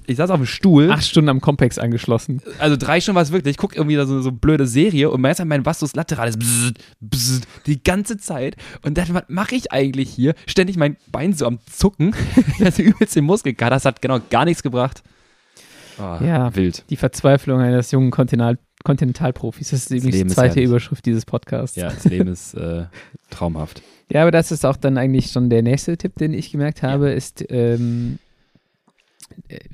[0.07, 2.41] ich saß auf dem Stuhl, Acht Stunden am Compex angeschlossen.
[2.59, 5.21] also drei Stunden war es wirklich, ich gucke irgendwie da so, so blöde Serie und
[5.21, 10.09] meist mein Vastus lateralis bzzzt, bzzzt, die ganze Zeit und dachte, was mache ich eigentlich
[10.09, 10.33] hier?
[10.47, 12.15] Ständig mein Bein so am Zucken,
[12.63, 15.03] hatte übelst den Muskelkater, das hat genau gar nichts gebracht.
[15.99, 16.55] Oh, Ja.
[16.55, 16.83] Wild.
[16.89, 19.69] Die Verzweiflung eines jungen Kontinental Kontinentalprofis.
[19.69, 20.59] Das ist übrigens die zweite.
[20.61, 21.77] Überschrift dieses Podcasts.
[21.77, 22.85] Ja, das Leben ist äh,
[23.29, 23.81] traumhaft.
[24.11, 27.11] Ja, aber das ist auch dann eigentlich schon der nächste Tipp, den ich gemerkt habe,
[27.11, 28.22] ist, ähm, äh,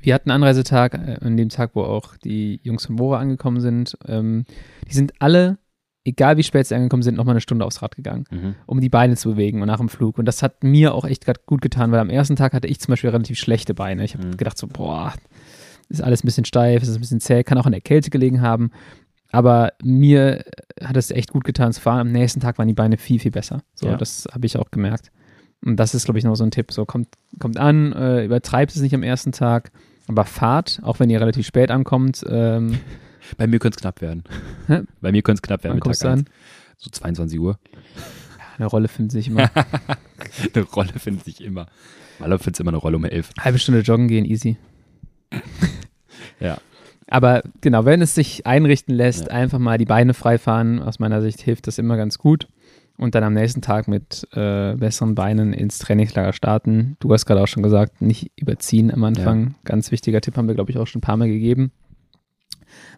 [0.01, 3.59] wir hatten einen Anreisetag, äh, an dem Tag, wo auch die Jungs von Bora angekommen
[3.61, 3.97] sind.
[4.07, 4.45] Ähm,
[4.87, 5.57] die sind alle,
[6.05, 8.55] egal wie spät sie angekommen sind, nochmal eine Stunde aufs Rad gegangen, Mhm.
[8.65, 10.17] um die Beine zu bewegen und nach dem Flug.
[10.17, 12.79] Und das hat mir auch echt grad gut getan, weil am ersten Tag hatte ich
[12.79, 14.03] zum Beispiel relativ schlechte Beine.
[14.03, 14.37] Ich habe Mhm.
[14.37, 15.13] gedacht so, boah,
[15.89, 18.41] ist alles ein bisschen steif, ist ein bisschen zäh, kann auch in der Kälte gelegen
[18.41, 18.71] haben.
[19.31, 20.43] Aber mir
[20.83, 21.99] hat es echt gut getan zu fahren.
[21.99, 23.61] Am nächsten Tag waren die Beine viel, viel besser.
[23.75, 23.95] So, Ja.
[23.95, 25.11] das habe ich auch gemerkt.
[25.63, 26.71] Und das ist, glaube ich, noch so ein Tipp.
[26.71, 29.71] So, kommt, kommt an, äh, übertreibt es nicht am ersten Tag,
[30.07, 32.25] aber fahrt, auch wenn ihr relativ spät ankommt.
[32.29, 32.79] Ähm,
[33.37, 34.23] Bei mir könnte es knapp werden.
[34.67, 34.81] Hä?
[35.01, 36.19] Bei mir könnte es knapp werden wann mit Tag du 1.
[36.19, 36.33] an?
[36.77, 37.59] So 22 Uhr.
[38.57, 39.51] Eine Rolle findet sich immer.
[40.55, 41.67] Eine Rolle findet sich immer.
[42.19, 43.29] Maler findet immer eine Rolle um 11.
[43.39, 44.57] Halbe Stunde joggen gehen, easy.
[46.39, 46.57] Ja.
[47.07, 49.31] Aber genau, wenn es sich einrichten lässt, Ja.
[49.33, 50.81] einfach mal die Beine frei fahren.
[50.81, 52.47] Aus meiner Sicht hilft das immer ganz gut.
[52.99, 56.97] Und dann am nächsten Tag mit äh, besseren Beinen ins Trainingslager starten.
[56.99, 59.55] Du hast gerade auch schon gesagt, nicht überziehen am Anfang.
[59.63, 61.71] Ganz wichtiger Tipp haben wir, glaube ich, auch schon ein paar Mal gegeben.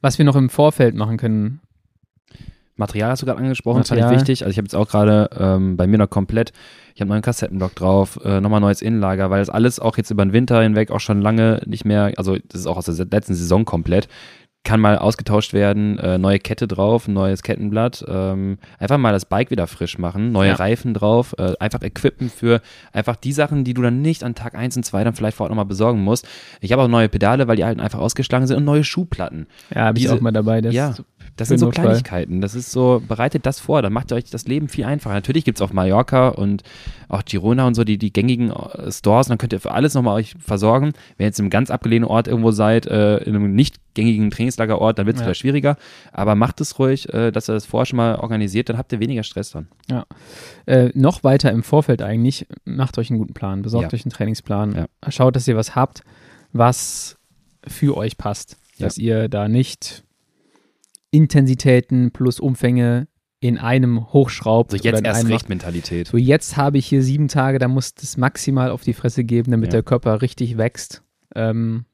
[0.01, 1.61] Was wir noch im Vorfeld machen können,
[2.77, 4.21] Material hast du gerade angesprochen, das fand Material.
[4.21, 4.43] ich wichtig.
[4.43, 6.51] Also ich habe jetzt auch gerade ähm, bei mir noch komplett,
[6.95, 10.25] ich habe einen Kassettenblock drauf, äh, nochmal neues Innenlager, weil das alles auch jetzt über
[10.25, 13.35] den Winter hinweg auch schon lange nicht mehr, also das ist auch aus der letzten
[13.35, 14.07] Saison komplett,
[14.63, 19.49] kann mal ausgetauscht werden, äh, neue Kette drauf, neues Kettenblatt, ähm, einfach mal das Bike
[19.49, 20.55] wieder frisch machen, neue Ja.
[20.55, 22.61] Reifen drauf, äh, einfach equippen für
[22.93, 25.45] einfach die Sachen, die du dann nicht an Tag 1 und 2 dann vielleicht vor
[25.45, 26.27] Ort nochmal besorgen musst.
[26.59, 29.47] Ich habe auch neue Pedale, weil die alten einfach ausgeschlagen sind und neue Schuhplatten.
[29.73, 30.61] Ja, habe ich auch mal dabei.
[30.61, 30.93] Das ja,
[31.37, 31.85] das sind so Notfall.
[31.85, 32.41] Kleinigkeiten.
[32.41, 35.13] Das ist so, bereitet das vor, dann macht ihr euch das Leben viel einfacher.
[35.15, 36.63] Natürlich gibt es auf Mallorca und
[37.09, 40.15] auch Girona und so die, die gängigen äh, Stores, dann könnt ihr für alles nochmal
[40.15, 40.93] euch versorgen.
[41.17, 44.29] Wenn ihr jetzt in einem ganz abgelegenen Ort irgendwo seid, äh, in einem nicht gängigen
[44.31, 45.25] Trainingslagerort, dann wird es Ja.
[45.25, 45.77] vielleicht schwieriger.
[46.13, 48.99] Aber macht es ruhig, äh, dass ihr das vorher schon mal organisiert, dann habt ihr
[48.99, 49.67] weniger Stress dann.
[50.65, 53.95] äh, noch weiter im Vorfeld eigentlich, macht euch einen guten Plan, besorgt Ja.
[53.97, 54.75] euch einen Trainingsplan,
[55.05, 55.11] Ja.
[55.11, 56.01] schaut, dass ihr was habt,
[56.53, 57.17] was
[57.67, 58.57] für euch passt.
[58.77, 58.85] Ja.
[58.87, 60.03] Dass ihr da nicht
[61.11, 63.07] Intensitäten plus Umfänge
[63.39, 64.71] in einem hochschraubt.
[64.73, 66.07] Also jetzt erst recht Mentalität.
[66.07, 69.51] So, jetzt habe ich hier sieben Tage, da muss das maximal auf die Fresse geben,
[69.51, 69.77] damit Ja.
[69.77, 71.01] der Körper richtig wächst.
[71.35, 71.85] Ähm,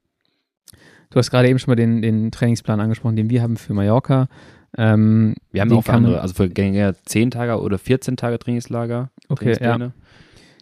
[1.10, 4.28] du hast gerade eben schon mal den, den Trainingsplan angesprochen, den wir haben für Mallorca.
[4.78, 9.10] Ähm, Wir haben auch für andere, also für Gänger 10 Tage oder 14 Tage Trainingslager.
[9.30, 9.92] Okay, ja.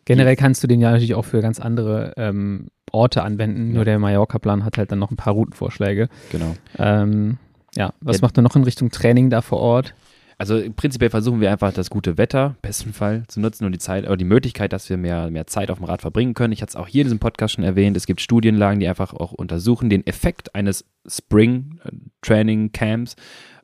[0.05, 3.69] Generell kannst du den ja natürlich auch für ganz andere ähm, Orte anwenden.
[3.69, 3.73] Ja.
[3.73, 6.09] Nur der Mallorca-Plan hat halt dann noch ein paar Routenvorschläge.
[6.31, 6.55] Genau.
[6.77, 7.39] Ähm,
[7.78, 8.21] ja, was Ja.
[8.23, 9.93] macht ihr noch in Richtung Training da vor Ort?
[10.38, 14.03] Also prinzipiell versuchen wir einfach das gute Wetter, besten Fall, zu nutzen und die Zeit,
[14.05, 16.51] oder die Möglichkeit, dass wir mehr, mehr Zeit auf dem Rad verbringen können.
[16.51, 17.95] Ich hatte es auch hier in diesem Podcast schon erwähnt.
[17.95, 23.15] Es gibt Studienlagen, die einfach auch untersuchen, den Effekt eines Spring äh, Training Camps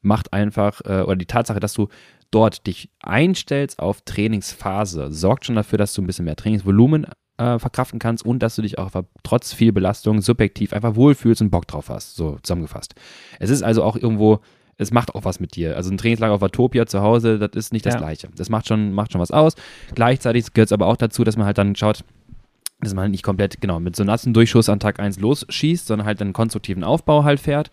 [0.01, 1.89] macht einfach, äh, oder die Tatsache, dass du
[2.31, 7.05] dort dich einstellst auf Trainingsphase, sorgt schon dafür, dass du ein bisschen mehr Trainingsvolumen
[7.41, 8.91] äh, verkraften kannst und dass du dich auch
[9.23, 12.93] trotz viel Belastung subjektiv einfach wohlfühlst und Bock drauf hast, so zusammengefasst.
[13.39, 14.39] Es ist also auch irgendwo,
[14.77, 15.75] es macht auch was mit dir.
[15.75, 17.99] Also ein Trainingslager auf Atopia zu Hause, das ist nicht das Ja.
[17.99, 18.29] Gleiche.
[18.35, 19.55] Das macht schon, macht schon was aus.
[19.95, 22.03] Gleichzeitig gehört es aber auch dazu, dass man halt dann schaut,
[22.79, 26.07] dass man halt nicht komplett, genau, mit so nassen Durchschuss an Tag 1 losschießt, sondern
[26.07, 27.69] halt einen konstruktiven Aufbau halt fährt.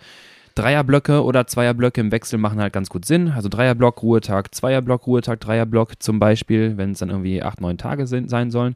[0.55, 3.29] Dreierblöcke oder Zweierblöcke im Wechsel machen halt ganz gut Sinn.
[3.29, 8.07] Also Dreierblock, Ruhetag, Zweierblock, Ruhetag, Dreierblock zum Beispiel, wenn es dann irgendwie acht, neun Tage
[8.09, 8.75] sind, sein sollen.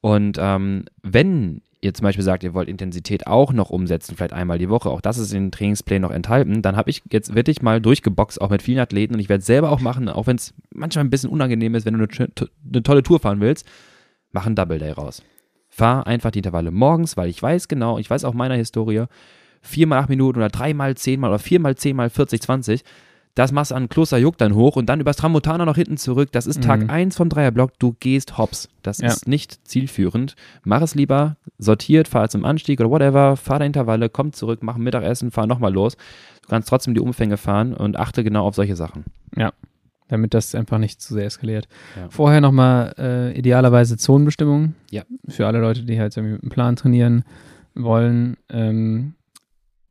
[0.00, 4.58] Und ähm, wenn ihr zum Beispiel sagt, ihr wollt Intensität auch noch umsetzen, vielleicht einmal
[4.58, 7.62] die Woche, auch das ist in den Trainingsplänen noch enthalten, dann habe ich jetzt wirklich
[7.62, 10.36] mal durchgeboxt, auch mit vielen Athleten und ich werde es selber auch machen, auch wenn
[10.36, 12.28] es manchmal ein bisschen unangenehm ist, wenn du eine,
[12.72, 13.66] eine tolle Tour fahren willst,
[14.32, 15.22] mach einen Double Day raus.
[15.68, 19.04] Fahr einfach die Intervalle morgens, weil ich weiß genau, ich weiß auch meiner Historie,
[19.60, 22.84] viermal acht Minuten oder dreimal zehnmal oder viermal zehnmal 40, 20,
[23.36, 26.30] das machst du an Klosterjuck dann hoch und dann übers Tramontana noch hinten zurück.
[26.32, 26.90] Das ist Tag Mhm.
[26.90, 27.78] 1 vom Dreierblock.
[27.78, 28.68] Du gehst hops.
[28.82, 29.06] Das Ja.
[29.08, 30.34] ist nicht zielführend.
[30.64, 34.74] Mach es lieber sortiert, fahr zum Anstieg oder whatever, fahr deine Intervalle, komm zurück, mach
[34.76, 35.96] ein Mittagessen, fahr nochmal los.
[36.42, 39.04] Du kannst trotzdem die Umfänge fahren und achte genau auf solche Sachen.
[40.08, 41.66] damit das einfach nicht zu sehr eskaliert.
[41.96, 42.08] Ja.
[42.10, 44.74] Vorher nochmal äh, idealerweise Zonenbestimmung.
[44.92, 45.02] Ja.
[45.28, 47.24] Für alle Leute, die halt irgendwie mit einem Plan trainieren
[47.74, 48.36] wollen.
[48.48, 49.14] Ähm,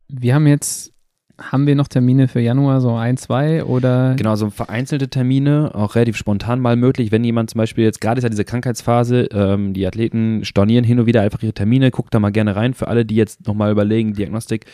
[0.08, 0.92] wir haben jetzt,
[1.38, 4.14] haben wir noch Termine für Januar, so ein, zwei oder?
[4.16, 7.12] Genau, so vereinzelte Termine, auch relativ spontan mal möglich.
[7.12, 10.98] Wenn jemand zum Beispiel jetzt gerade ist ja diese Krankheitsphase, ähm, die Athleten stornieren hin
[10.98, 12.74] und wieder einfach ihre Termine, guckt da mal gerne rein.
[12.74, 14.66] Für alle, die jetzt nochmal überlegen, Diagnostik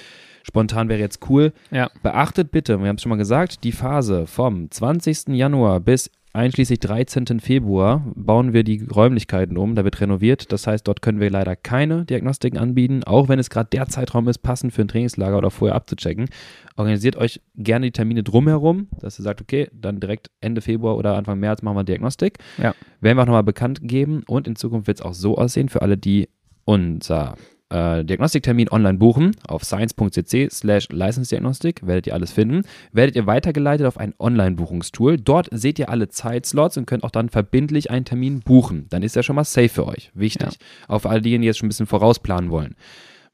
[0.44, 1.52] spontan wäre jetzt cool.
[1.70, 1.90] Ja.
[2.02, 5.28] Beachtet bitte, wir haben es schon mal gesagt, die Phase vom 20.
[5.28, 7.40] Januar bis einschließlich 13.
[7.40, 10.52] Februar bauen wir die Räumlichkeiten um, da wird renoviert.
[10.52, 14.28] Das heißt, dort können wir leider keine Diagnostiken anbieten, auch wenn es gerade der Zeitraum
[14.28, 16.28] ist, passend für ein Trainingslager oder vorher abzuchecken.
[16.76, 21.16] Organisiert euch gerne die Termine drumherum, dass ihr sagt, okay, dann direkt Ende Februar oder
[21.16, 22.38] Anfang März machen wir Diagnostik.
[22.58, 22.74] Ja.
[23.00, 25.82] Werden wir auch nochmal bekannt geben und in Zukunft wird es auch so aussehen, für
[25.82, 26.28] alle, die
[26.64, 27.36] unser
[27.72, 32.62] äh, Diagnostiktermin online buchen, auf science.cc slash Leistungsdiagnostik, werdet ihr alles finden,
[32.92, 35.16] werdet ihr weitergeleitet auf ein Online-Buchungstool.
[35.16, 38.86] Dort seht ihr alle Zeitslots und könnt auch dann verbindlich einen Termin buchen.
[38.90, 40.10] Dann ist er schon mal safe für euch.
[40.14, 40.58] Wichtig.
[40.88, 42.74] Auch für alle diejenigen, die jetzt schon ein bisschen vorausplanen wollen.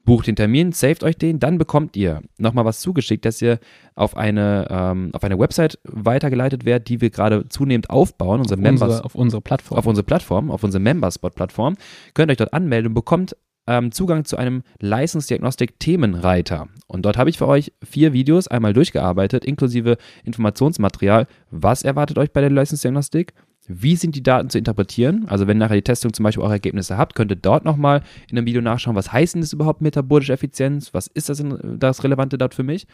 [0.05, 3.59] Bucht den Termin, saved euch den, dann bekommt ihr nochmal was zugeschickt, dass ihr
[3.95, 8.63] auf eine, ähm, auf eine Website weitergeleitet werdet, die wir gerade zunehmend aufbauen, unsere auf,
[8.63, 9.77] Members unsere, auf unsere Plattform.
[9.77, 11.75] auf unsere Plattform, auf unsere Memberspot-Plattform,
[12.13, 13.35] könnt euch dort anmelden und bekommt
[13.69, 16.67] ähm, Zugang zu einem Leistungsdiagnostik-Themenreiter.
[16.87, 21.27] Und dort habe ich für euch vier Videos einmal durchgearbeitet, inklusive Informationsmaterial.
[21.51, 23.33] Was erwartet euch bei der Leistungsdiagnostik?
[23.67, 25.27] Wie sind die Daten zu interpretieren?
[25.27, 28.35] Also wenn nachher die Testung zum Beispiel eure Ergebnisse habt, könnt ihr dort nochmal in
[28.35, 30.91] einem Video nachschauen, was heißt denn das überhaupt metabolische Effizienz?
[30.95, 31.43] Was ist das,
[31.77, 32.87] das Relevante dort für mich?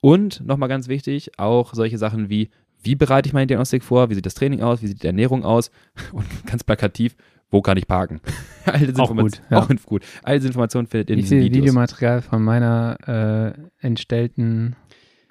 [0.00, 2.50] Und nochmal ganz wichtig, auch solche Sachen wie,
[2.82, 4.10] wie bereite ich meine Diagnostik vor?
[4.10, 4.82] Wie sieht das Training aus?
[4.82, 5.70] Wie sieht die Ernährung aus?
[6.12, 7.14] Und ganz plakativ,
[7.50, 8.20] wo kann ich parken?
[8.64, 9.58] All diese Auch gut, ja.
[9.58, 10.04] Auch gut.
[10.22, 11.62] All diese Informationen findet ihr in ich diesen sehe Videos.
[11.64, 14.76] Videomaterial von meiner äh, entstellten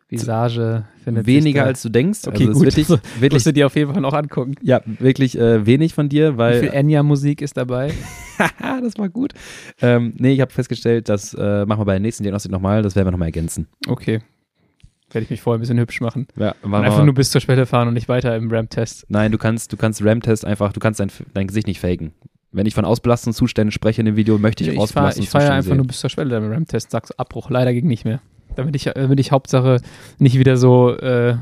[0.10, 2.22] Visage findet Weniger als du denkst.
[2.28, 2.68] Okay, also gut.
[2.70, 4.56] Ist Also, wirklich, Ich wirklich, musste die auf jeden Fall noch angucken.
[4.62, 7.92] ja, wirklich äh, wenig von dir, Wie weil viel Enya-Musik ist dabei?
[8.40, 9.34] Haha, das war gut.
[9.82, 12.96] Ähm, nee, ich habe festgestellt, das äh, machen wir bei der nächsten Diagnostik nochmal, das
[12.96, 13.68] werden wir nochmal ergänzen.
[13.88, 14.22] Okay.
[15.12, 16.28] Werde ich mich vorher ein bisschen hübsch machen.
[16.36, 19.06] Ja, einfach nur bis zur Schwelle fahren und nicht weiter im Ramp-Test.
[19.10, 22.12] Nein, du kannst, du kannst RAM-Test einfach, du kannst dein, dein Gesicht nicht faken.
[22.52, 25.24] Wenn ich von ausbelastenden Zuständen spreche in dem Video, möchte ich, Ich, ich fahre ausbelastende
[25.24, 25.78] ich fahr ja Zustände einfach sehen.
[25.78, 27.50] nur bis zur Schwelle im Ramp-Test, sagst Abbruch.
[27.50, 28.20] Leider ging nicht mehr.
[28.56, 29.82] Damit ich, damit ich Hauptsache
[30.18, 31.36] nicht wieder so äh,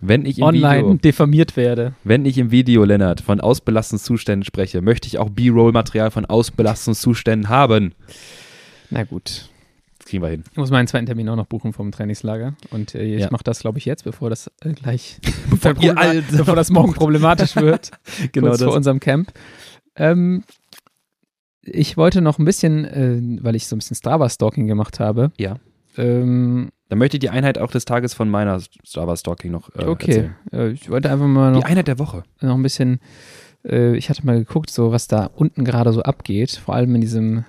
[0.00, 1.94] Wenn ich im online Video, diffamiert werde.
[2.04, 6.98] wenn ich im Video, Lennart, von ausbelastenden Zuständen spreche, möchte ich auch B-Roll-Material von ausbelastenden
[6.98, 7.94] Zuständen haben.
[8.90, 9.48] Na gut.
[10.14, 10.44] Kriegen wir hin.
[10.52, 12.54] Ich muss meinen zweiten Termin auch noch buchen vom Trainingslager.
[12.70, 13.28] Und äh, ich Ja.
[13.32, 15.18] mache das, glaube ich, jetzt, bevor das äh, gleich,
[15.50, 17.90] Bevor alle- bevor das morgen problematisch wird.
[18.32, 18.62] Genau das.
[18.62, 19.32] vor unserem Camp.
[19.96, 20.44] Ähm,
[21.62, 25.32] ich wollte noch ein bisschen, äh, weil ich so ein bisschen Strava-Stalking gemacht habe.
[25.38, 25.56] Ja.
[25.96, 30.06] Ähm, Dann möchte ich die Einheit auch des Tages von meiner Strava-Stalking noch äh, okay.
[30.10, 30.34] erzählen.
[30.52, 32.22] Äh, ich wollte einfach mal noch Die Einheit der Woche.
[32.40, 33.00] noch ein bisschen,
[33.66, 37.00] äh, ich hatte mal geguckt, so was da unten gerade so abgeht, vor allem in
[37.00, 37.44] diesem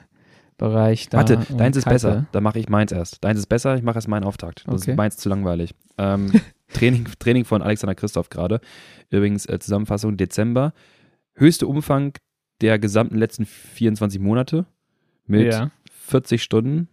[0.58, 1.18] Bereich da.
[1.18, 1.96] Warte, deins ist Kalpe.
[1.96, 2.26] besser.
[2.32, 3.24] Dann mache ich meins erst.
[3.24, 4.64] Deins ist besser, ich mache erst meinen Auftakt.
[4.68, 4.92] Das Okay.
[4.92, 5.76] ist meins zu langweilig.
[5.98, 6.32] Ähm,
[6.74, 8.62] Training, Training von Alexander Christoph gerade.
[9.10, 10.74] Übrigens äh, Zusammenfassung Dezember.
[11.36, 12.14] Höchste Umfang
[12.62, 14.66] der gesamten letzten 24 Monate
[15.28, 15.72] mit Ja,
[16.08, 16.88] 40 Stunden,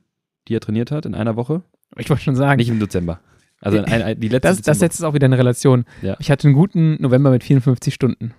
[0.49, 1.63] die er trainiert hat in einer Woche.
[1.97, 3.21] ich wollte schon sagen, Nicht im Dezember.
[3.61, 5.85] Also in ein, ein, die letzte das, das setzt es auch wieder in Relation.
[6.03, 6.17] Ja.
[6.19, 8.35] Ich hatte einen guten November mit 54 Stunden.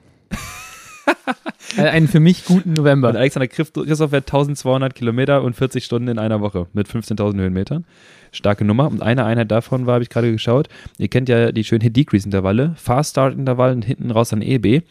[1.78, 3.10] Äh, einen für mich guten Und November.
[3.10, 7.86] Alexander Christ- Christoph fährt 1200 Kilometer und 40 Stunden in einer Woche mit 15.000 Höhenmetern.
[8.32, 8.88] Starke Nummer.
[8.88, 12.74] Und eine Einheit davon war, habe ich gerade geschaut, ihr kennt ja die schönen Hit-Decrease-Intervalle,
[12.78, 14.82] Fast-Start-Intervall und hinten raus dann EB.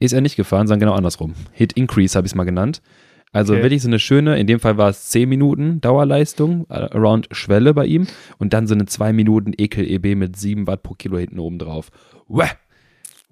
[0.00, 1.34] Ist er nicht gefahren, sondern genau andersrum.
[1.52, 2.82] Hit-Increase habe ich es mal genannt.
[3.32, 3.62] Also Okay.
[3.62, 7.74] wirklich so eine schöne, in dem Fall war es 10 Minuten Dauerleistung, äh, around Schwelle
[7.74, 8.06] bei ihm
[8.38, 11.90] und dann so eine 2 Minuten Ekel-EB mit 7 Watt pro Kilo hinten oben drauf.
[12.28, 12.46] Uäh.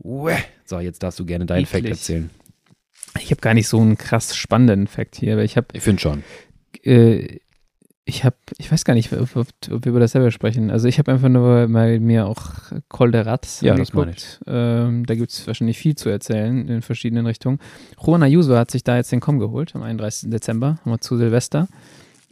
[0.03, 0.36] Uäh.
[0.64, 1.92] So, jetzt darfst du gerne deinen Fact Eklig.
[1.92, 2.30] erzählen.
[3.20, 6.01] Ich habe gar nicht so einen krass spannenden Fact hier, aber ich habe Ich finde
[6.03, 6.22] schon.
[6.84, 7.38] äh,
[8.09, 10.70] ich habe, ich weiß gar nicht, ob, ob, ob wir über das selber sprechen.
[10.70, 12.53] Also ich habe einfach nur mal mir auch
[12.88, 14.40] Col de Rats Ja, angeguckt.
[14.47, 17.59] Ähm, da gibt es wahrscheinlich viel zu erzählen in verschiedenen Richtungen.
[18.01, 20.30] Juan Ayuso hat sich da jetzt den Com geholt am 31.
[20.30, 21.66] Dezember, nochmal zu Silvester.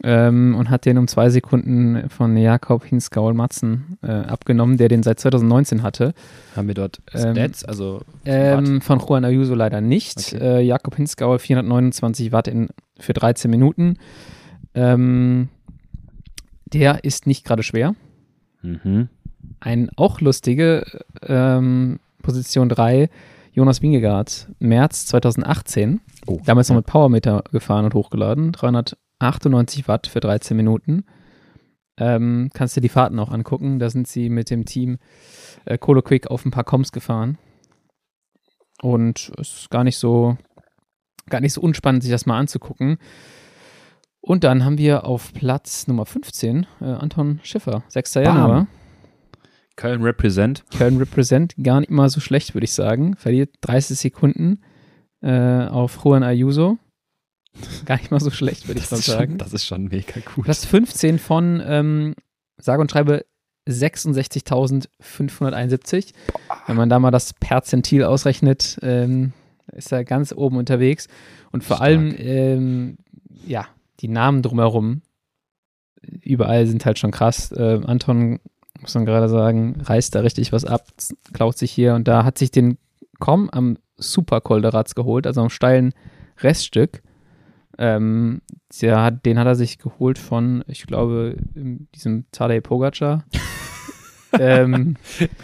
[0.03, 5.03] Ähm, und hat den um zwei Sekunden von Jakob Hinskaul Matzen äh, abgenommen, der den
[5.03, 6.13] seit 2019 hatte.
[6.55, 10.33] Haben wir dort Ähm, Stats, also Ähm, von Juan Ayuso leider nicht.
[10.33, 10.59] Okay.
[10.59, 12.67] Äh, Jakob Hinskauer 429 Watt in,
[12.99, 13.97] für 13 Minuten.
[14.73, 15.47] Ähm,
[16.65, 17.95] der ist nicht gerade schwer.
[18.61, 19.07] mhm.
[19.61, 20.85] Ein auch lustige
[21.25, 23.09] ähm, Position 3,
[23.53, 26.01] Jonas Wingegaard, März 2018.
[26.27, 26.39] Oh.
[26.45, 28.51] Damals noch mit Powermeter gefahren und hochgeladen.
[29.19, 31.05] 398 Watt für 13 Minuten.
[31.97, 33.79] Ähm, kannst dir die Fahrten auch angucken.
[33.79, 34.97] Da sind sie mit dem Team
[35.65, 37.37] äh, Colo Quick auf ein paar Coms gefahren.
[38.81, 40.37] Und es ist gar nicht so,
[41.29, 42.97] gar nicht so unspannend, sich das mal anzugucken.
[44.19, 48.13] Und dann haben wir auf Platz Nummer 15 äh, Anton Schiffer, 6.
[48.15, 48.23] Bam.
[48.23, 48.67] Januar.
[49.75, 50.63] Köln Represent.
[50.75, 53.15] Köln Represent, gar nicht mal so schlecht, würde ich sagen.
[53.17, 54.61] Verliert 30 Sekunden
[55.21, 56.77] äh, auf Juan Ayuso.
[57.85, 59.31] Gar nicht mal so schlecht, würde ich mal sagen.
[59.31, 60.45] Schon, das ist schon mega gut.
[60.45, 62.15] Platz 15 von, ähm,
[62.57, 63.25] sage und schreibe,
[63.67, 66.13] 66.571.
[66.67, 69.33] Wenn man da mal das Perzentil ausrechnet, ähm,
[69.71, 71.07] ist er ganz oben unterwegs.
[71.51, 71.89] Und vor Stark.
[71.89, 72.97] allem, ähm,
[73.45, 73.67] ja,
[73.99, 75.01] die Namen drumherum,
[76.21, 77.51] überall sind halt schon krass.
[77.51, 78.39] Äh, Anton,
[78.79, 80.85] muss man gerade sagen, reißt da richtig was ab,
[81.33, 82.77] klaut sich hier und da, hat sich den
[83.19, 85.93] Com am Super Kolderatz geholt, also am steilen
[86.39, 87.01] Reststück.
[87.77, 88.41] Ähm,
[88.81, 93.25] hat, den hat er sich geholt von, ich glaube, in diesem Tadej Pogacar.
[94.39, 94.95] ähm,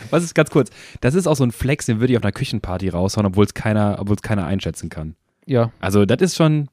[0.09, 0.69] Was ist ganz kurz?
[1.01, 3.53] Das ist auch so ein Flex, den würde ich auf einer Küchenparty raushauen, obwohl es
[3.53, 5.15] keiner, obwohl es keiner einschätzen kann.
[5.45, 6.69] ja, Also, das ist schon,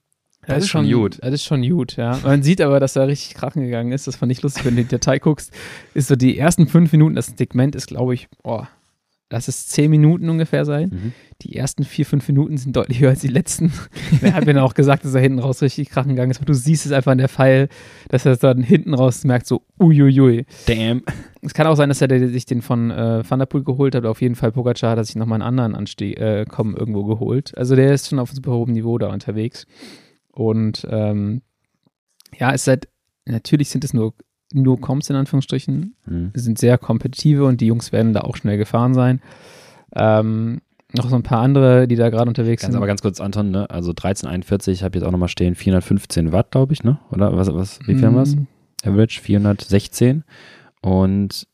[0.46, 1.18] das, ist schon gut.
[1.22, 2.18] Das ist schon gut, ja.
[2.22, 4.06] Man sieht aber, dass er richtig krachen gegangen ist.
[4.06, 5.52] Das fand ich lustig, wenn du in die Datei guckst.
[5.94, 8.64] Ist so die ersten fünf Minuten, das Segment ist, glaube ich, oh,
[9.30, 10.90] lass es zehn Minuten ungefähr sein.
[10.90, 11.12] Mhm.
[11.42, 13.72] Die ersten vier, fünf Minuten sind deutlich höher als die letzten.
[14.22, 16.38] er hat mir dann auch gesagt, dass er hinten raus richtig krachen gegangen ist.
[16.38, 17.68] Aber du siehst es einfach an der Pfeil,
[18.08, 20.46] dass er es dann hinten raus merkt, so uiuiui.
[20.66, 21.02] Damn.
[21.42, 24.04] Es kann auch sein, dass er sich den von äh, Van der Poel geholt hat,
[24.04, 27.56] auf jeden Fall Pogacar hat er sich nochmal einen anderen Anstieg äh, kommen irgendwo geholt.
[27.56, 29.66] Also der ist schon auf super hohem Niveau da unterwegs.
[30.32, 31.42] Und ähm,
[32.38, 32.88] ja, es ist halt,
[33.26, 34.14] natürlich sind es nur,
[34.52, 36.30] nur Comps in Anführungsstrichen, Mhm.
[36.34, 39.20] sind sehr kompetitive und die Jungs werden da auch schnell gefahren sein.
[39.94, 40.60] Ähm,
[40.94, 42.78] noch so ein paar andere, die da gerade unterwegs Ganz sind.
[42.78, 43.68] aber ganz kurz, Anton, ne?
[43.68, 46.98] Also 1341, ich habe jetzt auch nochmal stehen, 415 Watt, glaube ich, ne?
[47.10, 48.36] Oder was, was, wie viel haben wir es?
[48.36, 48.46] Mm,
[48.84, 50.24] Average 416.
[50.80, 51.46] Und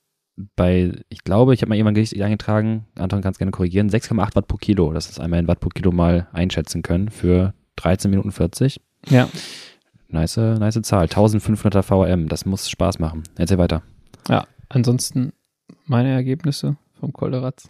[0.56, 4.36] bei, ich glaube, ich habe mal jemand richtig eingetragen, Anton kann es gerne korrigieren, 6,8
[4.36, 4.92] Watt pro Kilo.
[4.92, 8.80] Das ist einmal in Watt pro Kilo mal einschätzen können für 13 Minuten 40.
[9.10, 9.28] Ja.
[10.09, 11.06] Nice, nice Zahl.
[11.06, 12.28] 1500er VM.
[12.28, 13.24] Das muss Spaß machen.
[13.36, 13.82] Erzähl weiter.
[14.28, 15.32] Ja, ansonsten
[15.86, 17.68] meine Ergebnisse vom Kolderatz.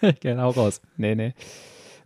[0.20, 0.80] genau raus.
[0.96, 1.34] Nee, nee.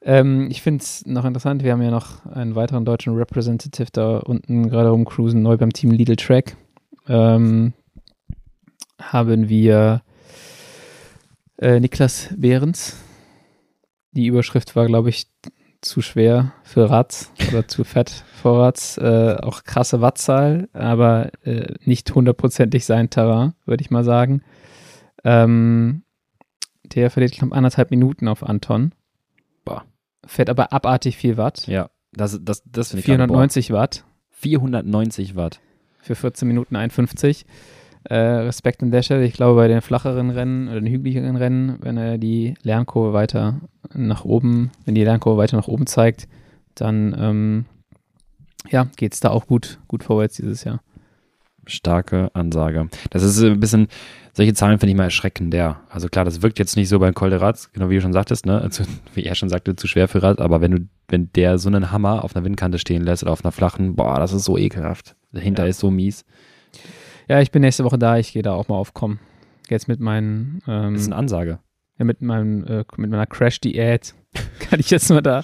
[0.02, 4.18] Ähm, ich finde es noch interessant, wir haben ja noch einen weiteren deutschen Representative da
[4.18, 6.56] unten gerade rumcruisen, neu beim Team Lidl Track.
[7.08, 7.72] Ähm,
[9.00, 10.02] haben wir
[11.58, 12.96] äh, Niklas Behrens.
[14.12, 15.26] Die Überschrift war, glaube ich,
[15.84, 18.98] zu schwer für Rats oder zu fett für Rats.
[18.98, 24.42] Äh, auch krasse Wattzahl, aber äh, nicht hundertprozentig sein Terrain, würde ich mal sagen.
[25.24, 26.02] Ähm,
[26.84, 28.92] der verliert, glaube ich, anderthalb Minuten auf Anton.
[29.64, 29.84] Boah.
[30.26, 31.66] Fährt aber abartig viel Watt.
[31.66, 34.04] Ja, das, das, das finde ich 490 gerade, Watt.
[34.04, 35.60] boah, 490 Watt.
[36.00, 37.46] für 14 Minuten 51.
[38.04, 39.24] Äh, Respekt an der Stelle.
[39.24, 43.60] Ich glaube, bei den flacheren Rennen oder den hügeligeren Rennen, wenn er die Lernkurve weiter
[43.94, 46.28] nach oben, wenn die Lernkurve weiter nach oben zeigt,
[46.74, 47.64] dann ähm,
[48.70, 50.80] ja, geht es da auch gut, gut vorwärts dieses Jahr.
[51.66, 52.88] Starke Ansage.
[53.08, 53.88] Das ist ein bisschen,
[54.34, 55.80] solche Zahlen finde ich mal erschreckender.
[55.88, 58.60] Also klar, das wirkt jetzt nicht so beim Kolderatz, genau wie du schon sagtest, ne?
[58.60, 60.78] Also, wie er schon sagte, zu schwer für Rad, aber wenn du,
[61.08, 64.18] wenn der so einen Hammer auf einer Windkante stehen lässt oder auf einer flachen, boah,
[64.18, 65.16] das ist so ekelhaft.
[65.32, 65.70] Dahinter Ja.
[65.70, 66.26] ist so mies.
[67.28, 69.18] Ja, ich bin nächste Woche da, ich gehe da auch mal aufkommen.
[69.68, 71.58] Jetzt mit meinen, ähm, Das ist eine Ansage.
[71.98, 74.14] ja, mit meinem, äh, mit meiner Crash-Diät
[74.60, 75.42] kann ich jetzt mal da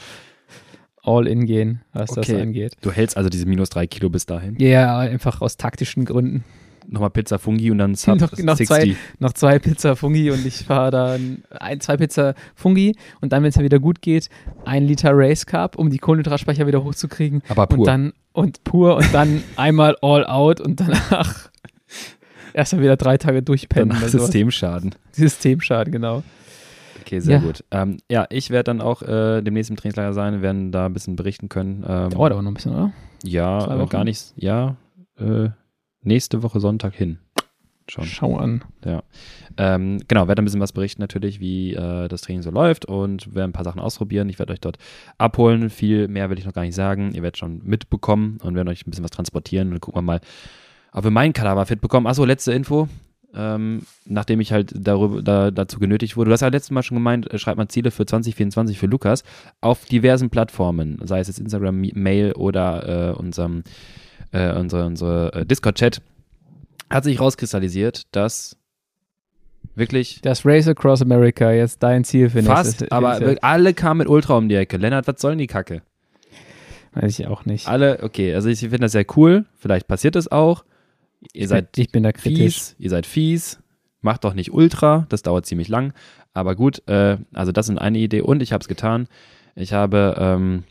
[1.02, 2.42] all in gehen, was das Okay.
[2.42, 2.74] angeht.
[2.82, 4.56] Du hältst also diese minus drei Kilo bis dahin.
[4.58, 6.44] Ja, einfach aus taktischen Gründen.
[6.86, 8.66] Nochmal Pizza Fungi und dann Sub Noch- noch 60.
[8.66, 8.96] zwei.
[9.18, 13.48] noch zwei Pizza Fungi und ich fahre dann ein, zwei Pizza Fungi und dann, wenn
[13.50, 14.28] es mir wieder gut geht,
[14.66, 17.42] ein Liter Race Cup, um die Kohlenhydratspeicher wieder hochzukriegen.
[17.48, 17.78] Aber pur.
[17.78, 21.48] Und dann und pur und dann einmal all out und danach
[22.54, 23.90] erst mal wieder drei Tage durchpennen.
[23.90, 24.08] Danach.
[24.08, 24.94] Systemschaden.
[25.12, 26.22] Systemschaden, genau.
[27.00, 27.42] Okay, sehr Ja.
[27.42, 27.64] gut.
[27.70, 30.34] Ähm, ja, ich werde dann auch äh, demnächst im Trainingslager sein.
[30.34, 31.84] Wir werden da ein bisschen berichten können.
[31.88, 32.92] Ähm, Dauert aber noch ein bisschen, oder?
[33.24, 34.32] Ja, äh, gar nichts.
[34.36, 34.76] Ja,
[35.18, 35.48] äh,
[36.02, 37.18] nächste Woche Sonntag hin.
[37.88, 38.04] Schon.
[38.04, 38.62] Schau an.
[39.56, 43.34] Ähm, genau, werde ein bisschen was berichten natürlich, wie äh, das Training so läuft und
[43.34, 44.28] werde ein paar Sachen ausprobieren.
[44.28, 44.78] Ich werde euch dort
[45.18, 45.70] abholen.
[45.70, 47.10] Viel mehr will ich noch gar nicht sagen.
[47.14, 49.68] Ihr werdet schon mitbekommen und werden euch ein bisschen was transportieren.
[49.68, 50.20] Und dann gucken wir mal,
[50.92, 52.06] ob wir meinen Kadaver fit bekommen.
[52.06, 52.88] Achso, letzte Info.
[53.32, 56.30] Ähm, nachdem ich halt darüber, da, dazu genötigt wurde.
[56.30, 59.22] Du hast ja letztes Mal schon gemeint, äh, schreibt mal Ziele für 2024 für Lukas
[59.60, 63.62] auf diversen Plattformen, sei es jetzt Instagram, Mail oder äh, unserem,
[64.32, 66.02] äh, unsere, unsere äh, Discord-Chat.
[66.90, 68.56] Hat sich rauskristallisiert, dass
[69.76, 73.98] wirklich Das Race Across America jetzt dein Ziel für Fast, nächstes- aber ist alle kamen
[73.98, 74.76] mit Ultra um die Ecke.
[74.76, 75.82] Lennart, was soll denn die Kacke?
[76.94, 77.68] Weiß ich auch nicht.
[77.68, 79.44] Alle, okay, also ich finde das sehr cool.
[79.56, 80.64] Vielleicht passiert es auch.
[81.32, 82.54] Ihr seid ich bin da kritisch.
[82.54, 83.58] fies, ihr seid fies.
[84.02, 85.92] Macht doch nicht Ultra, das dauert ziemlich lang.
[86.32, 89.08] Aber gut, äh, also das sind eine Idee und ich habe es getan.
[89.54, 90.64] Ich habe ähm,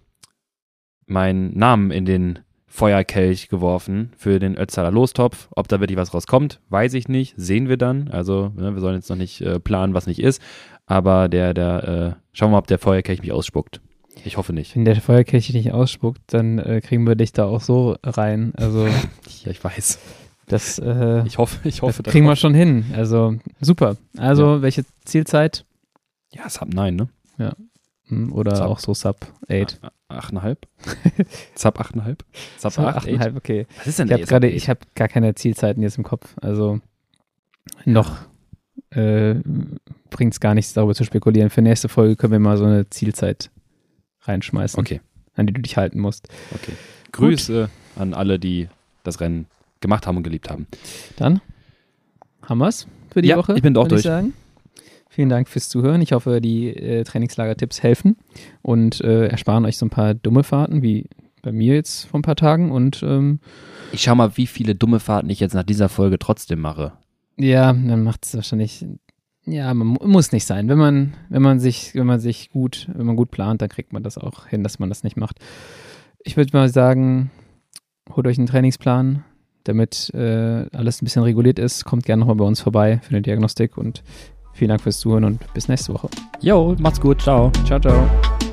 [1.06, 5.50] meinen Namen in den Feuerkelch geworfen für den Ötzaler Lostopf.
[5.56, 7.34] Ob da wirklich was rauskommt, weiß ich nicht.
[7.38, 8.08] Sehen wir dann.
[8.10, 10.42] Also ne, wir sollen jetzt noch nicht äh, planen, was nicht ist.
[10.86, 13.82] Aber der, der, äh, schauen wir mal, ob der Feuerkelch mich ausspuckt.
[14.26, 14.76] Ich hoffe nicht.
[14.76, 18.54] Wenn der Feuerkelch nicht ausspuckt, dann äh, kriegen wir dich da auch so rein.
[18.56, 18.88] Also
[19.44, 20.00] Ja, ich weiß.
[20.50, 22.86] Das, äh, Ich hoffe, ich hoffe, das kriegen wir schon hin.
[22.94, 23.96] Also super.
[24.18, 25.66] Also welche Zielzeit?
[26.34, 27.10] Ja, Sub 9, ne?
[28.08, 28.66] Hm, Oder Sub.
[28.68, 29.18] auch so Sub
[29.50, 29.80] 8.
[30.10, 30.58] Ah, 8,5?
[31.56, 32.18] Sub 8,5?
[32.58, 33.08] Sub Sub 8, 8?
[33.08, 33.68] 8,5, okay.
[33.78, 34.54] Was ist denn Ich habe Sub gerade, 8?
[34.54, 36.36] ich habe gar keine Zielzeiten jetzt im Kopf.
[36.42, 36.80] Also
[37.86, 38.18] noch
[38.90, 39.36] äh,
[40.10, 41.50] bringt es gar nichts darüber zu spekulieren.
[41.52, 43.52] Für nächste Folge können wir mal so eine Zielzeit
[44.24, 45.02] reinschmeißen, Okay,
[45.36, 46.28] an die du dich halten musst.
[46.54, 46.74] okay.
[47.12, 48.68] Grüße an alle, die
[49.04, 49.46] das Rennen
[49.82, 50.68] gemacht haben und geliebt haben.
[51.18, 51.42] Dann
[52.44, 53.54] haben wir's für die Ja, Woche.
[53.56, 54.04] ich bin doch durch.
[54.04, 54.34] sagen.
[55.10, 56.02] Vielen Dank fürs Zuhören.
[56.02, 58.16] Ich hoffe, die äh, Trainingslager-Tipps helfen
[58.62, 61.08] und äh, ersparen euch so ein paar dumme Fahrten, wie
[61.42, 62.72] bei mir jetzt vor ein paar Tagen.
[62.72, 63.40] Und ähm,
[63.92, 66.94] Ich schau mal, wie viele dumme Fahrten ich jetzt nach dieser Folge trotzdem mache.
[67.38, 68.86] ja, dann macht es wahrscheinlich.
[69.46, 70.68] Ja, man mu- muss nicht sein.
[70.70, 73.94] Wenn man, wenn man sich, wenn man sich gut, wenn man gut plant, dann kriegt
[73.94, 75.40] man das auch hin, dass man das nicht macht.
[76.24, 77.32] Ich würde mal sagen,
[78.16, 79.24] holt euch einen Trainingsplan,
[79.70, 81.86] damit äh, alles ein bisschen reguliert ist.
[81.86, 84.04] Kommt gerne nochmal bei uns vorbei für eine Diagnostik und
[84.54, 86.10] vielen Dank fürs Zuhören und bis nächste Woche.
[86.42, 87.52] Jo, macht's gut, ciao.
[87.66, 88.49] Ciao, ciao.